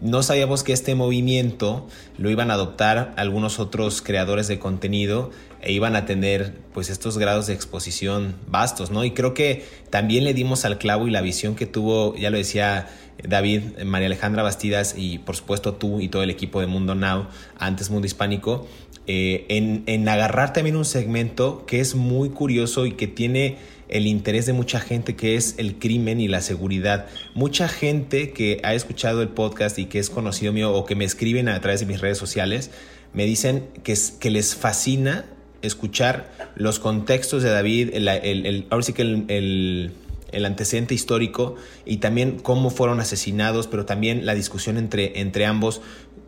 No 0.00 0.22
sabíamos 0.22 0.64
que 0.64 0.72
este 0.72 0.94
movimiento 0.94 1.86
lo 2.16 2.30
iban 2.30 2.50
a 2.50 2.54
adoptar 2.54 3.12
algunos 3.16 3.58
otros 3.58 4.00
creadores 4.00 4.48
de 4.48 4.58
contenido 4.58 5.30
e 5.60 5.72
iban 5.72 5.94
a 5.94 6.06
tener 6.06 6.54
pues 6.72 6.88
estos 6.88 7.18
grados 7.18 7.46
de 7.48 7.52
exposición 7.52 8.34
vastos, 8.48 8.90
¿no? 8.90 9.04
Y 9.04 9.10
creo 9.10 9.34
que 9.34 9.66
también 9.90 10.24
le 10.24 10.32
dimos 10.32 10.64
al 10.64 10.78
clavo 10.78 11.06
y 11.06 11.10
la 11.10 11.20
visión 11.20 11.54
que 11.54 11.66
tuvo, 11.66 12.16
ya 12.16 12.30
lo 12.30 12.38
decía 12.38 12.88
David, 13.22 13.82
María 13.84 14.06
Alejandra 14.06 14.42
Bastidas 14.42 14.94
y 14.96 15.18
por 15.18 15.36
supuesto 15.36 15.74
tú 15.74 16.00
y 16.00 16.08
todo 16.08 16.22
el 16.22 16.30
equipo 16.30 16.62
de 16.62 16.66
Mundo 16.66 16.94
Now, 16.94 17.26
antes 17.58 17.90
Mundo 17.90 18.06
Hispánico, 18.06 18.66
eh, 19.06 19.44
en, 19.48 19.82
en 19.84 20.08
agarrar 20.08 20.54
también 20.54 20.76
un 20.76 20.86
segmento 20.86 21.66
que 21.66 21.80
es 21.80 21.94
muy 21.94 22.30
curioso 22.30 22.86
y 22.86 22.92
que 22.92 23.06
tiene 23.06 23.58
el 23.90 24.06
interés 24.06 24.46
de 24.46 24.52
mucha 24.52 24.80
gente 24.80 25.16
que 25.16 25.36
es 25.36 25.54
el 25.58 25.78
crimen 25.78 26.20
y 26.20 26.28
la 26.28 26.40
seguridad. 26.40 27.06
Mucha 27.34 27.68
gente 27.68 28.32
que 28.32 28.60
ha 28.62 28.74
escuchado 28.74 29.22
el 29.22 29.28
podcast 29.28 29.78
y 29.78 29.86
que 29.86 29.98
es 29.98 30.10
conocido 30.10 30.52
mío 30.52 30.72
o 30.72 30.84
que 30.84 30.94
me 30.94 31.04
escriben 31.04 31.48
a 31.48 31.60
través 31.60 31.80
de 31.80 31.86
mis 31.86 32.00
redes 32.00 32.18
sociales, 32.18 32.70
me 33.12 33.24
dicen 33.24 33.66
que, 33.82 33.94
que 34.18 34.30
les 34.30 34.54
fascina 34.54 35.26
escuchar 35.62 36.30
los 36.54 36.78
contextos 36.78 37.42
de 37.42 37.50
David, 37.50 37.90
el, 37.92 38.08
el, 38.08 38.66
ahora 38.70 38.82
sí 38.82 38.92
que 38.92 39.02
el, 39.02 39.92
el 40.32 40.44
antecedente 40.44 40.94
histórico 40.94 41.56
y 41.84 41.98
también 41.98 42.38
cómo 42.38 42.70
fueron 42.70 43.00
asesinados, 43.00 43.66
pero 43.66 43.84
también 43.84 44.26
la 44.26 44.34
discusión 44.34 44.76
entre, 44.76 45.20
entre 45.20 45.46
ambos. 45.46 45.80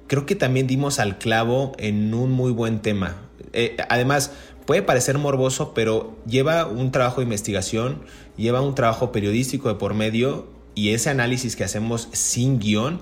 Creo 0.07 0.27
que 0.27 0.35
también 0.35 0.67
dimos 0.67 0.99
al 0.99 1.19
clavo 1.19 1.73
en 1.79 2.13
un 2.13 2.31
muy 2.31 2.53
buen 2.53 2.81
tema. 2.81 3.23
Eh, 3.53 3.77
además, 3.89 4.33
puede 4.67 4.83
parecer 4.83 5.19
morboso, 5.19 5.75
pero 5.75 6.17
lleva 6.27 6.67
un 6.67 6.93
trabajo 6.93 7.21
de 7.21 7.25
investigación, 7.25 8.03
lleva 8.37 8.61
un 8.61 8.75
trabajo 8.75 9.13
periodístico 9.13 9.69
de 9.69 9.75
por 9.75 9.95
medio 9.95 10.47
y 10.75 10.91
ese 10.91 11.11
análisis 11.11 11.57
que 11.57 11.65
hacemos 11.65 12.09
sin 12.13 12.59
guion 12.59 13.01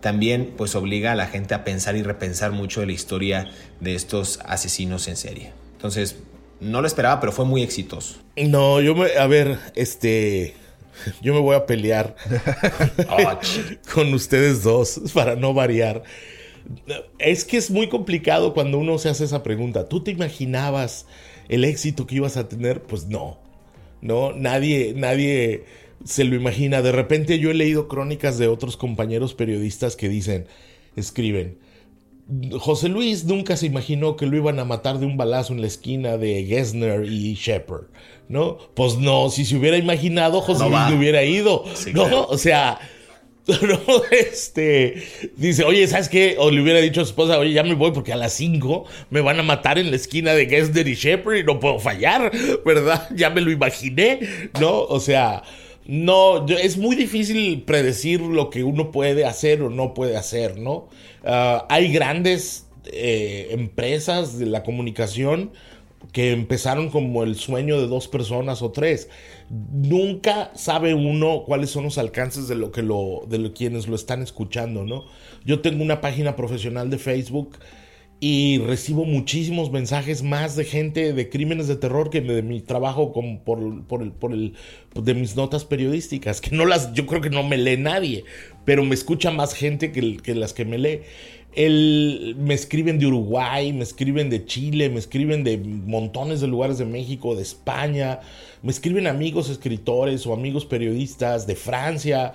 también 0.00 0.54
pues 0.56 0.74
obliga 0.74 1.12
a 1.12 1.14
la 1.14 1.28
gente 1.28 1.54
a 1.54 1.64
pensar 1.64 1.96
y 1.96 2.02
repensar 2.02 2.50
mucho 2.50 2.80
de 2.80 2.86
la 2.86 2.92
historia 2.92 3.50
de 3.80 3.94
estos 3.94 4.40
asesinos 4.44 5.06
en 5.08 5.16
serie. 5.16 5.52
Entonces, 5.74 6.16
no 6.60 6.80
lo 6.80 6.86
esperaba, 6.86 7.20
pero 7.20 7.32
fue 7.32 7.44
muy 7.44 7.62
exitoso. 7.62 8.16
No, 8.36 8.80
yo 8.80 8.94
me, 8.94 9.16
a 9.16 9.26
ver, 9.26 9.58
este, 9.74 10.54
yo 11.20 11.34
me 11.34 11.40
voy 11.40 11.56
a 11.56 11.66
pelear 11.66 12.16
ah, 13.08 13.38
con 13.92 14.12
ustedes 14.14 14.62
dos 14.62 15.00
para 15.14 15.36
no 15.36 15.54
variar. 15.54 16.02
Es 17.18 17.44
que 17.44 17.56
es 17.56 17.70
muy 17.70 17.88
complicado 17.88 18.54
cuando 18.54 18.78
uno 18.78 18.98
se 18.98 19.08
hace 19.08 19.24
esa 19.24 19.42
pregunta. 19.42 19.88
¿Tú 19.88 20.02
te 20.02 20.10
imaginabas 20.10 21.06
el 21.48 21.64
éxito 21.64 22.06
que 22.06 22.16
ibas 22.16 22.36
a 22.36 22.48
tener? 22.48 22.82
Pues 22.82 23.06
no. 23.06 23.38
No, 24.00 24.32
nadie, 24.32 24.94
nadie 24.96 25.64
se 26.04 26.24
lo 26.24 26.34
imagina. 26.34 26.82
De 26.82 26.92
repente 26.92 27.38
yo 27.38 27.50
he 27.50 27.54
leído 27.54 27.88
crónicas 27.88 28.38
de 28.38 28.48
otros 28.48 28.76
compañeros 28.76 29.34
periodistas 29.34 29.96
que 29.96 30.08
dicen, 30.08 30.46
escriben, 30.96 31.58
José 32.58 32.88
Luis 32.88 33.24
nunca 33.24 33.56
se 33.56 33.66
imaginó 33.66 34.16
que 34.16 34.26
lo 34.26 34.36
iban 34.36 34.58
a 34.58 34.64
matar 34.64 34.98
de 34.98 35.06
un 35.06 35.16
balazo 35.16 35.52
en 35.52 35.60
la 35.60 35.66
esquina 35.66 36.16
de 36.16 36.44
Gessner 36.44 37.04
y 37.04 37.34
Shepard, 37.34 37.86
¿no? 38.28 38.58
Pues 38.74 38.96
no, 38.96 39.28
si 39.28 39.44
se 39.44 39.56
hubiera 39.56 39.76
imaginado, 39.76 40.40
José 40.40 40.68
Luis 40.68 40.80
no 40.88 40.96
hubiera 40.96 41.24
ido, 41.24 41.64
¿no? 41.92 42.24
O 42.26 42.38
sea, 42.38 42.78
no, 43.46 44.02
este, 44.12 45.02
dice, 45.36 45.64
oye, 45.64 45.86
¿sabes 45.88 46.08
qué? 46.08 46.36
O 46.38 46.50
le 46.50 46.62
hubiera 46.62 46.78
dicho 46.78 47.00
a 47.00 47.04
su 47.04 47.10
esposa, 47.10 47.38
oye, 47.38 47.52
ya 47.52 47.64
me 47.64 47.74
voy 47.74 47.90
porque 47.90 48.12
a 48.12 48.16
las 48.16 48.34
5 48.34 48.84
me 49.10 49.20
van 49.20 49.40
a 49.40 49.42
matar 49.42 49.78
en 49.78 49.90
la 49.90 49.96
esquina 49.96 50.32
de 50.32 50.46
Gessner 50.46 50.86
y 50.86 50.94
Shepard 50.94 51.38
y 51.38 51.44
no 51.44 51.58
puedo 51.58 51.80
fallar, 51.80 52.30
¿verdad? 52.64 53.08
Ya 53.16 53.30
me 53.30 53.40
lo 53.40 53.50
imaginé, 53.50 54.20
¿no? 54.60 54.82
O 54.82 55.00
sea, 55.00 55.42
no, 55.86 56.46
es 56.46 56.76
muy 56.76 56.94
difícil 56.94 57.62
predecir 57.62 58.20
lo 58.20 58.48
que 58.48 58.62
uno 58.62 58.92
puede 58.92 59.24
hacer 59.24 59.62
o 59.62 59.70
no 59.70 59.92
puede 59.92 60.16
hacer, 60.16 60.58
¿no? 60.58 60.88
Ah, 61.24 61.66
hay 61.68 61.92
grandes 61.92 62.68
eh, 62.86 63.48
empresas 63.50 64.38
de 64.38 64.46
la 64.46 64.62
comunicación 64.62 65.50
que 66.10 66.32
empezaron 66.32 66.90
como 66.90 67.22
el 67.22 67.36
sueño 67.36 67.80
de 67.80 67.86
dos 67.86 68.08
personas 68.08 68.62
o 68.62 68.70
tres. 68.72 69.08
Nunca 69.50 70.50
sabe 70.54 70.94
uno 70.94 71.44
cuáles 71.44 71.70
son 71.70 71.84
los 71.84 71.98
alcances 71.98 72.48
de 72.48 72.54
lo 72.54 72.72
que 72.72 72.82
lo, 72.82 73.22
de 73.28 73.52
quienes 73.52 73.86
lo 73.86 73.94
están 73.94 74.22
escuchando, 74.22 74.84
¿no? 74.84 75.04
Yo 75.44 75.60
tengo 75.60 75.82
una 75.82 76.00
página 76.00 76.36
profesional 76.36 76.90
de 76.90 76.98
Facebook 76.98 77.58
y 78.24 78.58
recibo 78.58 79.04
muchísimos 79.04 79.72
mensajes 79.72 80.22
más 80.22 80.54
de 80.54 80.64
gente 80.64 81.12
de 81.12 81.28
crímenes 81.28 81.66
de 81.66 81.74
terror 81.74 82.08
que 82.08 82.20
de 82.20 82.40
mi 82.40 82.60
trabajo 82.60 83.12
por, 83.12 84.00
el, 84.00 84.54
de 84.94 85.14
mis 85.14 85.34
notas 85.34 85.64
periodísticas 85.64 86.40
que 86.40 86.54
no 86.54 86.64
las 86.64 86.92
yo 86.92 87.04
creo 87.06 87.20
que 87.20 87.30
no 87.30 87.42
me 87.42 87.58
lee 87.58 87.78
nadie 87.78 88.22
pero 88.64 88.84
me 88.84 88.94
escucha 88.94 89.30
más 89.30 89.54
gente 89.54 89.92
que, 89.92 90.16
que 90.18 90.34
las 90.34 90.52
que 90.52 90.64
me 90.64 90.78
lee. 90.78 91.00
El, 91.54 92.34
me 92.38 92.54
escriben 92.54 92.98
de 92.98 93.06
Uruguay, 93.06 93.74
me 93.74 93.82
escriben 93.82 94.30
de 94.30 94.46
Chile, 94.46 94.88
me 94.88 94.98
escriben 94.98 95.44
de 95.44 95.58
montones 95.58 96.40
de 96.40 96.46
lugares 96.46 96.78
de 96.78 96.86
México, 96.86 97.36
de 97.36 97.42
España, 97.42 98.20
me 98.62 98.70
escriben 98.70 99.06
amigos 99.06 99.50
escritores 99.50 100.26
o 100.26 100.32
amigos 100.32 100.64
periodistas 100.64 101.46
de 101.46 101.54
Francia, 101.54 102.32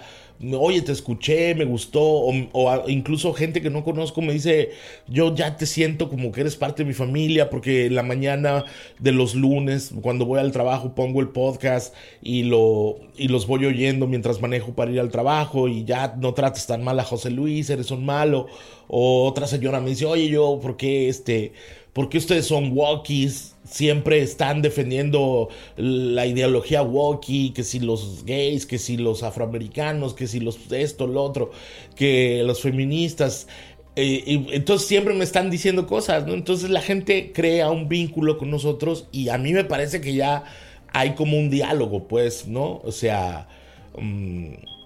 oye, 0.60 0.82
te 0.82 0.92
escuché, 0.92 1.56
me 1.56 1.66
gustó, 1.66 2.02
o, 2.02 2.90
incluso 2.90 3.34
gente 3.34 3.62
que 3.62 3.70
no 3.70 3.84
conozco 3.84 4.22
me 4.22 4.34
dice, 4.34 4.72
yo 5.08 5.34
ya 5.34 5.58
te 5.58 5.66
siento 5.66 6.10
como 6.10 6.32
que 6.32 6.42
eres 6.42 6.56
parte 6.56 6.84
de 6.84 6.88
mi 6.88 6.94
familia, 6.94 7.50
porque 7.50 7.88
en 7.88 7.96
la 7.96 8.04
mañana 8.04 8.66
de 9.00 9.12
los 9.12 9.36
lunes, 9.36 9.92
cuando 10.02 10.26
voy 10.26 10.40
al 10.40 10.52
trabajo, 10.52 10.94
pongo 10.94 11.22
el 11.22 11.30
podcast 11.30 11.94
y, 12.22 12.44
lo, 12.44 12.98
y 13.18 13.30
los 13.30 13.48
voy 13.48 13.66
oyendo 13.66 14.08
mientras 14.08 14.42
manejo 14.42 14.74
para 14.74 14.92
ir 14.92 15.00
al 15.00 15.10
trabajo 15.10 15.68
y 15.68 15.86
ya 15.86 16.16
no 16.18 16.34
trates 16.34 16.68
tan 16.68 16.84
mal 16.84 17.00
a 17.00 17.04
José 17.04 17.32
Luis, 17.32 17.70
eres 17.70 17.92
un 17.92 18.06
malo. 18.06 18.48
O 18.88 19.28
otra 19.28 19.48
señora 19.48 19.82
me 19.82 19.90
dice, 19.90 20.06
oye, 20.06 20.30
yo, 20.30 20.60
¿por 20.62 20.78
qué 20.78 21.10
este, 21.10 21.52
por 21.98 22.10
qué 22.10 22.20
ustedes 22.20 22.45
son 22.45 22.74
walkies? 22.74 23.56
siempre 23.68 24.22
están 24.22 24.62
defendiendo 24.62 25.50
la 25.78 26.28
ideología 26.28 26.84
woke, 26.84 27.54
que 27.56 27.64
si 27.64 27.80
los 27.80 28.24
gays, 28.24 28.68
que 28.68 28.78
si 28.78 28.98
los 28.98 29.24
afroamericanos, 29.24 30.14
que 30.14 30.28
si 30.28 30.39
los 30.39 30.60
esto, 30.72 31.08
lo 31.08 31.24
otro, 31.24 31.52
que 31.95 32.43
los 32.45 32.62
feministas. 32.62 33.48
Eh, 33.95 34.45
entonces 34.52 34.88
siempre 34.88 35.16
me 35.16 35.24
están 35.24 35.50
diciendo 35.50 35.88
cosas, 35.88 36.28
¿no? 36.28 36.36
Entonces 36.36 36.70
la 36.70 36.82
gente 36.82 37.32
crea 37.34 37.72
un 37.72 37.89
vínculo 37.89 38.38
con 38.38 38.52
nosotros 38.52 39.08
y 39.12 39.30
a 39.30 39.39
mí 39.39 39.52
me 39.52 39.64
parece 39.64 40.00
que 40.00 40.14
ya 40.14 40.43
hay 40.93 41.16
como 41.16 41.36
un 41.36 41.50
diálogo, 41.50 42.08
pues, 42.08 42.48
¿no? 42.48 42.80
O 42.84 42.91
sea... 42.91 43.48
Mm, 43.98 44.76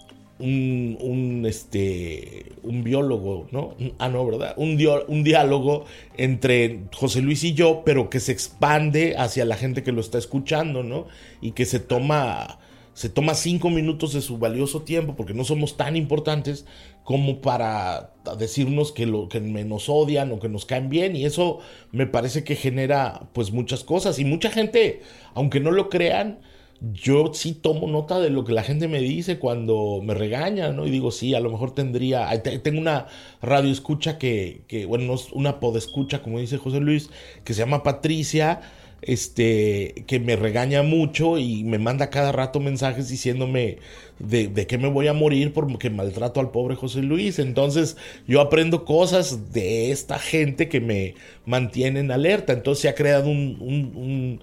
un, 0.42 1.46
este, 1.48 2.54
un 2.64 2.84
biólogo, 2.84 3.48
¿no? 3.52 3.76
Ah, 4.00 4.10
no, 4.10 4.26
¿verdad? 4.26 4.54
Un, 4.58 4.78
un 5.08 5.24
diálogo 5.24 5.86
entre 6.18 6.82
José 6.94 7.22
Luis 7.22 7.44
y 7.44 7.54
yo, 7.54 7.84
pero 7.86 8.10
que 8.10 8.20
se 8.20 8.32
expande 8.32 9.16
hacia 9.18 9.46
la 9.46 9.56
gente 9.56 9.84
que 9.84 9.92
lo 9.92 10.02
está 10.02 10.18
escuchando, 10.18 10.84
¿no? 10.84 11.08
Y 11.42 11.52
que 11.52 11.66
se 11.66 11.80
toma 11.80 12.60
se 12.94 13.10
toma 13.10 13.36
cinco 13.36 13.70
minutos 13.70 14.14
de 14.14 14.22
su 14.22 14.38
valioso 14.38 14.82
tiempo, 14.82 15.16
porque 15.16 15.34
no 15.34 15.44
somos 15.44 15.78
tan 15.78 15.96
importantes 15.96 16.66
como 17.04 17.42
para 17.42 18.14
decirnos 18.38 18.92
que, 18.92 19.06
lo, 19.06 19.30
que 19.30 19.40
nos 19.40 19.90
odian 19.90 20.32
o 20.32 20.40
que 20.40 20.50
nos 20.50 20.66
caen 20.66 20.90
bien. 20.90 21.16
Y 21.16 21.26
eso 21.26 21.60
me 21.92 22.06
parece 22.06 22.44
que 22.44 22.56
genera 22.56 23.30
pues 23.34 23.52
muchas 23.52 23.84
cosas. 23.84 24.20
Y 24.20 24.26
mucha 24.26 24.52
gente, 24.52 25.02
aunque 25.34 25.60
no 25.60 25.72
lo 25.72 25.90
crean, 25.90 26.40
yo 26.82 27.32
sí 27.34 27.54
tomo 27.54 27.88
nota 27.88 28.20
de 28.20 28.32
lo 28.32 28.44
que 28.44 28.54
la 28.54 28.64
gente 28.64 28.88
me 28.88 29.00
dice 29.00 29.38
cuando 29.38 30.02
me 30.04 30.16
regaña, 30.16 30.72
¿no? 30.72 30.88
Y 30.88 30.90
digo, 30.90 31.12
sí, 31.12 31.36
a 31.36 31.40
lo 31.40 31.52
mejor 31.52 31.76
tendría, 31.76 32.30
tengo 32.64 32.80
una 32.80 33.06
radio 33.42 33.72
escucha 33.72 34.18
que, 34.18 34.64
que 34.68 34.86
bueno, 34.88 35.16
una 35.34 35.60
podescucha, 35.60 36.24
como 36.24 36.40
dice 36.40 36.58
José 36.58 36.80
Luis, 36.80 37.12
que 37.44 37.54
se 37.54 37.60
llama 37.60 37.84
Patricia, 37.84 38.62
este, 39.04 40.06
que 40.08 40.20
me 40.20 40.36
regaña 40.36 40.82
mucho 40.84 41.38
y 41.38 41.64
me 41.64 41.78
manda 41.80 42.10
cada 42.10 42.32
rato 42.32 42.60
mensajes 42.60 43.10
diciéndome 43.10 43.78
de, 44.20 44.48
de 44.48 44.68
que 44.68 44.78
me 44.78 44.90
voy 44.90 45.08
a 45.08 45.14
morir 45.14 45.54
porque 45.54 45.90
maltrato 45.92 46.40
al 46.40 46.52
pobre 46.52 46.76
José 46.76 47.04
Luis. 47.04 47.38
Entonces 47.38 47.96
yo 48.28 48.42
aprendo 48.42 48.86
cosas 48.86 49.54
de 49.54 49.92
esta 49.92 50.18
gente 50.18 50.68
que 50.68 50.82
me 50.82 51.16
mantiene 51.46 52.00
en 52.00 52.12
alerta. 52.12 52.54
Entonces 52.54 52.82
se 52.82 52.90
ha 52.90 52.96
creado 52.96 53.30
un 53.30 54.40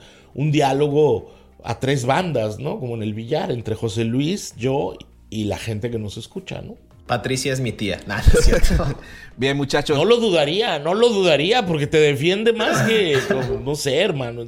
diálogo 0.53 1.38
a 1.65 1.81
tres 1.81 2.07
bandas, 2.07 2.59
¿no? 2.59 2.79
Como 2.79 2.95
en 2.95 3.03
el 3.03 3.15
billar, 3.15 3.51
entre 3.51 3.75
José 3.75 4.05
Luis, 4.05 4.55
yo 4.57 4.95
y 5.31 5.45
la 5.45 5.59
gente 5.59 5.91
que 5.91 5.99
nos 5.99 6.17
escucha, 6.17 6.63
¿no? 6.63 6.77
Patricia 7.09 7.55
es 7.55 7.61
mi 7.61 7.73
tía. 7.73 7.99
Bien, 9.39 9.57
muchachos. 9.57 9.97
No 9.97 10.05
lo 10.05 10.19
dudaría, 10.19 10.79
no 10.79 10.93
lo 10.93 11.09
dudaría, 11.09 11.65
porque 11.65 11.87
te 11.87 11.99
defiende 11.99 12.53
más 12.53 12.87
que, 12.87 13.19
no 13.65 13.75
sé, 13.77 13.99
hermano. 14.01 14.45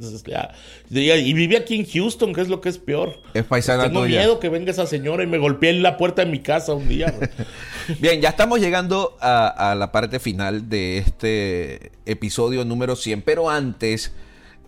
Y 0.91 1.33
vive 1.33 1.57
aquí 1.57 1.75
en 1.75 1.85
Houston, 1.87 2.33
que 2.33 2.41
es 2.41 2.49
lo 2.49 2.61
que 2.61 2.69
es 2.69 2.77
peor. 2.77 3.19
Es 3.33 3.45
paisana 3.45 3.85
Tengo 3.85 4.03
miedo 4.03 4.39
que 4.39 4.49
venga 4.49 4.69
esa 4.69 4.85
señora 4.85 5.23
y 5.23 5.27
me 5.27 5.39
golpee 5.39 5.71
en 5.71 5.81
la 5.81 5.97
puerta 5.97 6.23
de 6.23 6.31
mi 6.31 6.39
casa 6.39 6.73
un 6.73 6.87
día. 6.87 7.13
Bien, 7.99 8.21
ya 8.21 8.29
estamos 8.29 8.59
llegando 8.59 9.17
a, 9.19 9.75
la 9.77 9.91
parte 9.91 10.19
final 10.19 10.69
de 10.69 10.99
este 10.99 11.91
episodio 12.05 12.63
número 12.63 12.95
100, 12.95 13.23
pero 13.23 13.49
antes 13.49 14.13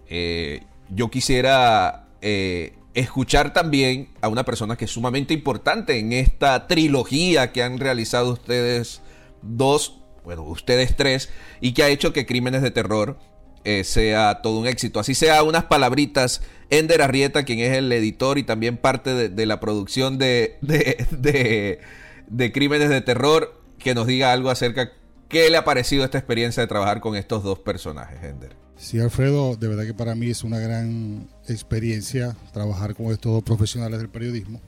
eh, 0.09 0.63
yo 0.89 1.11
quisiera 1.11 2.02
eh, 2.25 2.73
escuchar 2.93 3.51
también 3.51 4.07
a 4.21 4.29
una 4.29 4.45
persona 4.45 4.77
que 4.77 4.85
es 4.85 4.91
sumamente 4.91 5.33
importante 5.33 5.99
en 5.99 6.13
esta 6.13 6.67
trilogía 6.67 7.51
que 7.51 7.61
han 7.61 7.79
realizado 7.79 8.31
ustedes 8.31 9.01
dos, 9.41 9.99
bueno, 10.23 10.43
ustedes 10.43 10.95
tres, 10.95 11.29
y 11.59 11.73
que 11.73 11.83
ha 11.83 11.89
hecho 11.89 12.13
que 12.13 12.25
Crímenes 12.25 12.61
de 12.61 12.71
Terror 12.71 13.19
eh, 13.65 13.83
sea 13.83 14.41
todo 14.41 14.57
un 14.57 14.67
éxito. 14.67 15.01
Así 15.01 15.15
sea 15.15 15.43
unas 15.43 15.65
palabritas, 15.65 16.41
Ender 16.69 17.01
Arrieta, 17.01 17.43
quien 17.43 17.59
es 17.59 17.75
el 17.75 17.91
editor 17.91 18.37
y 18.37 18.43
también 18.43 18.77
parte 18.77 19.29
de, 19.29 19.45
la 19.45 19.59
producción 19.59 20.17
de, 20.17 20.57
de, 20.61 22.51
Crímenes 22.53 22.87
de 22.87 23.01
Terror, 23.01 23.61
que 23.79 23.93
nos 23.95 24.07
diga 24.07 24.31
algo 24.31 24.49
acerca 24.49 24.93
qué 25.27 25.49
le 25.49 25.57
ha 25.57 25.65
parecido 25.65 26.05
esta 26.05 26.19
experiencia 26.19 26.61
de 26.61 26.67
trabajar 26.67 27.01
con 27.01 27.17
estos 27.17 27.43
dos 27.43 27.59
personajes, 27.59 28.23
Ender. 28.23 28.62
Sí, 28.83 28.99
Alfredo, 28.99 29.55
de 29.55 29.69
verdad 29.69 29.85
que 29.85 29.93
para 29.93 30.13
mí 30.13 30.29
es 30.29 30.43
una 30.43 30.59
gran 30.59 31.29
experiencia 31.47 32.35
trabajar 32.51 32.93
con 32.95 33.13
estos 33.13 33.31
dos 33.31 33.41
profesionales 33.41 33.97
del 33.97 34.09
periodismo, 34.09 34.59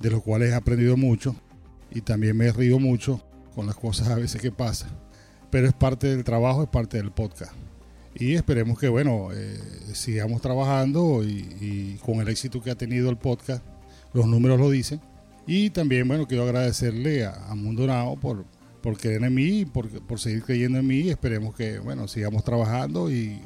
de 0.00 0.10
los 0.10 0.22
cuales 0.22 0.50
he 0.50 0.54
aprendido 0.54 0.98
mucho 0.98 1.34
y 1.90 2.02
también 2.02 2.36
me 2.36 2.48
he 2.48 2.52
reído 2.52 2.78
mucho 2.78 3.22
con 3.54 3.64
las 3.64 3.74
cosas 3.74 4.08
a 4.08 4.16
veces 4.16 4.42
que 4.42 4.52
pasan. 4.52 4.90
Pero 5.50 5.66
es 5.66 5.72
parte 5.72 6.08
del 6.08 6.24
trabajo, 6.24 6.62
es 6.62 6.68
parte 6.68 6.98
del 6.98 7.10
podcast. 7.10 7.54
Y 8.14 8.34
esperemos 8.34 8.78
que, 8.78 8.88
bueno, 8.88 9.30
eh, 9.32 9.58
sigamos 9.94 10.42
trabajando 10.42 11.24
y, 11.24 11.98
con 12.04 12.20
el 12.20 12.28
éxito 12.28 12.60
que 12.60 12.70
ha 12.70 12.76
tenido 12.76 13.08
el 13.08 13.16
podcast, 13.16 13.64
los 14.12 14.26
números 14.26 14.60
lo 14.60 14.68
dicen. 14.68 15.00
Y 15.46 15.70
también, 15.70 16.06
bueno, 16.06 16.28
quiero 16.28 16.42
agradecerle 16.42 17.24
a, 17.24 17.46
a 17.48 17.54
Mundo 17.54 17.86
Now 17.86 18.20
por, 18.20 18.44
por 18.88 18.96
creer 18.96 19.22
en 19.22 19.34
mí, 19.34 19.66
por, 19.66 19.86
por 20.06 20.18
seguir 20.18 20.42
creyendo 20.42 20.78
en 20.78 20.86
mí. 20.86 21.10
Esperemos 21.10 21.54
que, 21.54 21.78
bueno, 21.78 22.08
sigamos 22.08 22.42
trabajando 22.42 23.10
y 23.10 23.38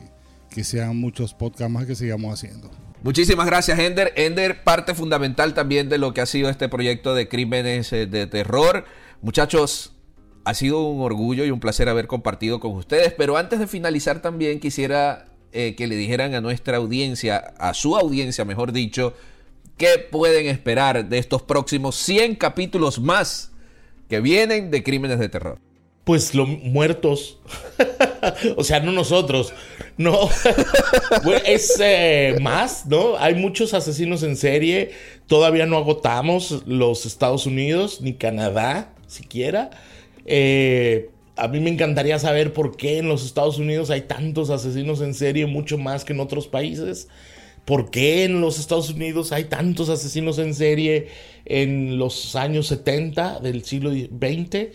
que 0.49 0.63
sean 0.63 0.97
muchos 0.97 1.35
podcasts 1.35 1.69
más 1.69 1.85
que 1.85 1.97
sigamos 1.97 2.33
haciendo. 2.33 2.71
Muchísimas 3.03 3.47
gracias, 3.47 3.77
Ender. 3.81 4.13
Ender, 4.15 4.63
parte 4.63 4.95
fundamental 4.95 5.53
también 5.53 5.89
de 5.89 5.99
lo 5.99 6.15
que 6.15 6.21
ha 6.21 6.27
sido 6.27 6.49
este 6.49 6.69
proyecto 6.69 7.17
de 7.17 7.27
crímenes 7.27 7.93
eh, 7.93 8.07
de 8.07 8.29
terror. 8.29 8.85
Muchachos, 9.21 9.95
ha 10.45 10.55
sido 10.55 10.85
un 10.85 11.03
orgullo 11.03 11.45
y 11.45 11.51
un 11.51 11.59
placer 11.59 11.89
haber 11.89 12.07
compartido 12.07 12.61
con 12.61 12.77
ustedes, 12.77 13.13
pero 13.13 13.37
antes 13.37 13.59
de 13.59 13.67
finalizar 13.67 14.23
también 14.23 14.61
quisiera 14.61 15.25
eh, 15.51 15.75
que 15.75 15.89
le 15.89 15.97
dijeran 15.97 16.37
a 16.37 16.41
nuestra 16.41 16.77
audiencia, 16.77 17.39
a 17.59 17.75
su 17.75 17.97
audiencia 17.97 18.45
mejor 18.45 18.71
dicho, 18.71 19.15
qué 19.77 19.99
pueden 19.99 20.47
esperar 20.47 21.09
de 21.09 21.19
estos 21.19 21.43
próximos 21.43 21.97
100 21.97 22.37
capítulos 22.37 23.01
más 23.01 23.52
que 24.13 24.21
vienen 24.21 24.71
de 24.71 24.83
crímenes 24.83 25.19
de 25.19 25.31
terror. 25.31 25.59
Pues 26.05 26.35
los 26.35 26.47
muertos. 26.47 27.39
o 28.59 28.63
sea, 28.63 28.81
no 28.81 28.93
nosotros. 28.93 29.55
No. 29.97 30.29
es 31.47 31.81
eh, 31.81 32.37
más, 32.43 32.85
¿no? 32.85 33.17
Hay 33.17 33.37
muchos 33.37 33.73
asesinos 33.73 34.23
en 34.23 34.37
serie. 34.37 34.91
Todavía 35.27 35.65
no 35.65 35.79
agotamos 35.79 36.63
los 36.67 37.07
Estados 37.07 37.47
Unidos, 37.47 38.03
ni 38.03 38.13
Canadá, 38.13 38.93
siquiera. 39.07 39.71
Eh, 40.27 41.09
a 41.37 41.49
mí 41.49 41.61
me 41.61 41.71
encantaría 41.71 42.19
saber 42.19 42.53
por 42.53 42.77
qué 42.77 42.99
en 42.99 43.09
los 43.09 43.25
Estados 43.25 43.57
Unidos 43.57 43.89
hay 43.89 44.03
tantos 44.03 44.51
asesinos 44.51 45.01
en 45.01 45.15
serie, 45.15 45.47
mucho 45.47 45.79
más 45.79 46.05
que 46.05 46.13
en 46.13 46.21
otros 46.21 46.49
países. 46.49 47.09
¿Por 47.65 47.91
qué 47.91 48.25
en 48.25 48.41
los 48.41 48.59
Estados 48.59 48.91
Unidos 48.91 49.31
hay 49.31 49.45
tantos 49.45 49.89
asesinos 49.89 50.39
en 50.39 50.55
serie 50.55 51.09
en 51.45 51.97
los 51.97 52.35
años 52.35 52.67
70 52.67 53.39
del 53.39 53.65
siglo 53.65 53.93
XX? 53.93 54.73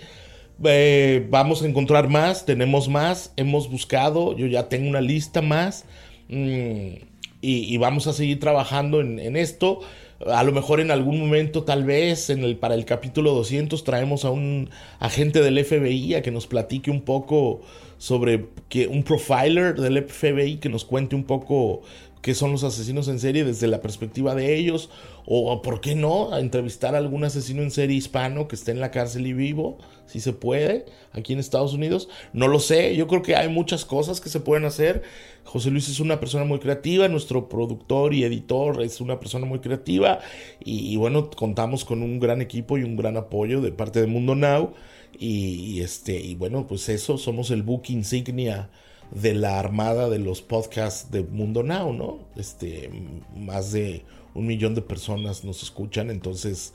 Eh, 0.64 1.28
vamos 1.30 1.62
a 1.62 1.68
encontrar 1.68 2.08
más, 2.10 2.46
tenemos 2.46 2.88
más, 2.88 3.34
hemos 3.36 3.70
buscado, 3.70 4.36
yo 4.36 4.48
ya 4.48 4.70
tengo 4.70 4.90
una 4.90 5.02
lista 5.02 5.42
más 5.42 5.86
mm, 6.30 6.94
y, 7.42 7.78
vamos 7.78 8.08
a 8.08 8.14
seguir 8.14 8.40
trabajando 8.40 9.02
en, 9.02 9.36
esto. 9.36 9.82
A 10.26 10.44
lo 10.44 10.52
mejor 10.52 10.80
en 10.80 10.90
algún 10.90 11.20
momento, 11.20 11.64
tal 11.64 11.84
vez 11.84 12.32
en 12.32 12.44
el, 12.44 12.58
para 12.58 12.74
el 12.74 12.86
capítulo 12.86 13.34
200, 13.34 13.84
traemos 13.84 14.26
a 14.26 14.32
un 14.32 14.70
agente 15.00 15.42
del 15.42 15.64
FBI 15.64 16.16
a 16.16 16.22
que 16.24 16.32
nos 16.32 16.48
platique 16.48 16.90
un 16.90 17.02
poco 17.02 17.62
sobre 18.00 18.48
que 18.70 18.88
un 18.88 19.04
profiler 19.04 19.76
del 19.76 20.04
FBI 20.04 20.58
que 20.58 20.70
nos 20.70 20.86
cuente 20.86 21.16
un 21.16 21.24
poco 21.24 21.84
qué 22.28 22.36
son 22.36 22.52
los 22.52 22.66
asesinos 22.66 23.08
en 23.08 23.20
serie 23.20 23.46
desde 23.46 23.68
la 23.68 23.80
perspectiva 23.80 24.36
de 24.36 24.54
ellos, 24.54 24.90
o 25.26 25.62
por 25.62 25.80
qué 25.80 25.96
no, 25.96 26.38
entrevistar 26.38 26.94
a 26.94 26.98
algún 26.98 27.24
asesino 27.24 27.62
en 27.62 27.72
serie 27.72 27.96
hispano 27.96 28.50
que 28.50 28.58
esté 28.58 28.72
en 28.72 28.82
la 28.82 28.92
cárcel 28.92 29.26
y 29.28 29.32
vivo, 29.32 29.78
si 30.08 30.20
se 30.20 30.34
puede, 30.34 30.88
aquí 31.14 31.32
en 31.32 31.40
Estados 31.40 31.74
Unidos. 31.74 32.10
No 32.34 32.50
lo 32.50 32.60
sé, 32.60 32.98
yo 32.98 33.08
creo 33.08 33.22
que 33.22 33.38
hay 33.38 33.48
muchas 33.48 33.86
cosas 33.86 34.20
que 34.20 34.28
se 34.28 34.42
pueden 34.42 34.66
hacer. 34.66 35.04
José 35.46 35.72
Luis 35.72 35.88
es 35.88 36.02
una 36.02 36.20
persona 36.20 36.44
muy 36.44 36.60
creativa, 36.60 37.08
nuestro 37.08 37.48
productor 37.48 38.14
y 38.14 38.26
editor 38.26 38.82
es 38.82 39.00
una 39.00 39.22
persona 39.22 39.46
muy 39.46 39.60
creativa, 39.60 40.20
y, 40.60 40.98
bueno, 40.98 41.30
contamos 41.30 41.86
con 41.86 42.04
un 42.04 42.20
gran 42.20 42.42
equipo 42.42 42.78
y 42.78 42.84
un 42.84 42.98
gran 42.98 43.16
apoyo 43.16 43.62
de 43.62 43.72
parte 43.72 44.02
de 44.02 44.08
Mundo 44.08 44.36
Now. 44.36 44.74
Y, 45.18 45.80
este, 45.80 46.20
y 46.20 46.36
bueno, 46.36 46.68
pues 46.68 46.90
eso, 46.90 47.18
somos 47.18 47.52
el 47.52 47.64
book 47.64 47.84
insignia 47.88 48.70
de 49.12 49.34
la 49.34 49.60
armada 49.60 50.10
de 50.10 50.20
los 50.20 50.42
podcasts 50.42 51.12
de 51.12 51.24
Mundo 51.24 51.64
Now, 51.64 51.94
¿no? 51.94 52.20
Este, 52.36 52.90
más 53.36 53.72
de 53.72 54.04
un 54.34 54.48
millón 54.48 54.76
de 54.76 54.82
personas 54.82 55.44
nos 55.44 55.64
escuchan, 55.64 56.10
entonces, 56.10 56.74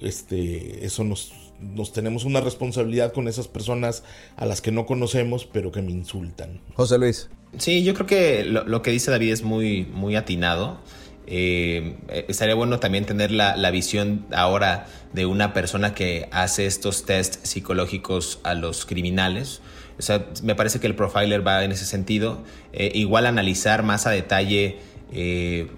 este, 0.00 0.84
eso 0.84 1.04
nos, 1.04 1.32
nos 1.60 1.92
tenemos 1.92 2.24
una 2.24 2.40
responsabilidad 2.40 3.12
con 3.12 3.28
esas 3.28 3.48
personas 3.48 4.02
a 4.36 4.46
las 4.46 4.60
que 4.60 4.72
no 4.72 4.86
conocemos, 4.86 5.46
pero 5.46 5.70
que 5.70 5.82
me 5.82 5.92
insultan. 5.92 6.60
José 6.74 6.98
Luis. 6.98 7.28
Sí, 7.58 7.84
yo 7.84 7.94
creo 7.94 8.06
que 8.06 8.44
lo, 8.44 8.82
que 8.82 8.90
dice 8.90 9.10
David 9.10 9.32
es 9.32 9.42
muy, 9.42 9.84
muy 9.84 10.16
atinado. 10.16 10.80
Eh, 11.28 11.96
estaría 12.28 12.54
bueno 12.54 12.78
también 12.78 13.04
tener 13.04 13.32
la, 13.32 13.56
la, 13.56 13.70
visión 13.72 14.26
ahora 14.30 14.86
de 15.12 15.26
una 15.26 15.52
persona 15.52 15.92
que 15.92 16.28
hace 16.30 16.66
estos 16.66 17.04
test 17.04 17.44
psicológicos 17.44 18.38
a 18.44 18.54
los 18.54 18.84
criminales. 18.86 19.60
O 19.98 20.02
sea, 20.02 20.26
me 20.42 20.54
parece 20.54 20.80
que 20.80 20.86
el 20.86 20.94
profiler 20.94 21.46
va 21.46 21.64
en 21.64 21.72
ese 21.72 21.84
sentido. 21.84 22.42
Eh, 22.72 22.90
igual 22.94 23.26
analizar 23.26 23.82
más 23.82 24.06
a 24.06 24.10
detalle 24.10 24.78
eh, 25.12 25.68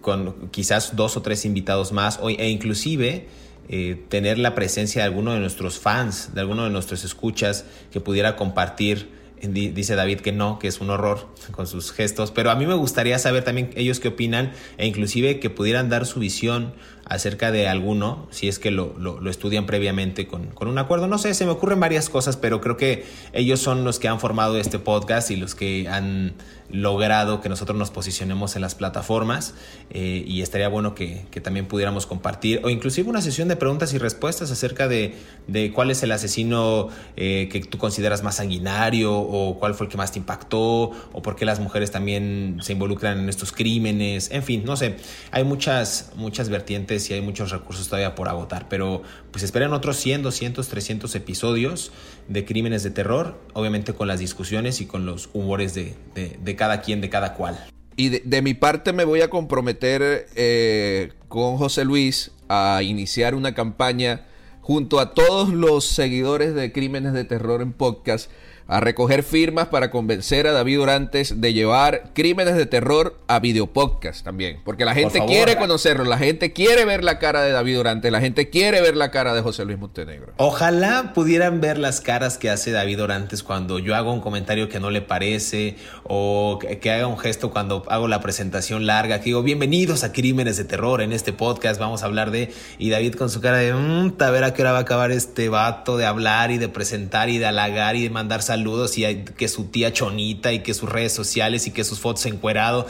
con 0.00 0.48
quizás 0.50 0.96
dos 0.96 1.16
o 1.16 1.22
tres 1.22 1.44
invitados 1.44 1.92
más 1.92 2.18
o, 2.20 2.28
e 2.28 2.48
inclusive 2.48 3.26
eh, 3.68 4.04
tener 4.08 4.38
la 4.38 4.54
presencia 4.54 5.02
de 5.02 5.06
alguno 5.06 5.32
de 5.32 5.40
nuestros 5.40 5.78
fans, 5.78 6.34
de 6.34 6.40
alguno 6.40 6.64
de 6.64 6.70
nuestros 6.70 7.04
escuchas 7.04 7.64
que 7.90 8.00
pudiera 8.00 8.36
compartir. 8.36 9.22
Dice 9.40 9.96
David 9.96 10.20
que 10.20 10.30
no, 10.30 10.60
que 10.60 10.68
es 10.68 10.80
un 10.80 10.90
horror 10.90 11.28
con 11.50 11.66
sus 11.66 11.90
gestos, 11.90 12.30
pero 12.30 12.52
a 12.52 12.54
mí 12.54 12.64
me 12.64 12.74
gustaría 12.74 13.18
saber 13.18 13.42
también 13.42 13.70
ellos 13.74 13.98
qué 13.98 14.06
opinan 14.08 14.52
e 14.78 14.86
inclusive 14.86 15.40
que 15.40 15.50
pudieran 15.50 15.88
dar 15.88 16.06
su 16.06 16.20
visión 16.20 16.74
acerca 17.04 17.50
de 17.50 17.68
alguno, 17.68 18.26
si 18.30 18.48
es 18.48 18.58
que 18.58 18.70
lo, 18.70 18.94
lo, 18.98 19.28
estudian 19.30 19.66
previamente 19.66 20.26
con, 20.26 20.46
con, 20.48 20.68
un 20.68 20.78
acuerdo. 20.78 21.08
No 21.08 21.18
sé, 21.18 21.34
se 21.34 21.44
me 21.44 21.50
ocurren 21.50 21.80
varias 21.80 22.08
cosas, 22.08 22.36
pero 22.36 22.60
creo 22.60 22.76
que 22.76 23.04
ellos 23.32 23.60
son 23.60 23.84
los 23.84 23.98
que 23.98 24.08
han 24.08 24.20
formado 24.20 24.56
este 24.58 24.78
podcast 24.78 25.30
y 25.30 25.36
los 25.36 25.54
que 25.54 25.88
han 25.88 26.34
logrado 26.70 27.42
que 27.42 27.50
nosotros 27.50 27.76
nos 27.78 27.90
posicionemos 27.90 28.56
en 28.56 28.62
las 28.62 28.74
plataformas 28.74 29.52
eh, 29.90 30.24
y 30.26 30.40
estaría 30.40 30.68
bueno 30.68 30.94
que, 30.94 31.26
que, 31.30 31.42
también 31.42 31.66
pudiéramos 31.66 32.06
compartir 32.06 32.62
o 32.64 32.70
inclusive 32.70 33.10
una 33.10 33.20
sesión 33.20 33.46
de 33.48 33.56
preguntas 33.56 33.92
y 33.92 33.98
respuestas 33.98 34.50
acerca 34.50 34.88
de, 34.88 35.14
de 35.48 35.70
cuál 35.70 35.90
es 35.90 36.02
el 36.02 36.12
asesino 36.12 36.88
eh, 37.16 37.50
que 37.52 37.60
tú 37.60 37.76
consideras 37.76 38.22
más 38.22 38.36
sanguinario 38.36 39.14
o 39.14 39.58
cuál 39.58 39.74
fue 39.74 39.86
el 39.86 39.90
que 39.90 39.98
más 39.98 40.12
te 40.12 40.18
impactó 40.18 40.92
o 41.12 41.22
por 41.22 41.36
qué 41.36 41.44
las 41.44 41.60
mujeres 41.60 41.90
también 41.90 42.56
se 42.62 42.72
involucran 42.72 43.18
en 43.18 43.28
estos 43.28 43.52
crímenes, 43.52 44.30
en 44.30 44.42
fin, 44.42 44.62
no 44.64 44.76
sé, 44.76 44.96
hay 45.30 45.44
muchas, 45.44 46.12
muchas 46.16 46.48
vertientes 46.48 46.91
y 47.10 47.14
hay 47.14 47.20
muchos 47.20 47.50
recursos 47.50 47.88
todavía 47.88 48.14
por 48.14 48.28
agotar, 48.28 48.68
pero 48.68 49.02
pues 49.30 49.42
esperen 49.42 49.72
otros 49.72 49.96
100, 49.96 50.22
200, 50.22 50.68
300 50.68 51.14
episodios 51.14 51.92
de 52.28 52.44
crímenes 52.44 52.82
de 52.82 52.90
terror, 52.90 53.38
obviamente 53.54 53.94
con 53.94 54.08
las 54.08 54.20
discusiones 54.20 54.80
y 54.80 54.86
con 54.86 55.06
los 55.06 55.30
humores 55.32 55.74
de, 55.74 55.94
de, 56.14 56.56
cada 56.56 56.82
quien, 56.82 57.00
de 57.00 57.08
cada 57.08 57.34
cual. 57.34 57.58
Y 57.96 58.08
de, 58.08 58.42
mi 58.42 58.54
parte 58.54 58.92
me 58.92 59.04
voy 59.04 59.20
a 59.22 59.30
comprometer 59.30 60.26
eh, 60.34 61.12
con 61.28 61.56
José 61.56 61.84
Luis 61.84 62.32
a 62.48 62.82
iniciar 62.82 63.34
una 63.34 63.54
campaña 63.54 64.26
junto 64.60 65.00
a 65.00 65.14
todos 65.14 65.50
los 65.50 65.84
seguidores 65.84 66.54
de 66.54 66.72
Crímenes 66.72 67.12
de 67.12 67.24
Terror 67.24 67.62
en 67.62 67.72
podcast 67.72 68.30
a 68.66 68.80
recoger 68.80 69.22
firmas 69.22 69.68
para 69.68 69.90
convencer 69.90 70.46
a 70.46 70.52
David 70.52 70.78
Durantes 70.78 71.40
de 71.40 71.52
llevar 71.52 72.12
crímenes 72.14 72.56
de 72.56 72.66
terror 72.66 73.18
a 73.28 73.38
videopodcast 73.40 74.24
también. 74.24 74.60
Porque 74.64 74.84
la 74.84 74.94
gente 74.94 75.24
quiere 75.26 75.56
conocerlo, 75.56 76.04
la 76.04 76.18
gente 76.18 76.52
quiere 76.52 76.84
ver 76.84 77.04
la 77.04 77.18
cara 77.18 77.42
de 77.42 77.52
David 77.52 77.76
Durantes, 77.76 78.12
la 78.12 78.20
gente 78.20 78.50
quiere 78.50 78.80
ver 78.80 78.96
la 78.96 79.10
cara 79.10 79.34
de 79.34 79.42
José 79.42 79.64
Luis 79.64 79.78
Montenegro. 79.78 80.32
Ojalá 80.36 81.12
pudieran 81.14 81.60
ver 81.60 81.78
las 81.78 82.00
caras 82.00 82.38
que 82.38 82.50
hace 82.50 82.70
David 82.70 82.98
Durantes 82.98 83.42
cuando 83.42 83.78
yo 83.78 83.94
hago 83.94 84.12
un 84.12 84.20
comentario 84.20 84.68
que 84.68 84.80
no 84.80 84.90
le 84.90 85.02
parece 85.02 85.76
o 86.04 86.58
que 86.80 86.90
haga 86.90 87.06
un 87.06 87.18
gesto 87.18 87.50
cuando 87.50 87.84
hago 87.88 88.08
la 88.08 88.20
presentación 88.20 88.86
larga, 88.86 89.18
que 89.18 89.26
digo, 89.26 89.42
bienvenidos 89.42 90.04
a 90.04 90.12
Crímenes 90.12 90.56
de 90.56 90.64
Terror 90.64 91.02
en 91.02 91.12
este 91.12 91.32
podcast, 91.32 91.80
vamos 91.80 92.02
a 92.02 92.06
hablar 92.06 92.30
de... 92.30 92.52
Y 92.78 92.90
David 92.90 93.14
con 93.14 93.30
su 93.30 93.40
cara 93.40 93.58
de, 93.58 93.72
mmm, 93.72 94.12
a 94.18 94.30
ver 94.30 94.44
a 94.44 94.54
qué 94.54 94.62
hora 94.62 94.72
va 94.72 94.78
a 94.78 94.82
acabar 94.82 95.10
este 95.10 95.48
vato 95.48 95.96
de 95.96 96.06
hablar 96.06 96.50
y 96.50 96.58
de 96.58 96.68
presentar 96.68 97.28
y 97.28 97.38
de 97.38 97.46
halagar 97.46 97.96
y 97.96 98.02
de 98.02 98.10
mandar 98.10 98.42
saludos 98.52 98.98
y 98.98 99.24
que 99.24 99.48
su 99.48 99.64
tía 99.64 99.92
chonita 99.92 100.52
y 100.52 100.60
que 100.60 100.74
sus 100.74 100.90
redes 100.90 101.12
sociales 101.12 101.66
y 101.66 101.70
que 101.70 101.84
sus 101.84 102.00
fotos 102.00 102.26
encuerado. 102.26 102.86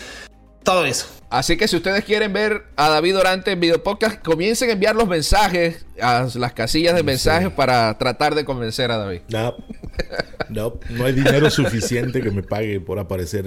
Todo 0.64 0.84
eso. 0.84 1.06
Así 1.30 1.56
que 1.56 1.66
si 1.66 1.76
ustedes 1.76 2.04
quieren 2.04 2.32
ver 2.32 2.64
a 2.76 2.88
David 2.88 3.18
Orante 3.18 3.52
en 3.52 3.60
video 3.60 3.82
podcast, 3.82 4.22
comiencen 4.22 4.70
a 4.70 4.72
enviar 4.72 4.94
los 4.94 5.08
mensajes 5.08 5.86
a 6.00 6.26
las 6.34 6.52
casillas 6.52 6.94
de 6.94 7.02
mensajes 7.02 7.50
para 7.50 7.96
tratar 7.96 8.34
de 8.34 8.44
convencer 8.44 8.90
a 8.90 8.98
David. 8.98 9.20
No, 9.28 9.56
no, 10.50 10.80
no 10.90 11.04
hay 11.04 11.12
dinero 11.12 11.50
suficiente 11.50 12.20
que 12.20 12.30
me 12.30 12.42
pague 12.42 12.80
por 12.80 12.98
aparecer 12.98 13.46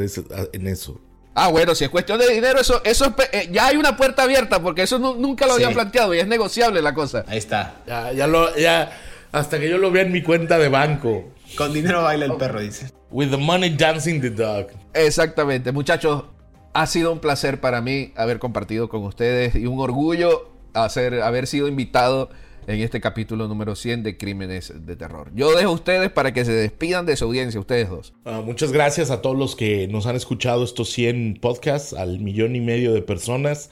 en 0.54 0.68
eso. 0.68 1.00
Ah, 1.36 1.50
bueno, 1.50 1.76
si 1.76 1.84
es 1.84 1.90
cuestión 1.90 2.18
de 2.18 2.34
dinero, 2.34 2.60
eso, 2.62 2.82
eso 2.86 3.14
eh, 3.34 3.50
ya 3.52 3.68
hay 3.68 3.76
una 3.76 3.98
puerta 3.98 4.24
abierta, 4.24 4.62
porque 4.62 4.84
eso 4.84 5.00
nunca 5.00 5.46
lo 5.46 5.54
había 5.54 5.70
planteado 5.70 6.14
y 6.16 6.20
es 6.20 6.28
negociable 6.28 6.82
la 6.82 6.94
cosa. 6.94 7.26
Ahí 7.28 7.38
está. 7.38 7.76
Ya, 7.86 8.14
ya 8.14 8.26
lo, 8.26 8.56
ya, 8.56 8.98
hasta 9.34 9.60
que 9.60 9.70
yo 9.70 9.78
lo 9.78 9.92
vea 9.92 10.04
en 10.04 10.14
mi 10.14 10.22
cuenta 10.22 10.58
de 10.58 10.70
banco. 10.70 11.35
Con 11.58 11.74
dinero 11.74 12.04
baila 12.04 12.26
el 12.26 12.36
perro, 12.36 12.60
dice. 12.60 12.92
With 13.12 13.30
the 13.30 13.38
money 13.38 13.70
dancing 13.70 14.20
the 14.20 14.30
dog. 14.30 14.68
Exactamente, 14.94 15.72
muchachos. 15.72 16.26
Ha 16.74 16.88
sido 16.88 17.14
un 17.14 17.20
placer 17.20 17.62
para 17.62 17.80
mí 17.80 18.12
haber 18.18 18.40
compartido 18.40 18.90
con 18.90 19.04
ustedes 19.04 19.56
y 19.56 19.66
un 19.66 19.80
orgullo 19.80 20.52
hacer, 20.74 21.22
haber 21.22 21.48
sido 21.48 21.70
invitado 21.70 22.30
en 22.68 22.82
este 22.82 23.00
capítulo 23.00 23.48
número 23.48 23.76
100 23.76 24.04
de 24.04 24.18
Crímenes 24.18 24.74
de 24.86 24.96
Terror. 24.96 25.32
Yo 25.36 25.56
dejo 25.56 25.70
a 25.70 25.74
ustedes 25.74 26.12
para 26.12 26.34
que 26.34 26.46
se 26.46 26.52
despidan 26.52 27.06
de 27.06 27.16
su 27.16 27.26
audiencia, 27.26 27.60
ustedes 27.60 27.90
dos. 27.90 28.14
Ah, 28.26 28.42
muchas 28.44 28.72
gracias 28.72 29.12
a 29.12 29.22
todos 29.22 29.38
los 29.38 29.56
que 29.56 29.88
nos 29.88 30.06
han 30.08 30.16
escuchado 30.16 30.64
estos 30.64 30.90
100 30.92 31.40
podcasts, 31.42 31.94
al 31.94 32.20
millón 32.20 32.56
y 32.56 32.62
medio 32.62 32.94
de 32.94 33.02
personas 33.02 33.70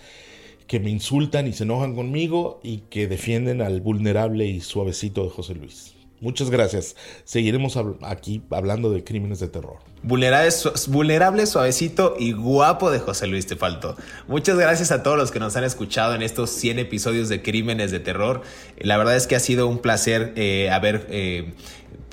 que 0.68 0.80
me 0.80 0.90
insultan 0.90 1.48
y 1.48 1.54
se 1.54 1.64
enojan 1.64 1.96
conmigo 1.96 2.60
y 2.64 2.80
que 2.90 3.08
defienden 3.08 3.62
al 3.62 3.82
vulnerable 3.82 4.46
y 4.46 4.62
suavecito 4.62 5.24
de 5.24 5.30
José 5.30 5.56
Luis. 5.56 5.93
Muchas 6.24 6.50
gracias. 6.50 6.96
Seguiremos 7.26 7.78
aquí 8.02 8.42
hablando 8.50 8.90
de 8.90 9.04
crímenes 9.04 9.42
de 9.42 9.50
terror. 9.50 9.80
Vulnerable, 10.04 11.46
suavecito 11.46 12.16
y 12.18 12.32
guapo 12.32 12.92
de 12.92 13.00
José 13.00 13.28
Luis 13.28 13.46
te 13.46 13.58
faltó. 13.58 13.98
Muchas 14.30 14.58
gracias 14.58 14.94
a 14.94 15.04
todos 15.04 15.18
los 15.18 15.32
que 15.32 15.42
nos 15.42 15.58
han 15.58 15.66
escuchado 15.66 16.16
en 16.16 16.22
estos 16.22 16.50
100 16.52 16.80
episodios 16.80 17.28
de 17.28 17.42
Crímenes 17.42 17.92
de 17.92 18.00
Terror. 18.00 18.42
La 18.78 18.96
verdad 18.96 19.18
es 19.18 19.28
que 19.28 19.36
ha 19.36 19.42
sido 19.42 19.68
un 19.68 19.80
placer 19.80 20.32
eh, 20.38 20.70
haber 20.72 21.08
eh, 21.10 21.56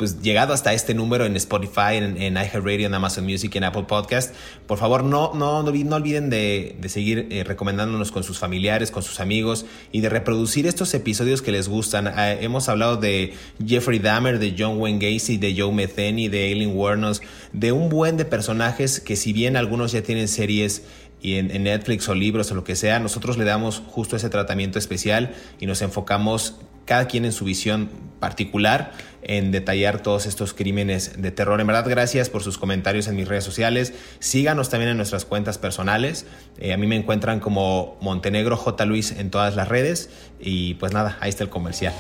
pues 0.01 0.23
llegado 0.23 0.55
hasta 0.55 0.73
este 0.73 0.95
número 0.95 1.27
en 1.27 1.37
Spotify, 1.37 1.97
en, 1.97 2.17
iHeartRadio, 2.33 2.87
en 2.87 2.95
Amazon 2.95 3.27
Music, 3.27 3.55
en 3.57 3.65
Apple 3.65 3.83
Podcast. 3.83 4.35
Por 4.67 4.79
favor, 4.79 5.05
no, 5.05 5.35
no, 5.35 5.63
no, 5.63 5.95
olviden 5.95 6.31
de, 6.31 6.79
seguir 6.89 7.29
eh, 7.31 7.45
recomendándonos 7.45 8.11
con 8.11 8.25
sus 8.25 8.39
familiares, 8.39 8.91
con 8.91 9.03
sus 9.03 9.21
amigos 9.21 9.67
y 9.93 10.01
de 10.01 10.09
reproducir 10.09 10.67
estos 10.67 10.95
episodios 10.95 11.43
que 11.43 11.53
les 11.53 11.69
gustan. 11.69 12.09
Ah, 12.09 12.33
hemos 12.33 12.71
hablado 12.71 12.97
de 12.97 13.35
Jeffrey 13.63 13.99
Dahmer, 13.99 14.39
de 14.39 14.57
John 14.59 14.79
Wayne 14.79 15.01
Gacy, 15.01 15.37
de 15.37 15.55
Joe 15.55 15.71
Metheny, 15.71 16.29
de 16.31 16.45
Aileen 16.45 16.75
Wuornos, 16.75 17.21
de 17.53 17.73
un 17.73 17.91
buen 17.91 18.17
de 18.17 18.25
personajes 18.25 19.01
que 19.01 19.17
si 19.17 19.35
bien 19.35 19.59
algunos 19.59 19.93
ya 19.93 20.03
tienen 20.03 20.29
series 20.29 20.83
y 21.21 21.35
en, 21.35 21.49
Netflix 21.63 22.09
o 22.09 22.15
libros 22.15 22.51
o 22.51 22.55
lo 22.55 22.65
que 22.65 22.77
sea, 22.77 22.99
nosotros 23.01 23.37
le 23.37 23.45
damos 23.45 23.83
justo 23.87 24.17
ese 24.17 24.31
tratamiento 24.31 24.79
especial 24.79 25.35
y 25.61 25.67
nos 25.67 25.83
enfocamos 25.83 26.57
cada 26.85 27.07
quien 27.07 27.25
en 27.25 27.33
su 27.33 27.45
visión 27.45 27.91
particular 28.21 28.93
en 29.23 29.51
detallar 29.51 30.03
todos 30.03 30.27
estos 30.27 30.55
crímenes 30.55 31.21
de 31.21 31.31
terror. 31.31 31.61
En 31.61 31.67
verdad, 31.67 31.89
gracias 31.89 32.31
por 32.31 32.43
sus 32.43 32.59
comentarios 32.59 33.09
en 33.09 33.17
mis 33.17 33.29
redes 33.29 33.45
sociales. 33.45 33.93
Síganos 34.19 34.71
también 34.71 34.91
en 34.91 34.97
nuestras 34.97 35.25
cuentas 35.25 35.59
personales. 35.59 36.27
Eh, 36.59 36.73
a 36.73 36.77
mí 36.77 36.87
me 36.87 36.97
encuentran 36.97 37.41
como 37.41 37.99
Montenegro 38.01 38.57
J. 38.57 38.85
Luis 38.87 39.13
en 39.13 39.31
todas 39.31 39.57
las 39.57 39.69
redes. 39.69 40.11
Y 40.39 40.75
pues 40.75 40.93
nada, 40.93 41.19
ahí 41.21 41.31
está 41.31 41.45
el 41.45 41.51
comercial. 41.51 41.95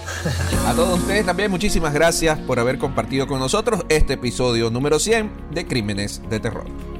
A 0.66 0.74
todos 0.74 1.01
ustedes 1.01 1.26
también 1.26 1.51
muchísimas 1.51 1.93
gracias 1.93 2.39
por 2.39 2.59
haber 2.59 2.78
compartido 2.78 3.26
con 3.26 3.39
nosotros 3.39 3.83
este 3.89 4.14
episodio 4.14 4.70
número 4.70 4.99
100 4.99 5.31
de 5.53 5.66
Crímenes 5.66 6.22
de 6.31 6.41
Terror. 6.41 6.99